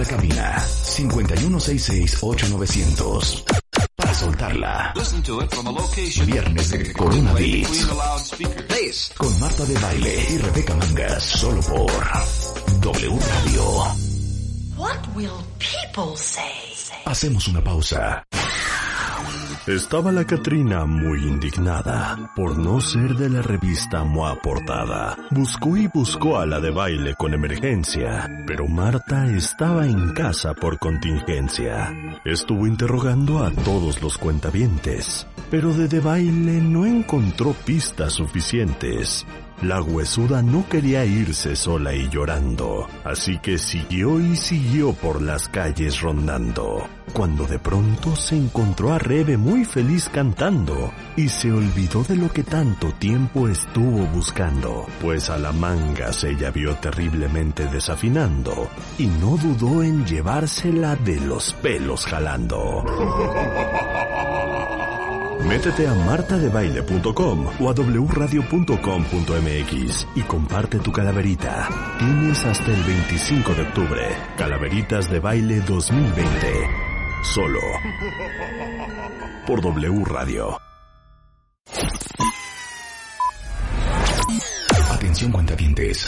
La 0.05 0.11
cabina 0.17 0.57
5166-8900 0.57 3.43
para 3.95 4.13
soltarla. 4.13 4.93
Viernes 6.25 6.69
de 6.69 6.93
Corona 6.93 7.33
Beats 7.33 7.87
con 9.17 9.39
Marta 9.39 9.65
de 9.65 9.73
Baile 9.79 10.27
y 10.31 10.37
Rebeca 10.37 10.75
Mangas 10.75 11.23
solo 11.23 11.59
por 11.61 11.91
W 12.81 13.19
Radio. 13.19 13.63
What 14.77 15.07
will 15.15 15.31
people 15.57 16.15
say? 16.17 16.75
Hacemos 17.05 17.47
una 17.47 17.63
pausa. 17.63 18.23
Estaba 19.67 20.11
la 20.11 20.25
Catrina 20.25 20.85
muy 20.85 21.23
indignada 21.23 22.31
por 22.35 22.55
no 22.55 22.79
ser 22.79 23.15
de 23.15 23.31
la 23.31 23.41
revista 23.41 24.03
MOA 24.03 24.39
Portada. 24.39 25.17
Buscó 25.31 25.75
y 25.75 25.87
buscó 25.87 26.37
a 26.37 26.45
la 26.45 26.59
de 26.59 26.69
baile 26.69 27.15
con 27.15 27.33
emergencia, 27.33 28.43
pero 28.45 28.67
Marta 28.67 29.25
estaba 29.25 29.87
en 29.87 30.13
casa 30.13 30.53
por 30.53 30.77
contingencia. 30.77 31.91
Estuvo 32.23 32.67
interrogando 32.67 33.43
a 33.43 33.49
todos 33.49 34.03
los 34.03 34.19
cuentavientes, 34.19 35.25
pero 35.49 35.73
de 35.73 35.87
de 35.87 35.99
baile 35.99 36.61
no 36.61 36.85
encontró 36.85 37.53
pistas 37.53 38.13
suficientes. 38.13 39.25
La 39.61 39.81
huesuda 39.81 40.41
no 40.41 40.67
quería 40.67 41.05
irse 41.05 41.55
sola 41.55 41.93
y 41.93 42.09
llorando, 42.09 42.87
así 43.05 43.39
que 43.39 43.57
siguió 43.57 44.19
y 44.19 44.35
siguió 44.35 44.91
por 44.93 45.21
las 45.21 45.47
calles 45.47 46.01
rondando, 46.01 46.87
cuando 47.13 47.47
de 47.47 47.57
pronto 47.57 48.15
se 48.17 48.35
encontró 48.35 48.93
a 48.93 48.99
Rebe 48.99 49.37
muy 49.37 49.63
feliz 49.63 50.09
cantando, 50.09 50.91
y 51.15 51.29
se 51.29 51.53
olvidó 51.53 52.03
de 52.03 52.17
lo 52.17 52.29
que 52.29 52.43
tanto 52.43 52.91
tiempo 52.93 53.47
estuvo 53.47 54.05
buscando, 54.07 54.85
pues 55.01 55.29
a 55.29 55.37
la 55.37 55.53
manga 55.53 56.11
se 56.11 56.31
ella 56.31 56.51
vio 56.51 56.75
terriblemente 56.75 57.65
desafinando, 57.67 58.69
y 58.97 59.07
no 59.07 59.37
dudó 59.37 59.81
en 59.83 60.05
llevársela 60.05 60.97
de 60.97 61.21
los 61.21 61.53
pelos 61.53 62.05
jalando. 62.05 62.83
Métete 65.47 65.87
a 65.87 65.93
martadebaile.com 65.93 67.47
o 67.59 67.69
a 67.69 67.73
wradio.com.mx 67.73 68.47
y 70.15 70.21
comparte 70.21 70.79
tu 70.79 70.91
calaverita. 70.91 71.69
Tienes 71.99 72.43
hasta 72.45 72.71
el 72.71 72.83
25 72.83 73.53
de 73.53 73.61
octubre. 73.61 74.07
Calaveritas 74.37 75.09
de 75.09 75.19
Baile 75.19 75.61
2020. 75.61 76.69
Solo. 77.23 77.59
Por 79.45 79.61
W 79.61 80.03
Radio. 80.05 80.57
Atención 84.91 85.31
cuentavientes. 85.31 86.05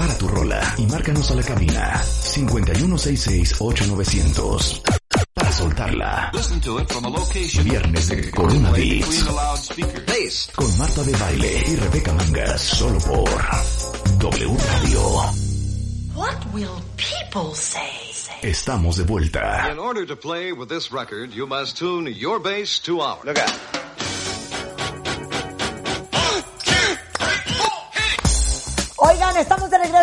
Prepara 0.00 0.16
tu 0.16 0.28
rola 0.28 0.74
y 0.78 0.86
márcanos 0.86 1.30
a 1.30 1.34
la 1.34 1.42
cabina 1.42 2.00
5166-8900 2.02 4.80
para 5.34 5.52
soltarla. 5.52 6.30
Listen 6.32 6.58
to 6.58 6.78
it 6.78 6.90
from 6.90 7.04
a 7.04 7.10
location 7.10 7.64
Viernes 7.64 8.08
de 8.08 8.30
Corona 8.30 8.70
Beats 8.70 10.50
con 10.54 10.78
Marta 10.78 11.02
de 11.02 11.12
Baile 11.12 11.64
y 11.66 11.76
Rebeca 11.76 12.14
Mangas 12.14 12.62
solo 12.62 12.98
por 13.00 13.28
W 14.20 14.56
Radio. 14.72 15.02
What 16.14 16.46
will 16.54 16.80
people 16.96 17.54
say? 17.54 17.90
Estamos 18.40 18.96
de 18.96 19.04
vuelta. 19.04 19.68
In 19.70 19.78
order 19.78 20.06
to 20.06 20.16
play 20.16 20.52
with 20.52 20.70
this 20.70 20.90
record, 20.90 21.34
you 21.34 21.46
must 21.46 21.76
tune 21.76 22.10
your 22.10 22.40
bass 22.40 22.80
to 22.84 23.02
ours. 23.02 23.22
Look 23.26 23.36
out. 23.36 23.79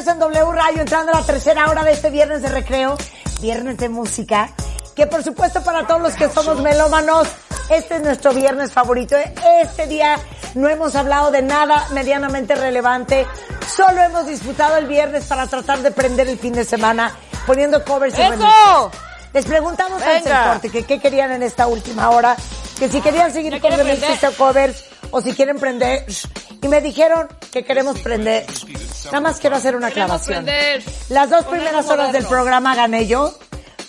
Regreso 0.08 0.12
en 0.12 0.20
W 0.20 0.52
Radio, 0.54 0.82
entrando 0.82 1.12
a 1.12 1.20
la 1.20 1.26
tercera 1.26 1.70
hora 1.70 1.84
de 1.84 1.92
este 1.92 2.10
viernes 2.10 2.42
de 2.42 2.50
recreo, 2.50 2.98
viernes 3.42 3.78
de 3.78 3.90
música, 3.90 4.50
que 4.96 5.08
por 5.08 5.24
supuesto 5.24 5.64
para 5.64 5.86
todos 5.86 6.02
los 6.02 6.14
que 6.16 6.30
somos 6.30 6.62
melómanos, 6.62 7.28
este 7.70 7.98
es 7.98 8.02
nuestro 8.02 8.34
viernes 8.34 8.72
favorito. 8.72 9.16
Este 9.62 9.88
día 9.88 10.18
no 10.56 10.70
hemos 10.70 10.96
hablado 10.96 11.32
de 11.32 11.42
nada 11.42 11.86
medianamente 11.92 12.56
relevante, 12.56 13.26
solo 13.76 14.02
hemos 14.02 14.28
disfrutado 14.28 14.78
el 14.78 14.88
viernes 14.88 15.26
para 15.26 15.48
tratar 15.48 15.80
de 15.80 15.92
prender 15.92 16.28
el 16.28 16.40
fin 16.40 16.54
de 16.54 16.64
semana, 16.64 17.14
poniendo 17.46 17.84
covers 17.84 18.16
remixes. 18.16 18.48
Les 19.34 19.46
preguntamos 19.46 20.02
Venga. 20.04 20.52
corte 20.54 20.70
que 20.70 20.84
qué 20.84 21.00
querían 21.00 21.32
en 21.32 21.44
esta 21.44 21.68
última 21.68 22.10
hora, 22.10 22.36
que 22.80 22.88
si 22.88 23.02
querían 23.02 23.32
seguir 23.34 23.52
¿Me 23.52 23.60
con 23.60 23.74
o 23.74 24.32
covers, 24.38 24.86
o 25.12 25.22
si 25.22 25.34
quieren 25.34 25.60
prender, 25.60 26.06
y 26.62 26.68
me 26.68 26.82
dijeron 26.82 27.28
que 27.52 27.64
queremos 27.64 28.00
prender. 28.00 28.46
Nada 29.06 29.22
más 29.22 29.40
quiero 29.40 29.56
hacer 29.56 29.76
una 29.76 29.88
aclaración. 29.88 30.46
Las 31.10 31.30
dos 31.30 31.46
primeras 31.46 31.88
horas 31.90 32.12
del 32.12 32.26
programa 32.26 32.76
gané 32.76 33.08
yo. 33.08 33.34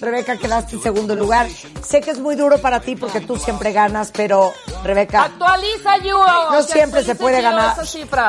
Rebeca, 0.01 0.36
quedaste 0.36 0.77
en 0.77 0.82
segundo 0.82 1.16
lugar. 1.16 1.49
Sé 1.85 2.01
que 2.01 2.12
es 2.12 2.20
muy 2.20 2.36
duro 2.36 2.59
para 2.59 2.78
ti 2.78 2.95
porque 2.95 3.20
tú 3.20 3.36
siempre 3.36 3.73
ganas, 3.73 4.12
pero 4.12 4.55
Rebeca, 4.85 5.24
Actualiza, 5.24 5.97
you. 5.99 6.16
no 6.53 6.62
siempre 6.62 7.03
se 7.03 7.16
puede 7.16 7.43
ganar. 7.43 7.77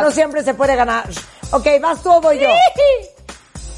No 0.01 0.09
siempre 0.09 0.43
se 0.43 0.55
puede 0.55 0.75
ganar. 0.75 1.07
Ok, 1.51 1.67
¿vas 1.79 2.01
tú 2.01 2.11
o 2.11 2.21
voy 2.21 2.39
yo? 2.39 2.49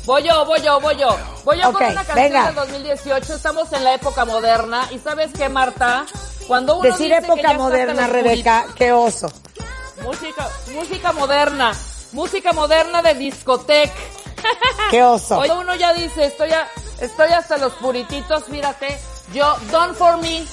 Voy 0.03 0.23
yo, 0.23 0.45
voy 0.45 0.59
yo, 0.61 0.81
voy 0.81 0.95
yo. 0.97 1.15
Voy 1.43 1.59
yo 1.59 1.69
Ok, 1.69 1.77
con 1.77 1.85
una 1.91 2.03
canción 2.03 2.15
venga. 2.15 2.45
del 2.47 2.55
2018. 2.55 3.35
Estamos 3.35 3.71
en 3.71 3.83
la 3.83 3.93
época 3.93 4.25
moderna. 4.25 4.87
¿Y 4.91 4.97
sabes 4.97 5.29
qué, 5.37 5.47
Marta? 5.47 6.07
Cuando 6.51 6.73
uno 6.79 6.83
Decir 6.83 7.07
dice 7.07 7.21
que 7.21 7.27
ya 7.27 7.33
época 7.51 7.53
moderna, 7.53 8.07
Rebeca, 8.07 8.65
qué 8.75 8.91
oso. 8.91 9.31
Música, 10.03 10.49
música 10.73 11.13
moderna. 11.13 11.71
Música 12.11 12.51
moderna 12.51 13.01
de 13.01 13.13
discoteca. 13.13 13.93
Qué 14.89 15.01
oso. 15.01 15.37
Oye, 15.39 15.53
uno 15.53 15.73
ya 15.75 15.93
dice, 15.93 16.25
estoy, 16.25 16.51
a- 16.51 16.67
estoy 16.99 17.31
hasta 17.31 17.57
los 17.57 17.71
purititos, 17.75 18.43
fíjate. 18.51 18.99
Yo, 19.33 19.55
Done 19.71 19.93
for 19.93 20.17
me, 20.17 20.45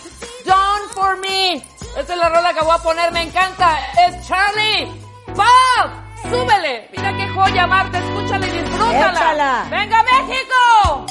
Done 0.44 0.88
for 0.94 1.16
me. 1.16 1.54
Esta 1.96 2.12
es 2.12 2.16
la 2.20 2.28
rola 2.28 2.54
que 2.54 2.60
voy 2.60 2.74
a 2.76 2.78
poner, 2.78 3.10
me 3.10 3.22
encanta. 3.22 3.76
Es 4.06 4.24
Charlie. 4.28 4.86
¡Pop! 5.34 5.90
¡Súbele! 6.30 6.90
Mira 6.96 7.16
qué 7.16 7.28
joya, 7.30 7.66
Marta, 7.66 7.98
escúchala 7.98 8.46
y 8.46 8.50
disfrútala. 8.52 9.10
Échala. 9.10 9.66
¡Venga, 9.68 10.04
México! 10.04 11.06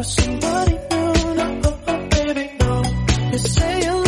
With 0.00 0.08
somebody 0.08 0.72
new? 0.72 1.34
No, 1.34 1.60
oh, 1.64 1.78
oh, 1.88 2.08
baby, 2.08 2.50
no. 2.58 2.82
You 3.32 3.38
say 3.38 3.82
you're 3.84 3.99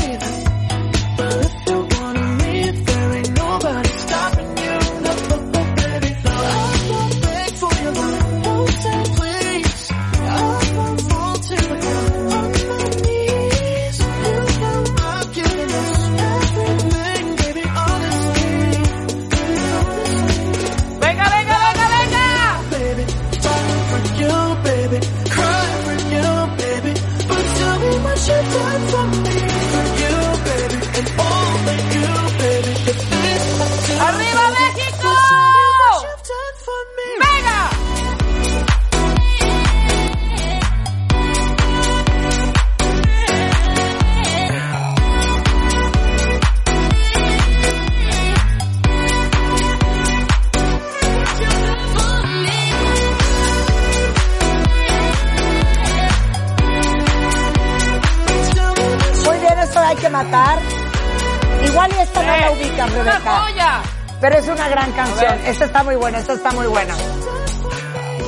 Igual 61.67 61.91
y 61.97 62.01
esta 62.01 62.23
no 62.23 62.27
la 62.29 62.39
Eh, 62.39 62.53
ubicas, 62.53 62.91
¡Una 62.95 63.19
Rebeca. 63.19 63.83
Pero 64.21 64.39
es 64.39 64.49
una 64.49 64.69
gran 64.69 64.93
canción. 64.93 65.35
Esta 65.47 65.65
está 65.67 65.83
muy 65.83 65.97
buena, 65.97 66.19
esta 66.19 66.33
está 66.35 66.53
muy 66.53 66.67
buena. 66.67 66.95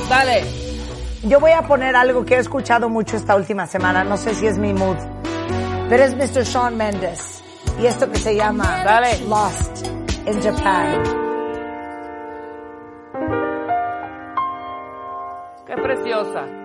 Dale. 0.09 0.43
Yo 1.23 1.39
voy 1.39 1.51
a 1.51 1.63
poner 1.63 1.95
algo 1.95 2.23
que 2.25 2.35
he 2.35 2.39
escuchado 2.39 2.89
mucho 2.89 3.17
esta 3.17 3.35
última 3.35 3.65
semana, 3.65 4.03
no 4.03 4.17
sé 4.17 4.35
si 4.35 4.45
es 4.45 4.59
mi 4.59 4.73
mood, 4.73 4.97
pero 5.89 6.03
es 6.03 6.15
Mr. 6.15 6.45
Sean 6.45 6.77
Mendes. 6.77 7.41
Y 7.81 7.87
esto 7.87 8.09
que 8.11 8.19
se 8.19 8.35
llama 8.35 8.83
Dale. 8.83 9.19
Lost 9.27 9.87
in 10.27 10.41
Japan. 10.41 11.03
¡Qué 15.65 15.73
preciosa! 15.81 16.64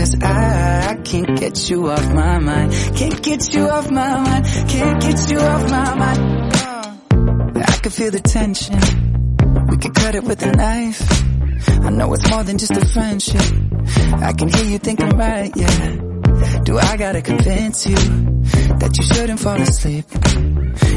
Cause 0.00 0.16
I 0.22 0.98
can't 1.04 1.38
get 1.38 1.68
you 1.68 1.90
off 1.90 2.14
my 2.14 2.38
mind. 2.38 2.72
Can't 2.96 3.22
get 3.22 3.52
you 3.52 3.68
off 3.68 3.90
my 3.90 4.16
mind. 4.16 4.46
Can't 4.66 5.02
get 5.02 5.30
you 5.30 5.38
off 5.38 5.70
my 5.70 5.94
mind. 5.94 6.54
Uh, 6.56 7.62
I 7.66 7.78
can 7.82 7.92
feel 7.92 8.10
the 8.10 8.20
tension. 8.20 8.80
We 9.68 9.76
could 9.76 9.94
cut 9.94 10.14
it 10.14 10.24
with 10.24 10.42
a 10.42 10.52
knife. 10.52 11.02
I 11.84 11.90
know 11.90 12.14
it's 12.14 12.30
more 12.30 12.42
than 12.44 12.56
just 12.56 12.72
a 12.72 12.86
friendship. 12.86 13.42
I 14.22 14.32
can 14.32 14.48
hear 14.48 14.64
you 14.64 14.78
thinking 14.78 15.10
right, 15.10 15.52
yeah. 15.54 15.96
Do 16.64 16.78
I 16.78 16.96
gotta 16.96 17.20
convince 17.20 17.86
you 17.86 17.96
that 17.96 18.96
you 18.96 19.04
shouldn't 19.04 19.38
fall 19.38 19.60
asleep? 19.60 20.06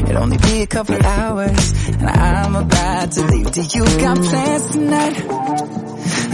It'll 0.08 0.22
only 0.22 0.38
be 0.38 0.62
a 0.62 0.66
couple 0.66 0.96
hours 1.04 1.88
and 1.88 2.08
I'm 2.08 2.56
about 2.56 3.12
to 3.12 3.26
leave. 3.26 3.50
Do 3.52 3.60
you 3.60 3.84
got 4.00 4.16
plans 4.16 4.70
tonight? 4.70 5.83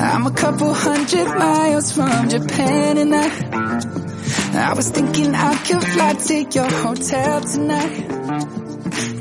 I'm 0.01 0.27
a 0.27 0.31
couple 0.31 0.73
hundred 0.73 1.27
miles 1.27 1.93
from 1.93 2.29
Japan 2.29 2.99
and 2.99 3.15
I 3.15 4.71
I 4.71 4.75
was 4.75 4.91
thinking 4.91 5.35
I 5.35 5.55
could 5.57 5.85
fly 5.85 6.13
to 6.15 6.43
your 6.43 6.71
hotel 6.71 7.41
tonight 7.43 8.09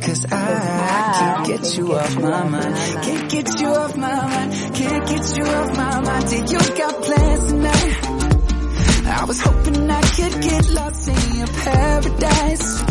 Cause 0.01 0.25
I 0.31 1.15
can't 1.19 1.47
get 1.47 1.77
you 1.77 1.93
off 1.93 2.15
my 2.17 2.43
mind 2.49 2.75
Can't 3.03 3.29
get 3.29 3.59
you 3.59 3.67
off 3.67 3.97
my 3.97 4.27
mind 4.33 4.75
Can't 4.75 5.07
get 5.07 5.37
you 5.37 5.43
off 5.43 5.77
my 5.77 5.99
mind 6.01 6.27
Do 6.29 6.35
you 6.37 6.77
got 6.77 7.03
plans 7.03 7.45
tonight? 7.51 8.19
I 9.09 9.25
was 9.25 9.41
hoping 9.41 9.89
I 9.89 10.01
could 10.01 10.41
get 10.41 10.69
lost 10.69 11.07
in 11.07 11.37
your 11.37 11.47
paradise. 11.47 12.83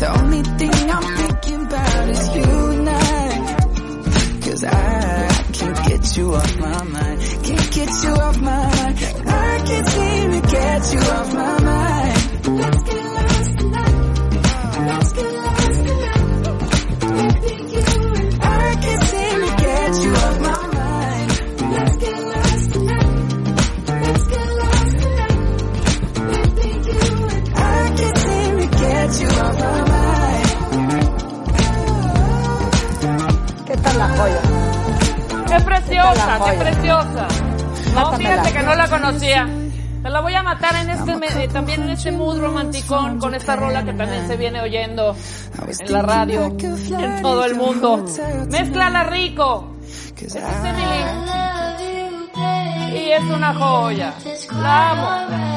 The 0.00 0.18
only 0.18 0.42
thing 0.42 0.90
I'm 0.90 1.16
thinking 1.16 1.66
about 1.66 2.08
is 2.08 2.36
you 2.36 2.70
and 2.72 2.88
I. 2.88 4.40
Cause 4.42 4.64
I 4.64 5.31
can't 5.62 5.86
get 5.86 6.16
you 6.16 6.34
off 6.34 6.58
my 6.58 6.82
mind. 6.84 7.20
Can't 7.44 7.70
get 7.72 8.02
you 8.02 8.10
off 8.10 8.40
my 8.40 8.50
mind. 8.50 8.98
I 9.28 9.62
can't 9.66 9.86
seem 9.86 10.30
to 10.32 10.40
get 10.50 10.92
you 10.92 11.00
off 11.00 11.34
my 11.34 11.60
mind. 11.60 12.16
Let's 12.60 12.82
get 12.82 13.04
lost 13.04 13.58
tonight. 13.58 13.94
Let's 14.88 15.12
get 15.12 15.32
lost 15.32 15.84
tonight. 15.86 16.20
I 18.40 18.76
can't 18.82 19.02
seem 19.12 19.40
to 19.40 19.50
get 19.62 19.92
you 20.02 20.12
off 20.12 20.38
my 20.40 20.66
mind. 20.78 21.28
Let's 21.72 21.96
get 21.96 22.18
lost 22.32 22.72
tonight. 22.72 23.10
Let's 24.02 24.26
get 24.32 24.48
lost 24.62 24.92
tonight. 25.02 25.36
I 27.54 27.94
can't 27.98 28.18
seem 28.18 28.52
to 28.58 28.66
get 28.82 29.10
you 29.20 29.28
off 29.28 29.56
my 29.60 29.80
mind. 29.92 30.50
¿Qué 33.66 33.74
tal 33.76 33.96
la? 33.98 34.51
¡Qué 36.02 36.18
preciosa, 36.18 36.40
qué 36.44 36.58
preciosa! 36.58 37.28
No, 37.94 38.12
fíjate 38.12 38.52
que 38.52 38.62
no 38.62 38.74
la 38.74 38.88
conocía. 38.88 39.48
Te 40.02 40.10
la 40.10 40.20
voy 40.20 40.34
a 40.34 40.42
matar 40.42 40.74
en 40.76 40.90
este, 40.90 41.44
eh, 41.44 41.48
también 41.48 41.82
en 41.82 41.90
este 41.90 42.10
mood 42.10 42.40
romanticón 42.40 43.20
con 43.20 43.34
esta 43.34 43.54
rola 43.54 43.84
que 43.84 43.92
también 43.92 44.26
se 44.26 44.36
viene 44.36 44.60
oyendo 44.60 45.14
en 45.78 45.92
la 45.92 46.02
radio, 46.02 46.56
en 46.58 47.22
todo 47.22 47.44
el 47.44 47.54
mundo. 47.54 48.04
Mézclala 48.48 49.04
rico. 49.04 49.76
Es 50.20 50.34
Emily. 50.34 51.04
Y 52.94 53.12
es 53.12 53.22
una 53.22 53.54
joya. 53.54 54.14
La 54.60 54.90
amo. 54.90 55.51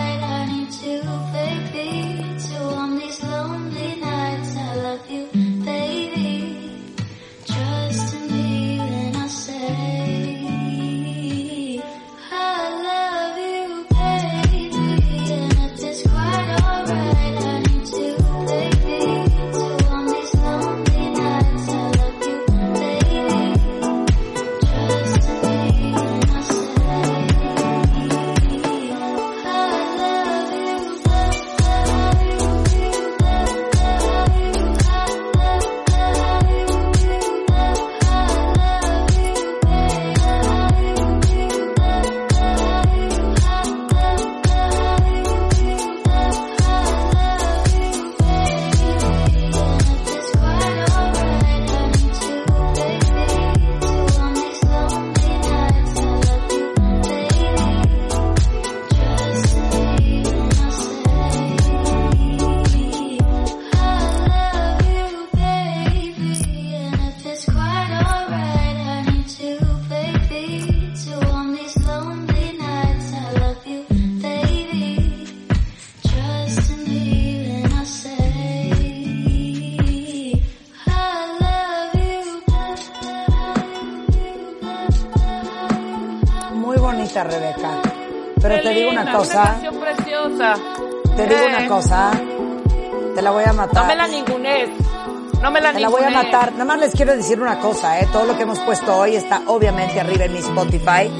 Digo 88.90 89.02
una 89.02 89.12
cosa, 89.12 89.44
canción 89.44 89.76
preciosa. 89.80 90.53
te 91.16 91.28
digo 91.28 91.40
Eh, 91.41 91.56
una 91.57 91.68
cosa, 91.68 92.12
te 93.16 93.22
la 93.22 93.32
voy 93.32 93.44
a 93.44 93.48
No 93.48 93.53
matar. 93.53 93.88
me 93.88 93.95
la 93.95 94.07
ningunees. 94.07 94.70
No 95.41 95.52
me 95.52 95.62
la 95.62 95.74
Te 95.74 95.80
la 95.80 95.90
voy 95.90 96.03
a 96.03 96.10
matar. 96.10 96.53
Nada 96.53 96.66
más 96.66 96.80
les 96.80 96.94
quiero 96.94 97.16
decir 97.16 97.40
una 97.41 97.60
cosa, 97.60 97.99
¿eh? 97.99 98.07
Todo 98.12 98.26
lo 98.26 98.36
que 98.36 98.44
hemos 98.44 98.60
puesto 98.62 98.95
hoy 98.98 99.16
está 99.16 99.41
obviamente 99.48 99.99
arriba 99.99 100.26
en 100.26 100.34
mi 100.34 100.40
Spotify, 100.40 101.12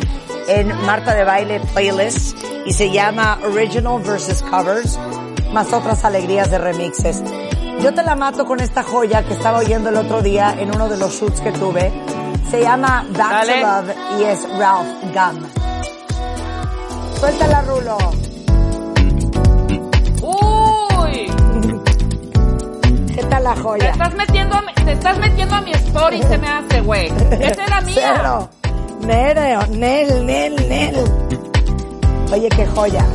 en 0.48 0.68
Marta 0.86 1.14
de 1.14 1.24
Baile 1.24 1.60
Playlist, 1.74 2.36
y 2.66 2.74
se 2.74 2.90
llama 2.90 3.38
Original 3.46 4.02
versus 4.02 4.42
Covers, 4.42 4.98
más 5.52 5.72
otras 5.74 6.04
alegrías 6.06 6.50
de 6.50 6.58
remixes. 6.58 7.22
Yo 7.82 7.94
te 7.94 8.02
la 8.04 8.16
mato 8.16 8.46
con 8.46 8.62
esta 8.62 8.82
joya 8.84 9.22
que 9.24 9.34
estaba 9.34 9.60
oyendo 9.60 9.90
el 9.90 9.98
otro 9.98 10.22
día 10.22 10.56
en 10.58 10.74
uno 10.74 10.88
de 10.90 10.98
los 10.98 11.20
shoots 11.20 11.42
que 11.42 11.52
tuve. 11.52 11.92
Se 12.50 12.62
llama 12.62 13.06
Back 13.10 13.46
to 13.46 13.52
Love 13.62 13.96
y 14.20 14.24
es 14.24 14.48
Ralph 14.58 14.88
Gum. 15.14 15.65
Suéltala, 17.20 17.62
Rulo. 17.62 17.98
Uy, 20.22 21.28
¿Qué 23.16 23.24
tal 23.30 23.44
la 23.44 23.54
te 23.54 23.62
joya? 23.62 23.90
estás 23.92 24.16
metiendo 24.16 24.56
a 24.56 24.62
mi, 24.62 24.74
te 24.74 24.92
estás 24.92 25.18
metiendo 25.20 25.56
a 25.56 25.62
mi 25.62 25.72
story, 25.72 26.22
se 26.24 26.38
me 26.38 26.48
hace, 26.48 26.82
güey. 26.82 27.08
Esa 27.40 27.64
era 27.66 27.82
mía. 27.82 28.14
Cero. 28.18 28.50
Nero, 29.02 29.68
Nel, 29.68 30.26
Nel, 30.26 30.56
Nel. 30.68 30.96
Oye, 32.32 32.50
qué 32.50 32.66
joya. 32.68 33.06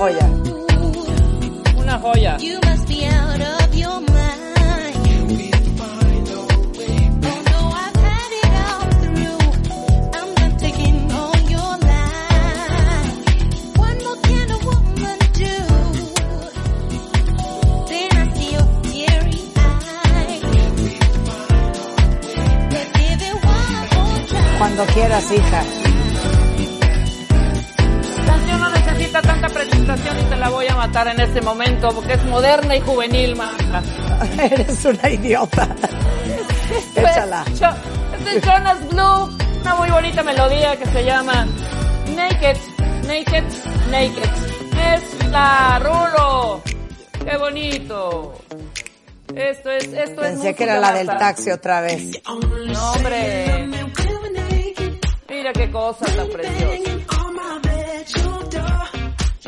La 0.00 0.12
joya. 0.12 0.39
Porque 31.88 32.12
es 32.14 32.24
moderna 32.24 32.76
y 32.76 32.80
juvenil, 32.80 33.36
Marta. 33.36 33.82
Eres 34.42 34.84
una 34.84 35.08
idiota. 35.10 35.68
Échala. 36.94 37.44
Pues, 37.46 37.60
Yo- 37.60 37.68
Este 38.18 38.36
es 38.38 38.44
Jonas 38.44 38.88
Blue, 38.90 39.38
una 39.62 39.74
muy 39.76 39.90
bonita 39.90 40.22
melodía 40.22 40.76
que 40.76 40.86
se 40.86 41.04
llama 41.04 41.46
Naked, 42.14 42.56
Naked, 43.06 43.44
Naked. 43.90 44.30
Es 44.94 45.28
la 45.30 45.78
Rulo. 45.78 46.62
Qué 47.24 47.36
bonito. 47.36 48.34
Esto 49.34 49.70
es, 49.70 49.84
esto 49.84 50.22
es 50.24 50.30
Pensé 50.32 50.54
que 50.54 50.64
música, 50.64 50.64
era 50.64 50.80
la 50.80 50.92
del 50.92 51.06
taxi 51.06 51.50
otra 51.50 51.80
vez. 51.80 52.20
No, 52.26 52.92
hombre. 52.92 53.68
Mira 55.28 55.52
qué 55.52 55.70
cosa 55.70 56.04
tan 56.06 56.28
preciosa. 56.28 56.90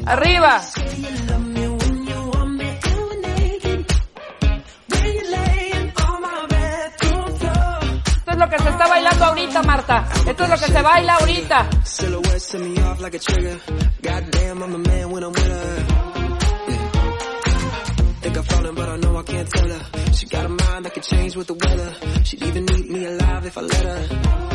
Arriba. 0.07 0.61
Esto 10.33 10.45
es 10.45 10.49
lo 10.49 10.57
que 10.57 10.73
se 10.73 10.81
baila 10.81 11.15
ahorita. 11.17 11.69
Can't 19.25 19.49
tell 19.51 19.69
her. 19.69 20.13
She 20.15 20.27
got 20.27 20.45
a 20.45 20.49
mind 20.49 20.85
that 20.85 20.95
could 20.95 21.05
change 21.05 21.37
with 21.37 21.47
the 21.47 21.55
weather. 21.55 21.95
She'd 22.25 22.43
even 22.43 22.69
eat 22.73 22.91
me 22.91 23.05
alive 23.05 23.47
if 23.47 23.57
I 23.57 23.61
let 23.61 23.85
her. 23.85 24.52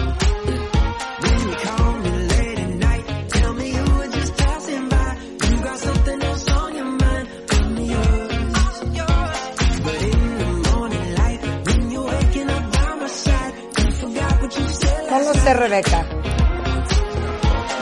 Sé, 15.47 15.53
Rebeca. 15.53 16.05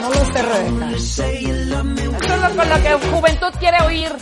No 0.00 0.08
lo 0.10 0.24
sé, 0.32 0.42
Rebeca. 0.42 0.90
Esto 0.92 1.24
es 1.24 2.40
lo 2.40 2.56
con 2.56 2.68
lo 2.68 2.76
que 2.82 2.92
juventud 3.10 3.52
quiere 3.58 3.78
oír. 3.82 4.12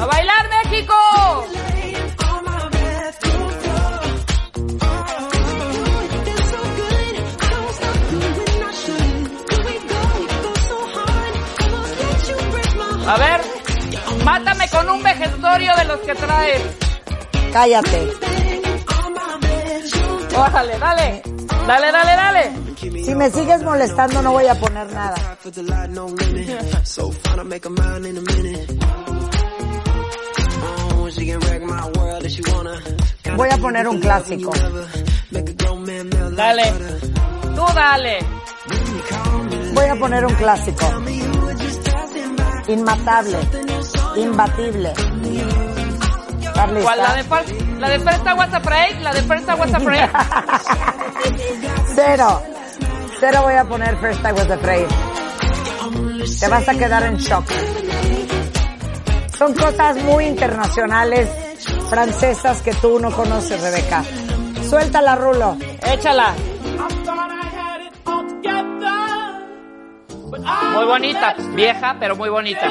¡A 0.00 0.06
bailar, 0.06 0.48
México! 0.64 0.94
A 13.08 13.18
ver, 13.18 13.40
mátame 14.24 14.68
con 14.68 14.90
un 14.90 15.02
de 15.58 15.84
los 15.86 16.00
que 16.00 16.14
traes. 16.14 16.62
Cállate. 17.50 18.08
Órale, 20.36 20.78
dale. 20.78 21.22
Dale, 21.66 21.92
dale, 21.92 22.12
dale. 22.12 22.52
Si 23.02 23.14
me 23.14 23.30
sigues 23.30 23.62
molestando 23.62 24.20
no 24.20 24.32
voy 24.32 24.46
a 24.46 24.54
poner 24.54 24.92
nada. 24.92 25.38
Voy 33.34 33.48
a 33.50 33.56
poner 33.56 33.88
un 33.88 34.00
clásico. 34.00 34.52
Dale. 36.36 36.72
Tú 37.54 37.64
dale. 37.74 38.18
Voy 39.72 39.86
a 39.86 39.94
poner 39.96 40.26
un 40.26 40.34
clásico. 40.34 40.86
Inmatable. 42.68 43.75
Imbatible. 44.16 44.92
¿Cuál? 46.54 46.98
La 46.98 47.14
de, 47.14 47.78
la 47.78 47.88
de 47.90 48.00
First 48.00 48.26
What's 48.26 48.64
Break, 48.64 49.02
la 49.02 49.12
de 49.12 49.22
First 49.22 49.48
What's 49.48 49.84
Break. 49.84 50.10
Cero. 51.94 52.42
Cero 53.20 53.42
voy 53.42 53.54
a 53.54 53.64
poner 53.64 53.96
First 53.98 54.20
I 54.20 54.32
Was 54.32 54.50
Afraid. 54.50 54.86
Te 56.40 56.48
vas 56.48 56.68
a 56.68 56.74
quedar 56.74 57.02
en 57.04 57.16
shock. 57.16 57.44
Son 59.36 59.54
cosas 59.54 59.96
muy 60.02 60.24
internacionales, 60.24 61.28
francesas 61.88 62.62
que 62.62 62.72
tú 62.74 62.98
no 62.98 63.10
conoces, 63.10 63.60
Rebeca. 63.60 64.02
Suéltala, 64.68 65.14
Rulo. 65.14 65.56
Échala. 65.92 66.34
Muy 70.72 70.84
bonita, 70.84 71.34
vieja, 71.54 71.96
pero 71.98 72.16
muy 72.16 72.28
bonita. 72.28 72.68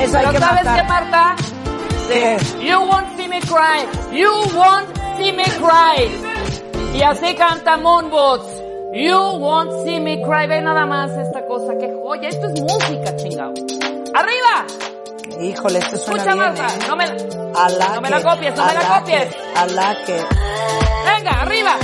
Eso 0.00 0.16
hay 0.18 0.24
Pero 0.26 0.32
que 0.32 0.38
¿sabes 0.38 0.64
matar. 0.64 0.76
qué, 0.82 0.88
Marta? 0.88 1.36
¿Qué? 2.08 2.36
You 2.64 2.80
won't 2.80 3.16
see 3.16 3.28
me 3.28 3.40
cry. 3.40 3.86
You 4.12 4.30
won't 4.54 4.88
see 5.16 5.32
me 5.32 5.44
cry. 5.44 6.10
Y 6.94 7.02
así 7.02 7.34
canta 7.34 7.76
Moonboots. 7.76 8.62
You 8.92 9.18
won't 9.38 9.72
see 9.84 9.98
me 10.00 10.20
cry. 10.22 10.46
Ve 10.46 10.60
nada 10.60 10.86
más 10.86 11.10
esta 11.12 11.44
cosa. 11.46 11.72
Qué 11.78 11.92
joya. 12.02 12.28
Esto 12.28 12.46
es 12.48 12.60
música, 12.60 13.16
chingado. 13.16 13.54
¡Arriba! 14.14 14.66
Híjole, 15.40 15.78
esto 15.80 15.96
suena 15.96 16.22
Escucha, 16.22 16.34
bien, 16.34 16.54
Marta. 16.54 16.66
¿eh? 16.74 16.78
No 16.88 16.96
me, 16.96 17.06
la 17.06 17.88
no 17.94 18.00
me 18.00 18.10
la 18.10 18.22
copies, 18.22 18.56
no 18.56 18.64
me 18.66 18.74
la 18.74 18.98
copies. 19.00 19.36
Venga, 21.04 21.30
arriba. 21.42 21.76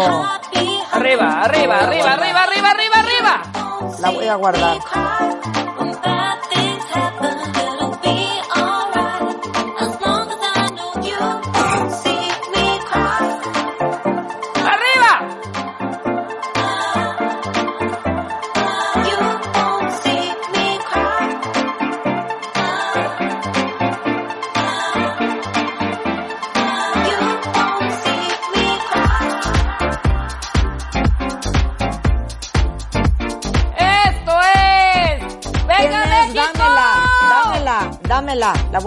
Arriba, 0.00 1.42
arriba, 1.42 1.78
arriba, 1.80 2.12
arriba, 2.12 2.42
arriba, 2.44 2.70
arriba, 2.70 2.98
arriba. 2.98 3.42
La 4.00 4.10
voy 4.10 4.28
a 4.28 4.36
guardar. 4.36 4.78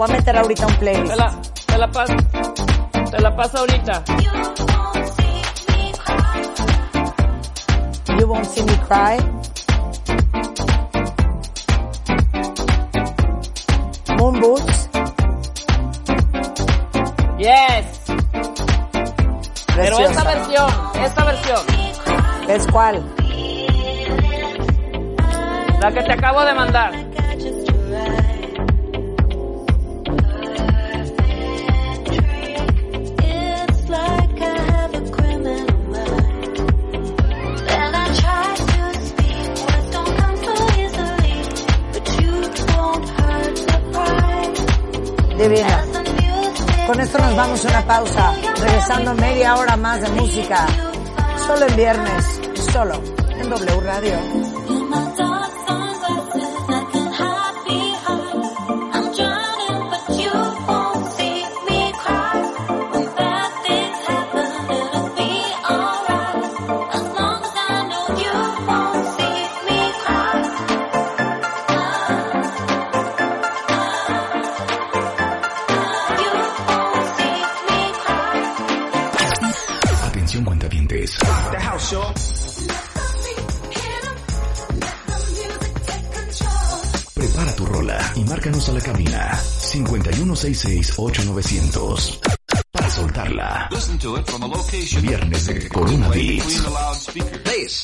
Voy 0.02 0.10
a 0.10 0.18
meter 0.18 0.36
ahorita 0.36 0.66
un 0.66 0.74
playlist. 0.76 1.12
Te 1.12 1.16
la, 1.16 1.32
te 1.66 1.78
la 1.78 1.90
paso. 1.90 2.14
Te 3.10 3.20
la 3.20 3.36
paso 3.36 3.58
ahorita. 3.58 4.02
You 8.18 8.26
won't 8.26 8.44
see 8.46 8.62
me 8.64 8.76
cry. 8.88 9.18
Moon 14.18 14.40
Boots. 14.40 14.88
Yes. 17.38 18.00
Pero 19.74 19.98
esta 19.98 20.24
versión, 20.24 20.70
esta 21.02 21.24
versión, 21.24 21.60
¿Es 22.48 22.66
cuál? 22.66 23.02
la 25.80 25.90
que 25.90 26.02
te 26.02 26.12
acabo 26.12 26.44
de 26.44 26.54
mandar. 26.54 26.92
Vamos 47.34 47.64
a 47.64 47.68
una 47.68 47.86
pausa. 47.86 48.34
Regresando 48.60 49.14
media 49.14 49.56
hora 49.56 49.76
más 49.76 50.00
de 50.00 50.08
música. 50.10 50.66
Solo 51.46 51.66
en 51.66 51.76
viernes. 51.76 52.40
Solo 52.72 52.94
en 53.38 53.50
W 53.50 53.80
Radio. 53.80 54.31
5166-8900 90.62 92.20
para 92.70 92.90
soltarla. 92.90 93.68
Viernes 95.02 95.46
de 95.46 95.68
Corona 95.68 96.08
Beats 96.08 96.62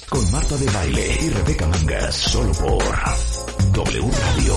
con 0.09 0.31
Marta 0.31 0.57
de 0.57 0.67
Baile 0.71 1.19
y 1.23 1.31
Rebeca 1.31 1.67
Mangas 1.67 2.15
solo 2.15 2.53
por 2.53 2.85
W 3.73 4.11
Radio. 4.11 4.55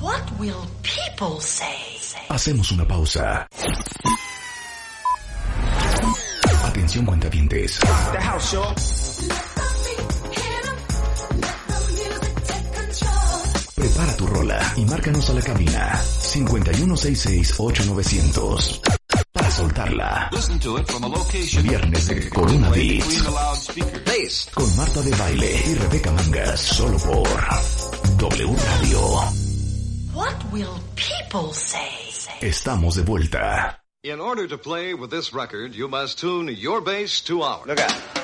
What 0.00 0.38
will 0.38 0.54
people 0.82 1.40
say? 1.40 1.66
Hacemos 2.28 2.70
una 2.70 2.86
pausa. 2.86 3.46
Atención 6.64 7.04
cuentavientes. 7.04 7.80
Prepara 13.74 14.16
tu 14.16 14.26
rola 14.26 14.72
y 14.76 14.84
márcanos 14.84 15.28
a 15.30 15.32
la 15.34 15.42
cabina 15.42 16.00
5166-8900 16.30 18.80
para 19.32 19.50
soltarla. 19.50 20.28
Listen 20.32 20.58
to 20.60 20.78
it 20.78 20.86
from 20.86 21.02
a 21.04 21.08
location 21.08 21.62
Viernes 21.62 22.06
de 22.06 22.30
Corona 22.30 22.70
Beats 22.70 23.22
con 24.54 24.76
Marta 24.76 25.02
de 25.02 25.10
Baile 25.10 25.62
y 25.66 25.74
Rebeca 25.74 26.12
Mangas 26.12 26.60
solo 26.60 26.96
por 26.98 27.28
W 28.18 28.56
Radio. 28.56 29.00
What 30.14 30.52
will 30.52 30.78
people 30.94 31.52
say? 31.52 31.90
Estamos 32.40 32.94
de 32.94 33.02
vuelta. 33.02 33.82
In 34.02 34.18
order 34.20 34.48
to 34.48 34.56
play 34.56 34.94
with 34.94 35.10
this 35.10 35.34
record, 35.34 35.74
you 35.74 35.86
must 35.88 36.18
tune 36.20 36.48
your 36.48 36.80
bass 36.80 37.20
to 37.22 37.42
ours. 37.42 37.66
Look 37.66 37.80
out. 37.80 38.19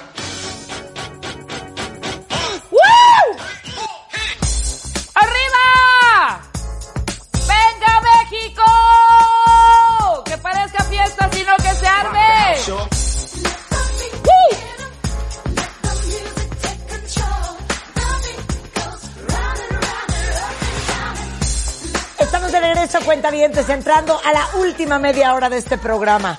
cuentavientes, 23.26 23.68
entrando 23.70 24.20
a 24.24 24.32
la 24.32 24.46
última 24.60 25.00
media 25.00 25.34
hora 25.34 25.48
de 25.48 25.58
este 25.58 25.78
programa. 25.78 26.38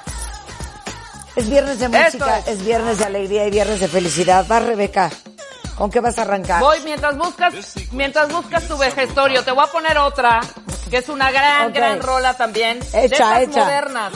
Es 1.36 1.50
viernes 1.50 1.80
de 1.80 1.90
música, 1.90 2.40
es. 2.40 2.48
es. 2.48 2.66
viernes 2.66 3.00
de 3.00 3.06
alegría 3.06 3.46
y 3.46 3.52
viernes 3.52 3.82
de 3.82 3.88
felicidad. 3.90 4.46
Va, 4.50 4.60
Rebeca. 4.60 5.12
¿Con 5.76 5.92
qué 5.92 6.00
vas 6.00 6.18
a 6.18 6.22
arrancar? 6.22 6.62
Voy 6.62 6.80
mientras 6.86 7.18
buscas, 7.18 7.54
mientras 7.92 8.32
buscas 8.32 8.68
tu 8.70 8.78
vejestorio. 8.78 9.44
Te 9.44 9.52
voy 9.52 9.66
a 9.66 9.68
poner 9.68 9.98
otra, 9.98 10.40
que 10.90 10.98
es 10.98 11.10
una 11.10 11.30
gran, 11.30 11.70
okay. 11.70 11.74
gran 11.74 12.02
rola 12.02 12.36
también. 12.36 12.80
Hecha, 12.94 13.38
de 13.38 13.44
hecha. 13.44 13.64
modernas. 13.66 14.14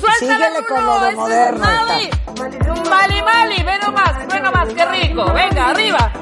Suéltale 0.00 0.66
con 0.66 0.84
lo 0.84 1.00
de 1.00 1.12
moderno. 1.12 1.58
Mali. 1.60 2.10
Mali, 2.90 3.22
Mali, 3.22 3.62
ve 3.62 3.78
nomás, 3.78 4.26
ve 4.26 4.40
nomás, 4.40 4.68
qué 4.74 4.84
rico. 4.86 5.32
Venga, 5.32 5.68
arriba. 5.68 6.12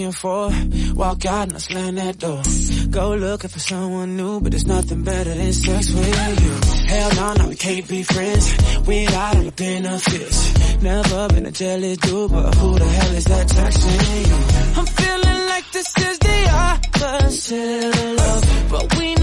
looking 0.00 0.12
for. 0.12 0.50
Walk 0.94 1.24
out 1.26 1.48
and 1.48 1.54
I 1.54 1.58
slam 1.58 1.94
that 1.96 2.18
door. 2.18 2.42
Go 2.90 3.14
looking 3.16 3.50
for 3.50 3.58
someone 3.58 4.16
new, 4.16 4.40
but 4.40 4.52
there's 4.52 4.66
nothing 4.66 5.02
better 5.02 5.34
than 5.34 5.52
sex 5.52 5.90
with 5.90 6.42
you. 6.42 6.86
Hell 6.86 7.10
no, 7.16 7.34
no, 7.34 7.48
we 7.48 7.56
can't 7.56 7.86
be 7.88 8.02
friends. 8.02 8.46
We 8.86 9.06
out 9.06 9.36
on 9.36 9.44
the 9.46 9.52
benefits. 9.52 10.82
Never 10.82 11.28
been 11.28 11.46
a 11.46 11.52
jealous 11.52 11.98
dude, 11.98 12.30
but 12.30 12.54
who 12.54 12.78
the 12.78 12.84
hell 12.84 13.14
is 13.14 13.24
that 13.26 13.46
texting 13.48 14.28
you? 14.28 14.80
I'm 14.80 14.86
feeling 14.86 15.46
like 15.48 15.70
this 15.72 15.98
is 15.98 16.18
the 16.18 16.50
opposite 16.50 17.84
of 17.84 18.16
love, 18.16 18.66
but 18.70 18.98
we 18.98 19.19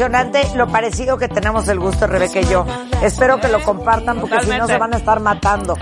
impresionante 0.00 0.56
lo 0.56 0.66
parecido 0.66 1.18
que 1.18 1.28
tenemos 1.28 1.68
el 1.68 1.78
gusto, 1.78 2.06
Rebeca 2.06 2.40
y 2.40 2.46
yo. 2.46 2.64
Espero 3.02 3.38
que 3.38 3.48
lo 3.48 3.62
compartan 3.62 4.18
porque 4.18 4.40
si 4.40 4.50
no 4.50 4.66
se 4.66 4.78
van 4.78 4.94
a 4.94 4.96
estar 4.96 5.20
matando. 5.20 5.76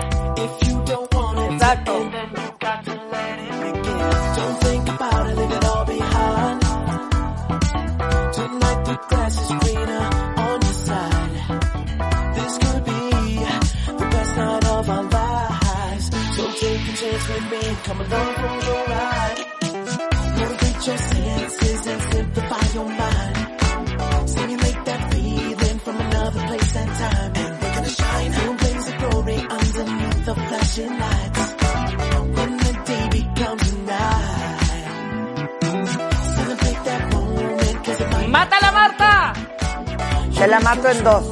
En 40.91 41.03
dos. 41.03 41.23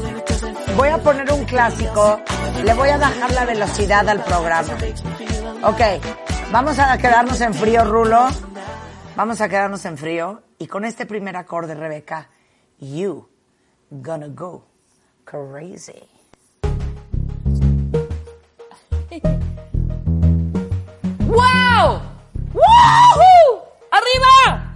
Voy 0.76 0.90
a 0.90 0.98
poner 1.00 1.32
un 1.32 1.46
clásico. 1.46 2.20
Le 2.64 2.74
voy 2.74 2.90
a 2.90 2.98
bajar 2.98 3.32
la 3.32 3.46
velocidad 3.46 4.08
al 4.08 4.24
programa. 4.24 4.78
Ok, 5.64 5.82
vamos 6.52 6.78
a 6.80 6.98
quedarnos 6.98 7.40
en 7.42 7.54
frío, 7.54 7.86
Rulo. 7.86 8.28
Vamos 9.16 9.42
a 9.42 9.50
quedarnos 9.50 9.86
en 9.86 9.98
frío. 9.98 10.44
Y 10.60 10.68
con 10.68 10.86
este 10.86 11.06
primer 11.06 11.36
acorde, 11.38 11.76
Rebeca, 11.76 12.30
you 12.80 13.28
gonna 13.90 14.28
go 14.28 14.66
crazy. 15.24 16.08
¡Wow! 21.28 22.02
¡Woohoo! 22.54 23.64
¡Arriba! 23.92 24.67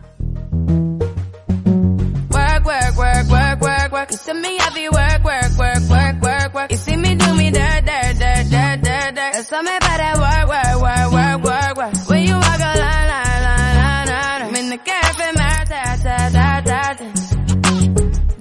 You 4.12 4.18
see 4.18 4.34
me 4.34 4.58
happy 4.58 4.90
work, 4.90 5.24
work, 5.24 5.58
work, 5.58 5.90
work, 5.90 6.22
work, 6.22 6.54
work. 6.54 6.72
You 6.72 6.78
see 6.78 6.98
me 6.98 7.16
do 7.16 7.34
me 7.34 7.50
dirt, 7.50 7.86
dirt, 7.86 8.20
dirt, 8.20 8.50
dirt, 8.52 8.82
dirt, 8.84 9.16
dirt. 9.16 9.34
There's 9.34 9.48
something 9.48 9.74
about 9.78 9.98
that 10.04 10.18
work, 10.20 10.48
work, 10.52 10.76
work, 10.84 11.12
work, 11.14 11.44
work, 11.46 11.78
work. 11.78 12.10
When 12.10 12.24
you 12.28 12.34
walk 12.34 12.60
a 12.60 12.72
line, 12.84 13.08
line, 13.08 13.44
line, 13.48 13.76
line, 13.80 14.08
line. 14.08 14.42
I'm 14.42 14.56
in 14.56 14.70
the 14.70 14.78
cafe, 14.78 15.32
my 15.34 15.64
ta, 15.64 15.96
ta, 16.04 16.30
ta, 16.36 16.62
ta, 16.68 16.94
ta. 17.00 17.08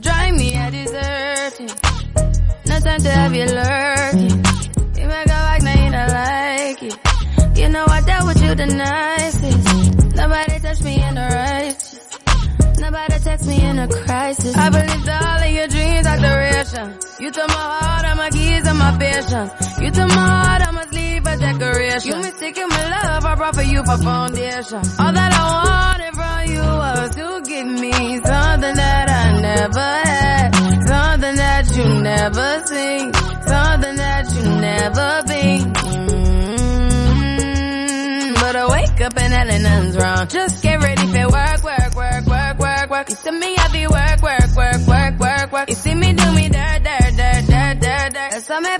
Drive 0.00 0.34
me 0.34 0.48
a 0.56 0.70
deserting. 0.72 1.70
No 2.66 2.80
time 2.80 3.00
to 3.06 3.10
have 3.10 3.34
you 3.34 3.46
lurking. 3.46 4.44
You 4.98 5.06
make 5.06 5.26
a 5.26 5.38
back, 5.46 5.62
now 5.62 5.84
you 5.84 5.90
don't 5.92 6.10
like 6.10 6.82
it. 6.82 7.58
You 7.58 7.68
know 7.68 7.84
I 7.86 8.00
dealt 8.00 8.26
with 8.26 8.42
you 8.42 8.54
the 8.56 8.66
Me 13.46 13.60
in 13.64 13.78
a 13.78 13.88
crisis. 13.88 14.54
I 14.56 14.68
believed 14.70 15.08
all 15.08 15.42
of 15.42 15.50
your 15.50 15.66
dreams 15.68 16.06
are 16.06 16.18
duration. 16.18 16.94
You 17.20 17.30
took 17.30 17.48
my 17.48 17.54
heart, 17.54 18.04
all 18.06 18.16
my 18.16 18.28
keys, 18.30 18.66
and 18.66 18.78
my 18.78 18.96
patience. 18.98 19.52
You 19.80 19.90
took 19.90 20.08
my 20.08 20.28
heart, 20.44 20.62
I 20.66 20.70
must 20.72 20.92
leave 20.92 21.26
a 21.26 21.36
decoration. 21.36 22.10
You 22.10 22.16
mistaken 22.18 22.68
my 22.68 22.84
love, 22.90 23.24
I 23.24 23.34
brought 23.36 23.54
for 23.54 23.62
you 23.62 23.82
for 23.84 23.96
foundation. 23.98 24.78
All 24.98 25.12
that 25.12 25.32
I 25.32 25.42
wanted 25.64 26.14
from 26.14 26.44
you 26.54 26.60
was 26.60 27.14
to 27.16 27.40
give 27.50 27.66
me 27.66 27.92
something 28.18 28.74
that 28.76 29.08
I 29.10 29.40
never 29.40 29.80
had. 29.80 30.50
Something 30.86 31.36
that 31.36 31.76
you 31.76 31.84
never 32.02 32.66
seen. 32.66 33.12
Something 33.14 33.96
that 33.96 34.32
you 34.34 34.42
never 34.60 35.22
been. 35.26 35.72
Mm, 37.00 38.34
But 38.34 38.56
I 38.56 38.66
wake 38.68 39.00
up 39.00 39.16
and 39.16 39.32
nothing's 39.48 39.96
wrong. 39.96 40.26
Just 40.28 40.62
get 40.62 40.82
ready 40.82 41.06
for 41.06 41.28
work, 41.28 41.62
work, 41.64 41.94
work, 41.94 42.26
work. 43.00 43.10
You 43.10 43.16
see 43.16 43.30
me 43.30 43.54
happy 43.56 43.86
work, 43.86 44.22
work, 44.22 44.56
work, 44.56 44.86
work, 44.86 45.18
work, 45.18 45.52
work. 45.52 45.68
You 45.68 45.74
see 45.74 45.94
me 45.94 46.12
do 46.12 46.32
me 46.32 46.48
dirt, 46.48 46.82
dirt, 46.82 47.16
dirt, 47.16 47.46
dirt, 47.46 47.80
dirt, 47.80 48.12
dirt. 48.12 48.30
There's 48.30 48.44
something 48.44 48.74
about 48.74 48.79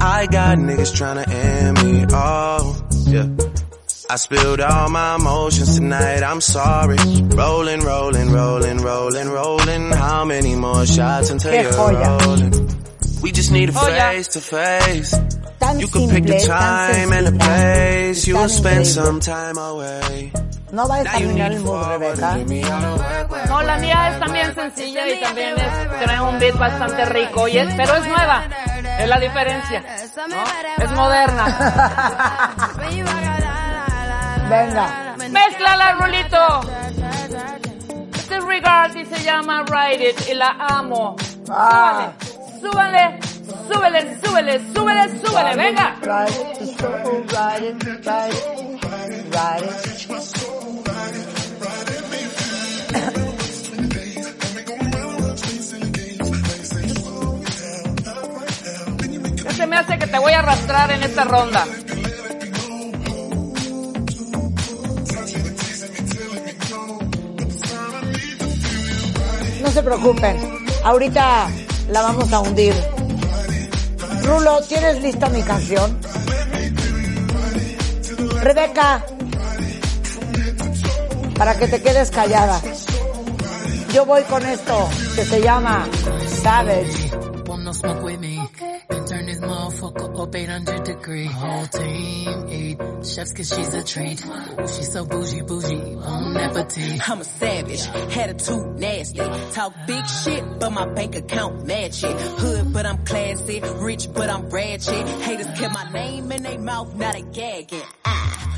I 0.00 0.26
got 0.30 0.58
niggas 0.58 0.92
tryna 0.94 1.28
end 1.28 1.82
me. 1.84 2.06
Oh, 2.10 2.86
yeah. 3.06 3.26
I 4.10 4.16
spilled 4.16 4.60
all 4.60 4.88
my 4.88 5.16
emotions 5.16 5.76
tonight, 5.76 6.22
I'm 6.22 6.40
sorry. 6.40 6.96
Rolling, 7.36 7.80
rolling, 7.80 8.30
rolling, 8.32 8.78
rolling, 8.78 9.28
rolling. 9.28 9.90
How 9.92 10.24
many 10.24 10.54
more 10.56 10.86
shots 10.86 11.30
until 11.30 11.52
Qué 11.52 11.62
you're 11.62 11.72
joya. 11.72 12.18
rolling? 12.24 12.52
We 13.22 13.32
just 13.32 13.50
need 13.50 13.68
a 13.68 13.72
Joya. 13.72 14.00
face 14.12 14.28
to 14.28 14.40
face. 14.40 15.14
Tan 15.60 15.80
You 15.80 15.88
can 15.88 16.08
pick 16.08 16.24
the 16.24 16.38
simple, 16.38 16.56
time 16.56 17.12
and 17.12 17.26
the 17.26 17.32
place. 17.44 18.26
You'll 18.26 18.48
spend 18.48 18.84
increíble. 18.86 19.04
some 19.04 19.20
time 19.20 19.58
away. 19.58 20.32
No 20.72 20.86
vayas 20.86 21.06
a 21.06 21.16
arruinar 21.16 21.52
el 21.52 21.60
mood, 21.62 21.82
Rebeca. 21.88 22.36
No, 23.48 23.62
la 23.62 23.78
mía 23.78 24.10
es 24.12 24.20
también 24.20 24.54
sencilla 24.54 25.08
y 25.08 25.20
también 25.20 25.54
es, 25.58 26.02
trae 26.04 26.20
un 26.20 26.38
beat 26.38 26.58
bastante 26.58 27.04
rico, 27.06 27.48
y 27.48 27.58
es- 27.58 27.74
pero 27.74 27.94
es 27.96 28.06
nueva. 28.06 28.44
Es 28.98 29.08
la 29.08 29.18
diferencia. 29.20 29.82
¿no? 30.28 30.36
Es 30.84 30.90
moderna. 30.92 31.44
Venga. 34.48 35.14
Mézclala, 35.30 35.92
Rulito. 35.94 36.60
Este 38.14 38.36
es 38.36 38.44
Regard 38.44 38.96
y 38.96 39.04
se 39.04 39.22
llama 39.22 39.64
Ride 39.66 40.10
It 40.10 40.28
y 40.28 40.34
la 40.34 40.56
amo. 40.58 41.16
Ah. 41.50 42.10
Súbale, 42.60 43.18
súbele, 43.70 44.20
súbele, 44.20 44.60
súbele, 44.74 45.20
súbele, 45.24 45.54
venga. 45.56 45.94
Ride 46.02 46.42
it, 46.42 46.80
ride 47.30 47.68
it, 47.68 47.84
ride 49.32 49.64
it, 49.64 50.67
se 59.58 59.66
me 59.66 59.76
hace 59.76 59.98
que 59.98 60.06
te 60.06 60.18
voy 60.20 60.32
a 60.32 60.38
arrastrar 60.38 60.88
en 60.92 61.02
esta 61.02 61.24
ronda? 61.24 61.66
No 69.60 69.70
se 69.72 69.82
preocupen, 69.82 70.36
ahorita 70.84 71.48
la 71.90 72.02
vamos 72.02 72.32
a 72.32 72.38
hundir. 72.38 72.72
Rulo, 74.22 74.60
¿tienes 74.68 75.02
lista 75.02 75.28
mi 75.28 75.42
canción? 75.42 75.98
Rebeca, 78.40 79.04
para 81.36 81.58
que 81.58 81.66
te 81.66 81.82
quedes 81.82 82.12
callada. 82.12 82.60
Yo 83.92 84.06
voy 84.06 84.22
con 84.22 84.46
esto 84.46 84.88
que 85.16 85.24
se 85.24 85.42
llama 85.42 85.84
Savage. 86.42 87.08
This 89.38 89.48
motherfucker 89.48 90.20
up 90.20 90.34
800 90.34 90.84
degree. 90.84 91.26
Whole 91.26 91.66
team 91.66 92.48
eat 92.48 92.78
chefs 93.06 93.32
cause 93.32 93.54
she's 93.54 93.72
a 93.72 93.84
treat. 93.84 94.24
Ooh, 94.26 94.66
she's 94.66 94.92
so 94.92 95.04
bougie, 95.04 95.42
bougie, 95.42 95.94
on 95.94 96.36
appetite. 96.36 97.08
I'm 97.08 97.20
a 97.20 97.24
savage, 97.24 97.86
attitude 97.86 98.80
nasty. 98.80 99.20
Talk 99.52 99.74
big 99.86 100.04
shit, 100.06 100.58
but 100.58 100.70
my 100.70 100.86
bank 100.86 101.14
account 101.14 101.64
match 101.66 102.02
it. 102.02 102.20
Hood, 102.40 102.72
but 102.72 102.84
I'm 102.84 103.04
classy. 103.04 103.60
Rich, 103.60 104.08
but 104.12 104.28
I'm 104.28 104.48
ratchet. 104.50 105.08
Haters 105.22 105.46
kept 105.58 105.72
my 105.72 105.88
name 105.92 106.32
in 106.32 106.42
their 106.42 106.58
mouth, 106.58 106.92
not 106.96 107.14
a 107.14 107.22
gagging. 107.22 107.82
Ah, 108.04 108.57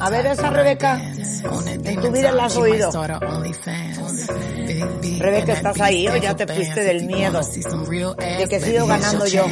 A 0.00 0.10
ver 0.10 0.26
esa 0.26 0.50
Rebeca. 0.50 1.00
En 1.84 2.00
tu 2.00 2.10
vida 2.12 2.32
la 2.32 2.44
has 2.46 2.56
oído. 2.56 2.90
Rebeca, 5.18 5.52
¿estás 5.52 5.80
ahí 5.80 6.08
o 6.08 6.16
ya 6.16 6.34
te 6.36 6.46
fuiste 6.46 6.80
del 6.82 7.04
miedo? 7.06 7.40
De 8.16 8.48
que 8.48 8.60
sigo 8.60 8.86
ganando 8.86 9.26
yo. 9.26 9.46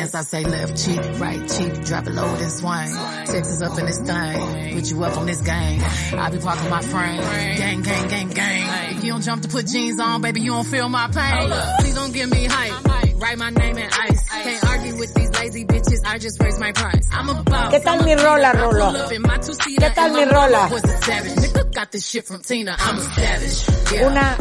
Gang, 7.58 7.82
gang, 7.82 8.08
gang, 8.08 8.30
gang. 8.34 8.96
If 8.96 9.04
you 9.04 9.12
don't 9.12 9.22
jump 9.24 9.42
to 9.42 9.48
put 9.48 9.66
jeans 9.66 10.00
on, 10.00 10.22
baby, 10.22 10.40
you 10.40 10.52
don't 10.52 10.66
feel 10.66 10.88
my 10.88 11.08
pain. 11.12 11.50
Please 11.80 11.94
don't 11.94 12.12
give 12.12 12.30
me 12.30 12.46
hype. 12.46 13.09
Write 13.20 13.36
my 13.38 13.51
name 13.51 13.76
in 13.76 13.90
ice. 13.92 14.28
Can't 14.28 14.64
argue 14.64 14.97
with 14.97 15.12
these 15.14 15.30
lazy 15.38 15.64
bitches. 15.66 16.01
I 16.06 16.18
just 16.18 16.40
raise 16.42 16.59
my 16.59 16.72
price. 16.72 17.06
I'm 17.12 17.28
a 17.28 17.42
boss. 17.42 17.74
¿Qué 17.74 17.80
tal 17.80 18.02
mi 18.05 18.14
rola, 18.14 18.52
Rolo? 18.52 18.92
¿Qué 19.09 19.94
tal 19.94 20.12
mi 20.12 20.24
rola? 20.24 20.68
Nigga 20.70 21.74
got 21.74 21.92
this 21.92 22.06
shit 22.06 22.26
from 22.26 22.40
Tina. 22.40 22.76
I'm 22.78 22.97
a 22.97 23.01
savage. 23.02 23.92
Yeah. 23.92 24.06
Una 24.06 24.36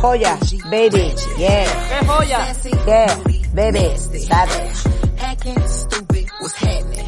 joya, 0.00 0.38
baby. 0.70 1.14
Yeah. 1.36 1.66
¡Qué 1.66 2.06
joya! 2.06 2.54
Yeah, 2.86 3.22
baby. 3.54 3.96
Savage. 3.96 4.86
Acting 5.18 5.68
stupid, 5.68 6.26
what's 6.40 6.54
happening? 6.54 7.06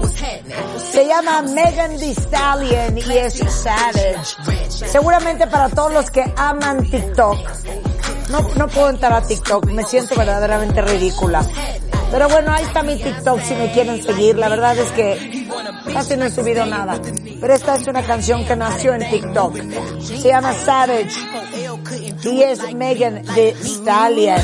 What's 0.00 0.20
happening? 0.20 0.78
Se 0.78 1.04
llama 1.08 1.42
Megan 1.42 1.98
Thee 1.98 2.14
Stallion 2.14 2.96
y 2.96 3.18
es 3.18 3.34
Savage. 3.34 4.88
Seguramente 4.88 5.46
para 5.46 5.68
todos 5.68 5.92
los 5.92 6.10
que 6.10 6.24
aman 6.36 6.88
TikTok. 6.88 7.38
No, 8.32 8.40
no 8.56 8.66
puedo 8.68 8.88
entrar 8.88 9.12
a 9.12 9.20
TikTok, 9.20 9.66
me 9.66 9.84
siento 9.84 10.16
verdaderamente 10.16 10.80
ridícula. 10.80 11.44
Pero 12.10 12.28
bueno, 12.28 12.52
ahí 12.52 12.64
está 12.64 12.82
mi 12.82 12.96
TikTok 12.96 13.40
si 13.42 13.54
me 13.54 13.70
quieren 13.72 14.02
seguir. 14.02 14.36
La 14.36 14.48
verdad 14.48 14.76
es 14.78 14.90
que 14.92 15.48
casi 15.92 16.16
no 16.16 16.24
he 16.24 16.30
subido 16.30 16.64
nada. 16.64 16.98
Pero 17.40 17.54
esta 17.54 17.76
es 17.76 17.86
una 17.86 18.02
canción 18.02 18.44
que 18.44 18.56
nació 18.56 18.94
en 18.94 19.10
TikTok. 19.10 19.56
Se 20.00 20.28
llama 20.28 20.52
Savage 20.52 21.14
y 22.24 22.42
es 22.42 22.74
Megan 22.74 23.22
Thee 23.34 23.54
Stallion. 23.62 24.40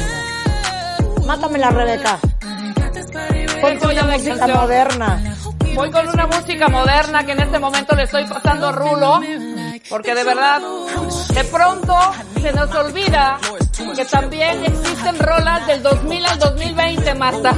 Mátamela, 1.27 1.71
Rebeca. 1.71 2.19
Ponte 3.61 3.87
una 3.87 4.03
música 4.05 4.47
moderna. 4.49 5.37
Voy 5.75 5.91
con 5.91 6.09
una 6.09 6.27
música 6.27 6.69
moderna 6.69 7.25
que 7.25 7.33
en 7.33 7.41
este 7.41 7.59
momento 7.59 7.95
le 7.95 8.03
estoy 8.05 8.25
pasando 8.25 8.73
rulo, 8.73 9.21
porque 9.89 10.15
de 10.15 10.25
verdad, 10.25 10.61
de 11.35 11.45
pronto 11.45 11.95
se 12.41 12.53
nos 12.53 12.75
olvida 12.75 13.39
que 13.95 14.05
también 14.05 14.65
existen 14.65 15.19
rolas 15.19 15.67
del 15.67 15.83
2000 15.83 16.27
al 16.27 16.39
2020, 16.39 17.15
Marta. 17.15 17.53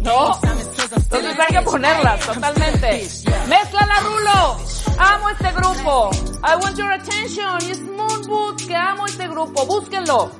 ¿No? 0.00 0.38
Entonces 0.42 1.36
hay 1.38 1.56
que 1.56 1.62
ponerlas, 1.62 2.20
totalmente. 2.20 3.08
¡Mézclala, 3.48 4.00
Rulo! 4.00 4.56
Amo 4.98 5.28
este 5.30 5.52
grupo. 5.52 6.10
I 6.42 6.56
want 6.62 6.76
your 6.76 6.92
attention. 6.92 7.56
Es 7.70 7.80
Moon 7.82 8.22
Boots, 8.26 8.66
que 8.66 8.74
amo 8.74 9.06
este 9.06 9.28
grupo. 9.28 9.66
Búsquenlo. 9.66 10.30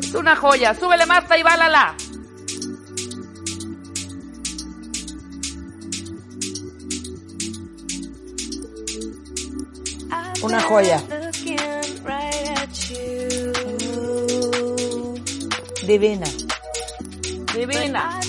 Es 0.00 0.14
una 0.14 0.34
joya. 0.36 0.74
Súbele, 0.74 1.06
Marta, 1.06 1.38
y 1.38 1.42
bálala. 1.42 1.94
Una 10.44 10.60
joya. 10.60 11.02
Divina. 15.86 16.26
Divina. 17.54 18.20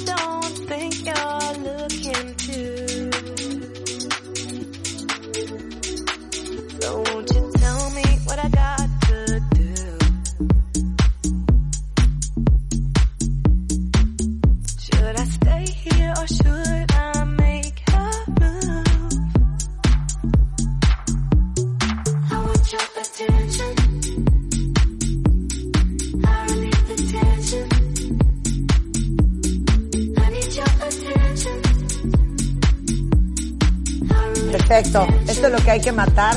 Perfecto. 34.68 35.08
Esto 35.28 35.48
es 35.48 35.54
lo 35.54 35.60
que 35.60 35.72
hay 35.72 35.82
que 35.82 35.92
matar. 35.92 36.36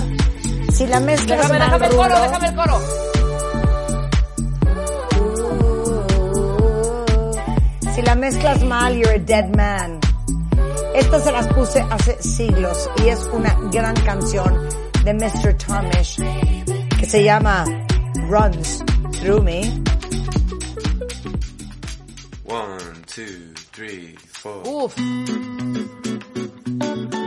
Si 0.72 0.86
la 0.86 1.00
mezcla 1.00 1.36
es 1.36 1.40
Déjame, 1.40 1.58
mal 1.58 1.70
déjame 1.70 1.86
el 1.86 1.96
coro, 1.96 2.20
déjame 2.20 2.48
el 2.48 2.54
coro. 2.54 2.80
si 7.94 8.02
la 8.02 8.14
mezclas 8.14 8.62
mal, 8.64 8.94
you're 8.94 9.14
a 9.14 9.18
dead 9.18 9.48
man. 9.56 9.98
Esta 10.94 11.20
se 11.20 11.32
las 11.32 11.46
puse 11.48 11.80
hace 11.80 12.22
siglos 12.22 12.88
y 13.02 13.08
es 13.08 13.28
una 13.32 13.54
gran 13.72 13.96
canción 14.02 14.68
de 15.04 15.14
Mr. 15.14 15.54
Tomish 15.54 16.16
que 16.98 17.06
se 17.06 17.24
llama 17.24 17.64
Runs 18.28 18.84
Through 19.20 19.42
Me. 19.42 19.62
One, 22.44 23.02
two, 23.06 23.54
three, 23.72 24.16
four. 24.32 24.62
Uf. 24.66 24.96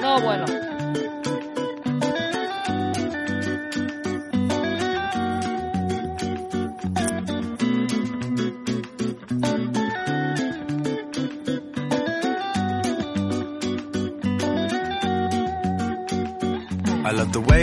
No, 0.01 0.21
bueno. 0.21 0.60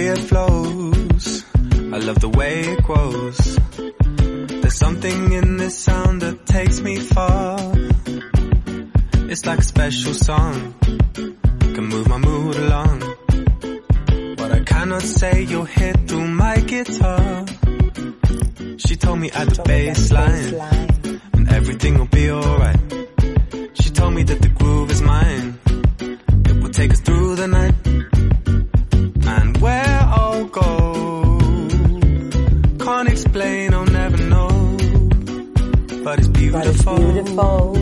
It 0.09 0.19
flows. 0.19 1.45
I 1.95 1.99
love 1.99 2.19
the 2.21 2.29
way 2.31 2.61
it 2.61 2.83
grows. 2.83 3.59
There's 4.61 4.79
something 4.79 5.33
in 5.33 5.57
this 5.59 5.79
sound 5.79 6.23
that 6.23 6.47
takes 6.47 6.81
me 6.81 6.97
far. 6.97 7.59
It's 9.31 9.45
like 9.45 9.59
a 9.59 9.69
special 9.75 10.15
song. 10.15 10.75
Can 11.75 11.85
move 11.85 12.09
my 12.09 12.19
mood 12.19 12.57
along. 12.57 13.01
What 14.39 14.51
I 14.53 14.61
cannot 14.65 15.03
say, 15.03 15.43
you'll 15.43 15.65
hear 15.65 15.93
through 15.93 16.29
my 16.29 16.57
guitar. 16.61 17.45
She 18.79 18.97
told 18.97 19.19
me 19.21 19.31
at 19.31 19.49
the 19.51 19.63
bass 19.65 20.11
line, 20.11 21.21
and 21.35 21.49
everything 21.53 21.99
will 21.99 22.07
be 22.07 22.31
alright. 22.31 22.81
She 23.75 23.91
told 23.91 24.15
me 24.15 24.23
that 24.23 24.41
the 24.41 24.49
groove 24.49 24.91
is 24.91 25.03
mine. 25.03 25.59
It 26.51 26.63
will 26.63 26.71
take 26.71 26.93
us 26.93 27.01
through 27.01 27.37
the 27.37 27.49
night. 27.49 27.75
It's 36.61 36.83
beautiful. 36.83 37.77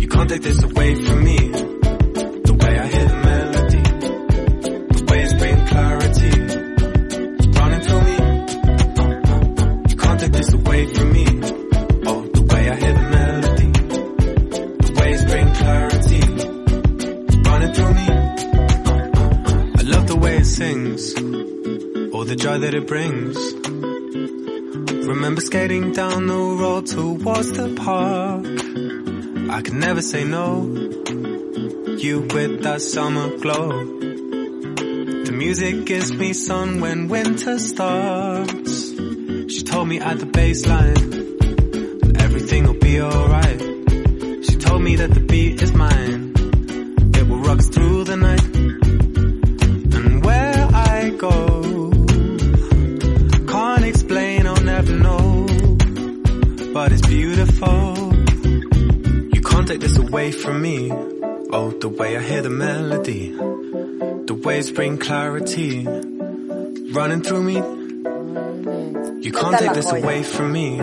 You 0.00 0.08
can't 0.08 0.28
take 0.30 0.42
this 0.42 0.62
away 0.62 0.94
from 0.94 1.24
me. 1.24 1.36
The 1.38 2.54
way 2.60 2.78
I 2.78 2.86
hear 2.86 3.06
the 3.08 3.16
melody, 3.16 3.82
the 4.96 5.04
way 5.10 5.22
it's 5.22 5.34
bringing 5.34 5.66
clarity, 5.66 6.30
running 7.58 7.80
through 7.80 8.02
me. 8.08 8.16
You 9.90 9.96
can't 9.96 10.20
take 10.20 10.32
this 10.32 10.52
away 10.52 10.86
from 10.94 11.12
me. 11.12 11.26
Oh, 12.06 12.22
the 12.32 12.42
way 12.42 12.70
I 12.70 12.76
hear 12.76 12.92
the 12.94 13.06
melody, 13.16 13.72
the 14.86 14.92
way 15.00 15.12
it's 15.12 15.24
bringing 15.24 15.54
clarity, 15.54 16.20
running 17.50 17.72
through 17.74 17.94
me. 17.94 18.06
I 19.78 19.82
love 19.82 20.06
the 20.06 20.16
way 20.16 20.36
it 20.38 20.44
sings, 20.46 21.14
all 22.14 22.24
the 22.24 22.36
joy 22.36 22.58
that 22.58 22.72
it 22.72 22.86
brings. 22.86 23.59
Skating 25.50 25.90
down 25.90 26.28
the 26.28 26.38
road 26.62 26.86
towards 26.86 27.50
the 27.50 27.74
park. 27.74 28.46
I 29.50 29.62
could 29.62 29.74
never 29.74 30.00
say 30.00 30.22
no. 30.22 30.62
You 31.98 32.20
with 32.20 32.62
that 32.62 32.80
summer 32.80 33.36
glow. 33.36 33.84
The 35.24 35.32
music 35.32 35.86
gives 35.86 36.12
me 36.12 36.34
sun 36.34 36.80
when 36.80 37.08
winter 37.08 37.58
starts. 37.58 38.90
She 39.52 39.64
told 39.64 39.88
me 39.88 39.98
at 39.98 40.20
the 40.20 40.26
baseline, 40.26 41.00
everything 42.22 42.62
will 42.68 42.78
be 42.78 43.00
alright. 43.02 43.60
She 44.46 44.54
told 44.54 44.82
me 44.82 44.94
that 44.94 45.12
the 45.12 45.18
beat 45.18 45.60
is 45.60 45.72
mine. 45.72 46.09
Me. 60.60 60.90
Oh, 61.52 61.70
the 61.80 61.88
way 61.88 62.16
I 62.16 62.20
hear 62.22 62.42
the 62.42 62.50
melody. 62.50 63.32
The 64.26 64.34
waves 64.44 64.70
bring 64.70 64.98
clarity. 64.98 65.84
Running 66.92 67.22
through 67.22 67.42
me. 67.42 67.56
You 69.22 69.32
can't 69.32 69.58
take 69.58 69.72
this 69.74 69.90
away 69.92 70.22
from 70.22 70.52
me. 70.52 70.80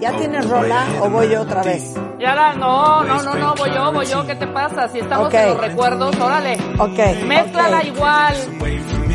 ¿Ya 0.00 0.12
tienes 0.16 0.48
rola 0.48 0.86
o 1.02 1.10
voy 1.10 1.28
yo 1.28 1.42
otra 1.42 1.62
vez? 1.64 1.94
Ya 2.20 2.34
la, 2.34 2.54
no, 2.54 3.02
no, 3.02 3.22
no, 3.22 3.34
no, 3.34 3.54
voy 3.56 3.70
yo, 3.74 3.92
voy 3.92 4.06
yo, 4.06 4.24
¿qué 4.26 4.34
te 4.36 4.46
pasa? 4.46 4.88
Si 4.88 4.98
estamos 5.00 5.26
Ok. 5.28 5.34
en 5.34 5.48
los 5.48 5.60
recuerdos, 5.60 6.16
órale. 6.20 6.56
Ok. 6.78 6.98
Mézclala 7.26 7.78
ok. 7.78 7.84
igual. 7.86 8.34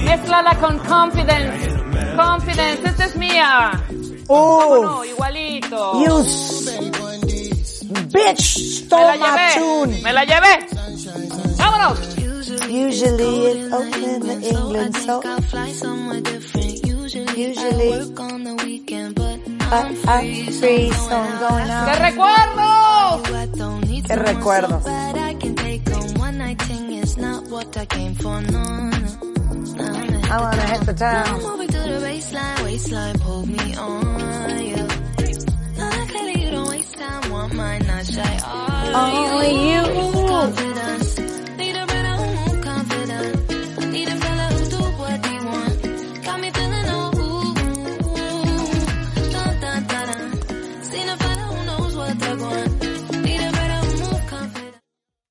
Mézclala 0.04 0.56
con 0.60 0.78
confidence. 0.80 1.70
Confidence, 2.18 2.86
esta 2.90 3.06
es 3.06 3.16
mía. 3.16 3.72
Uh, 4.28 4.84
No, 4.84 5.06
igualito. 5.06 6.04
you 6.06 6.20
s- 6.22 6.70
Me 8.94 9.04
la 9.06 9.16
llevé. 9.16 9.48
tune. 9.56 10.02
Me 10.04 10.14
la 10.14 10.24
llevé. 10.26 10.54
Vámonos. 11.58 12.00
Usually 12.70 13.48
it's 13.48 13.74
open 13.74 14.04
in 14.04 14.44
England, 14.44 14.96
so 14.98 15.22
usually 17.36 17.92
I, 19.72 19.96
I 20.08 20.46
free, 20.60 20.92
so 20.92 21.16
I'm 21.16 21.40
going 21.40 21.70
out. 21.70 21.88
¡Qué 21.88 21.96
recuerdos! 22.00 23.22
¡Qué 24.08 24.16
recuerdos! 24.16 24.84
I 30.34 30.38
wanna 30.42 30.66
hit 30.66 30.86
the 30.86 30.94
town. 30.94 31.54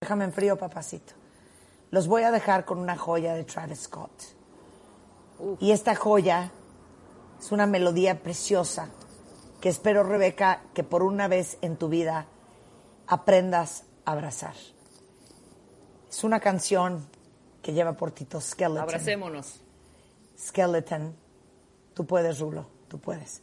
Déjame 0.00 0.24
en 0.24 0.32
frío, 0.32 0.58
papacito. 0.58 1.14
Los 1.90 2.06
voy 2.06 2.22
a 2.24 2.30
dejar 2.30 2.64
con 2.64 2.78
una 2.78 2.96
joya 2.96 3.34
de 3.34 3.44
Travis 3.44 3.84
Scott. 3.84 4.10
Y 5.60 5.70
esta 5.70 5.94
joya 5.94 6.50
es 7.40 7.52
una 7.52 7.66
melodía 7.66 8.22
preciosa 8.22 8.88
que 9.62 9.68
espero, 9.68 10.02
Rebeca, 10.02 10.60
que 10.74 10.82
por 10.82 11.04
una 11.04 11.28
vez 11.28 11.56
en 11.62 11.76
tu 11.76 11.88
vida 11.88 12.26
aprendas 13.06 13.84
a 14.04 14.10
abrazar. 14.10 14.54
Es 16.10 16.24
una 16.24 16.40
canción 16.40 17.06
que 17.62 17.72
lleva 17.72 17.92
por 17.92 18.10
título 18.10 18.40
Skeleton. 18.40 18.82
Abracémonos. 18.82 19.60
Skeleton. 20.36 21.14
Tú 21.94 22.04
puedes, 22.04 22.40
Rulo, 22.40 22.66
tú 22.88 22.98
puedes. 22.98 23.40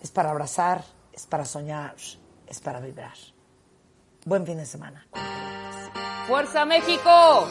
Es 0.00 0.10
para 0.10 0.30
abrazar, 0.30 0.82
es 1.12 1.26
para 1.26 1.44
soñar, 1.44 1.94
es 2.46 2.58
para 2.58 2.80
vibrar. 2.80 3.18
Buen 4.24 4.46
fin 4.46 4.56
de 4.56 4.64
semana. 4.64 5.06
¡Fuerza 6.26 6.64
México! 6.64 7.46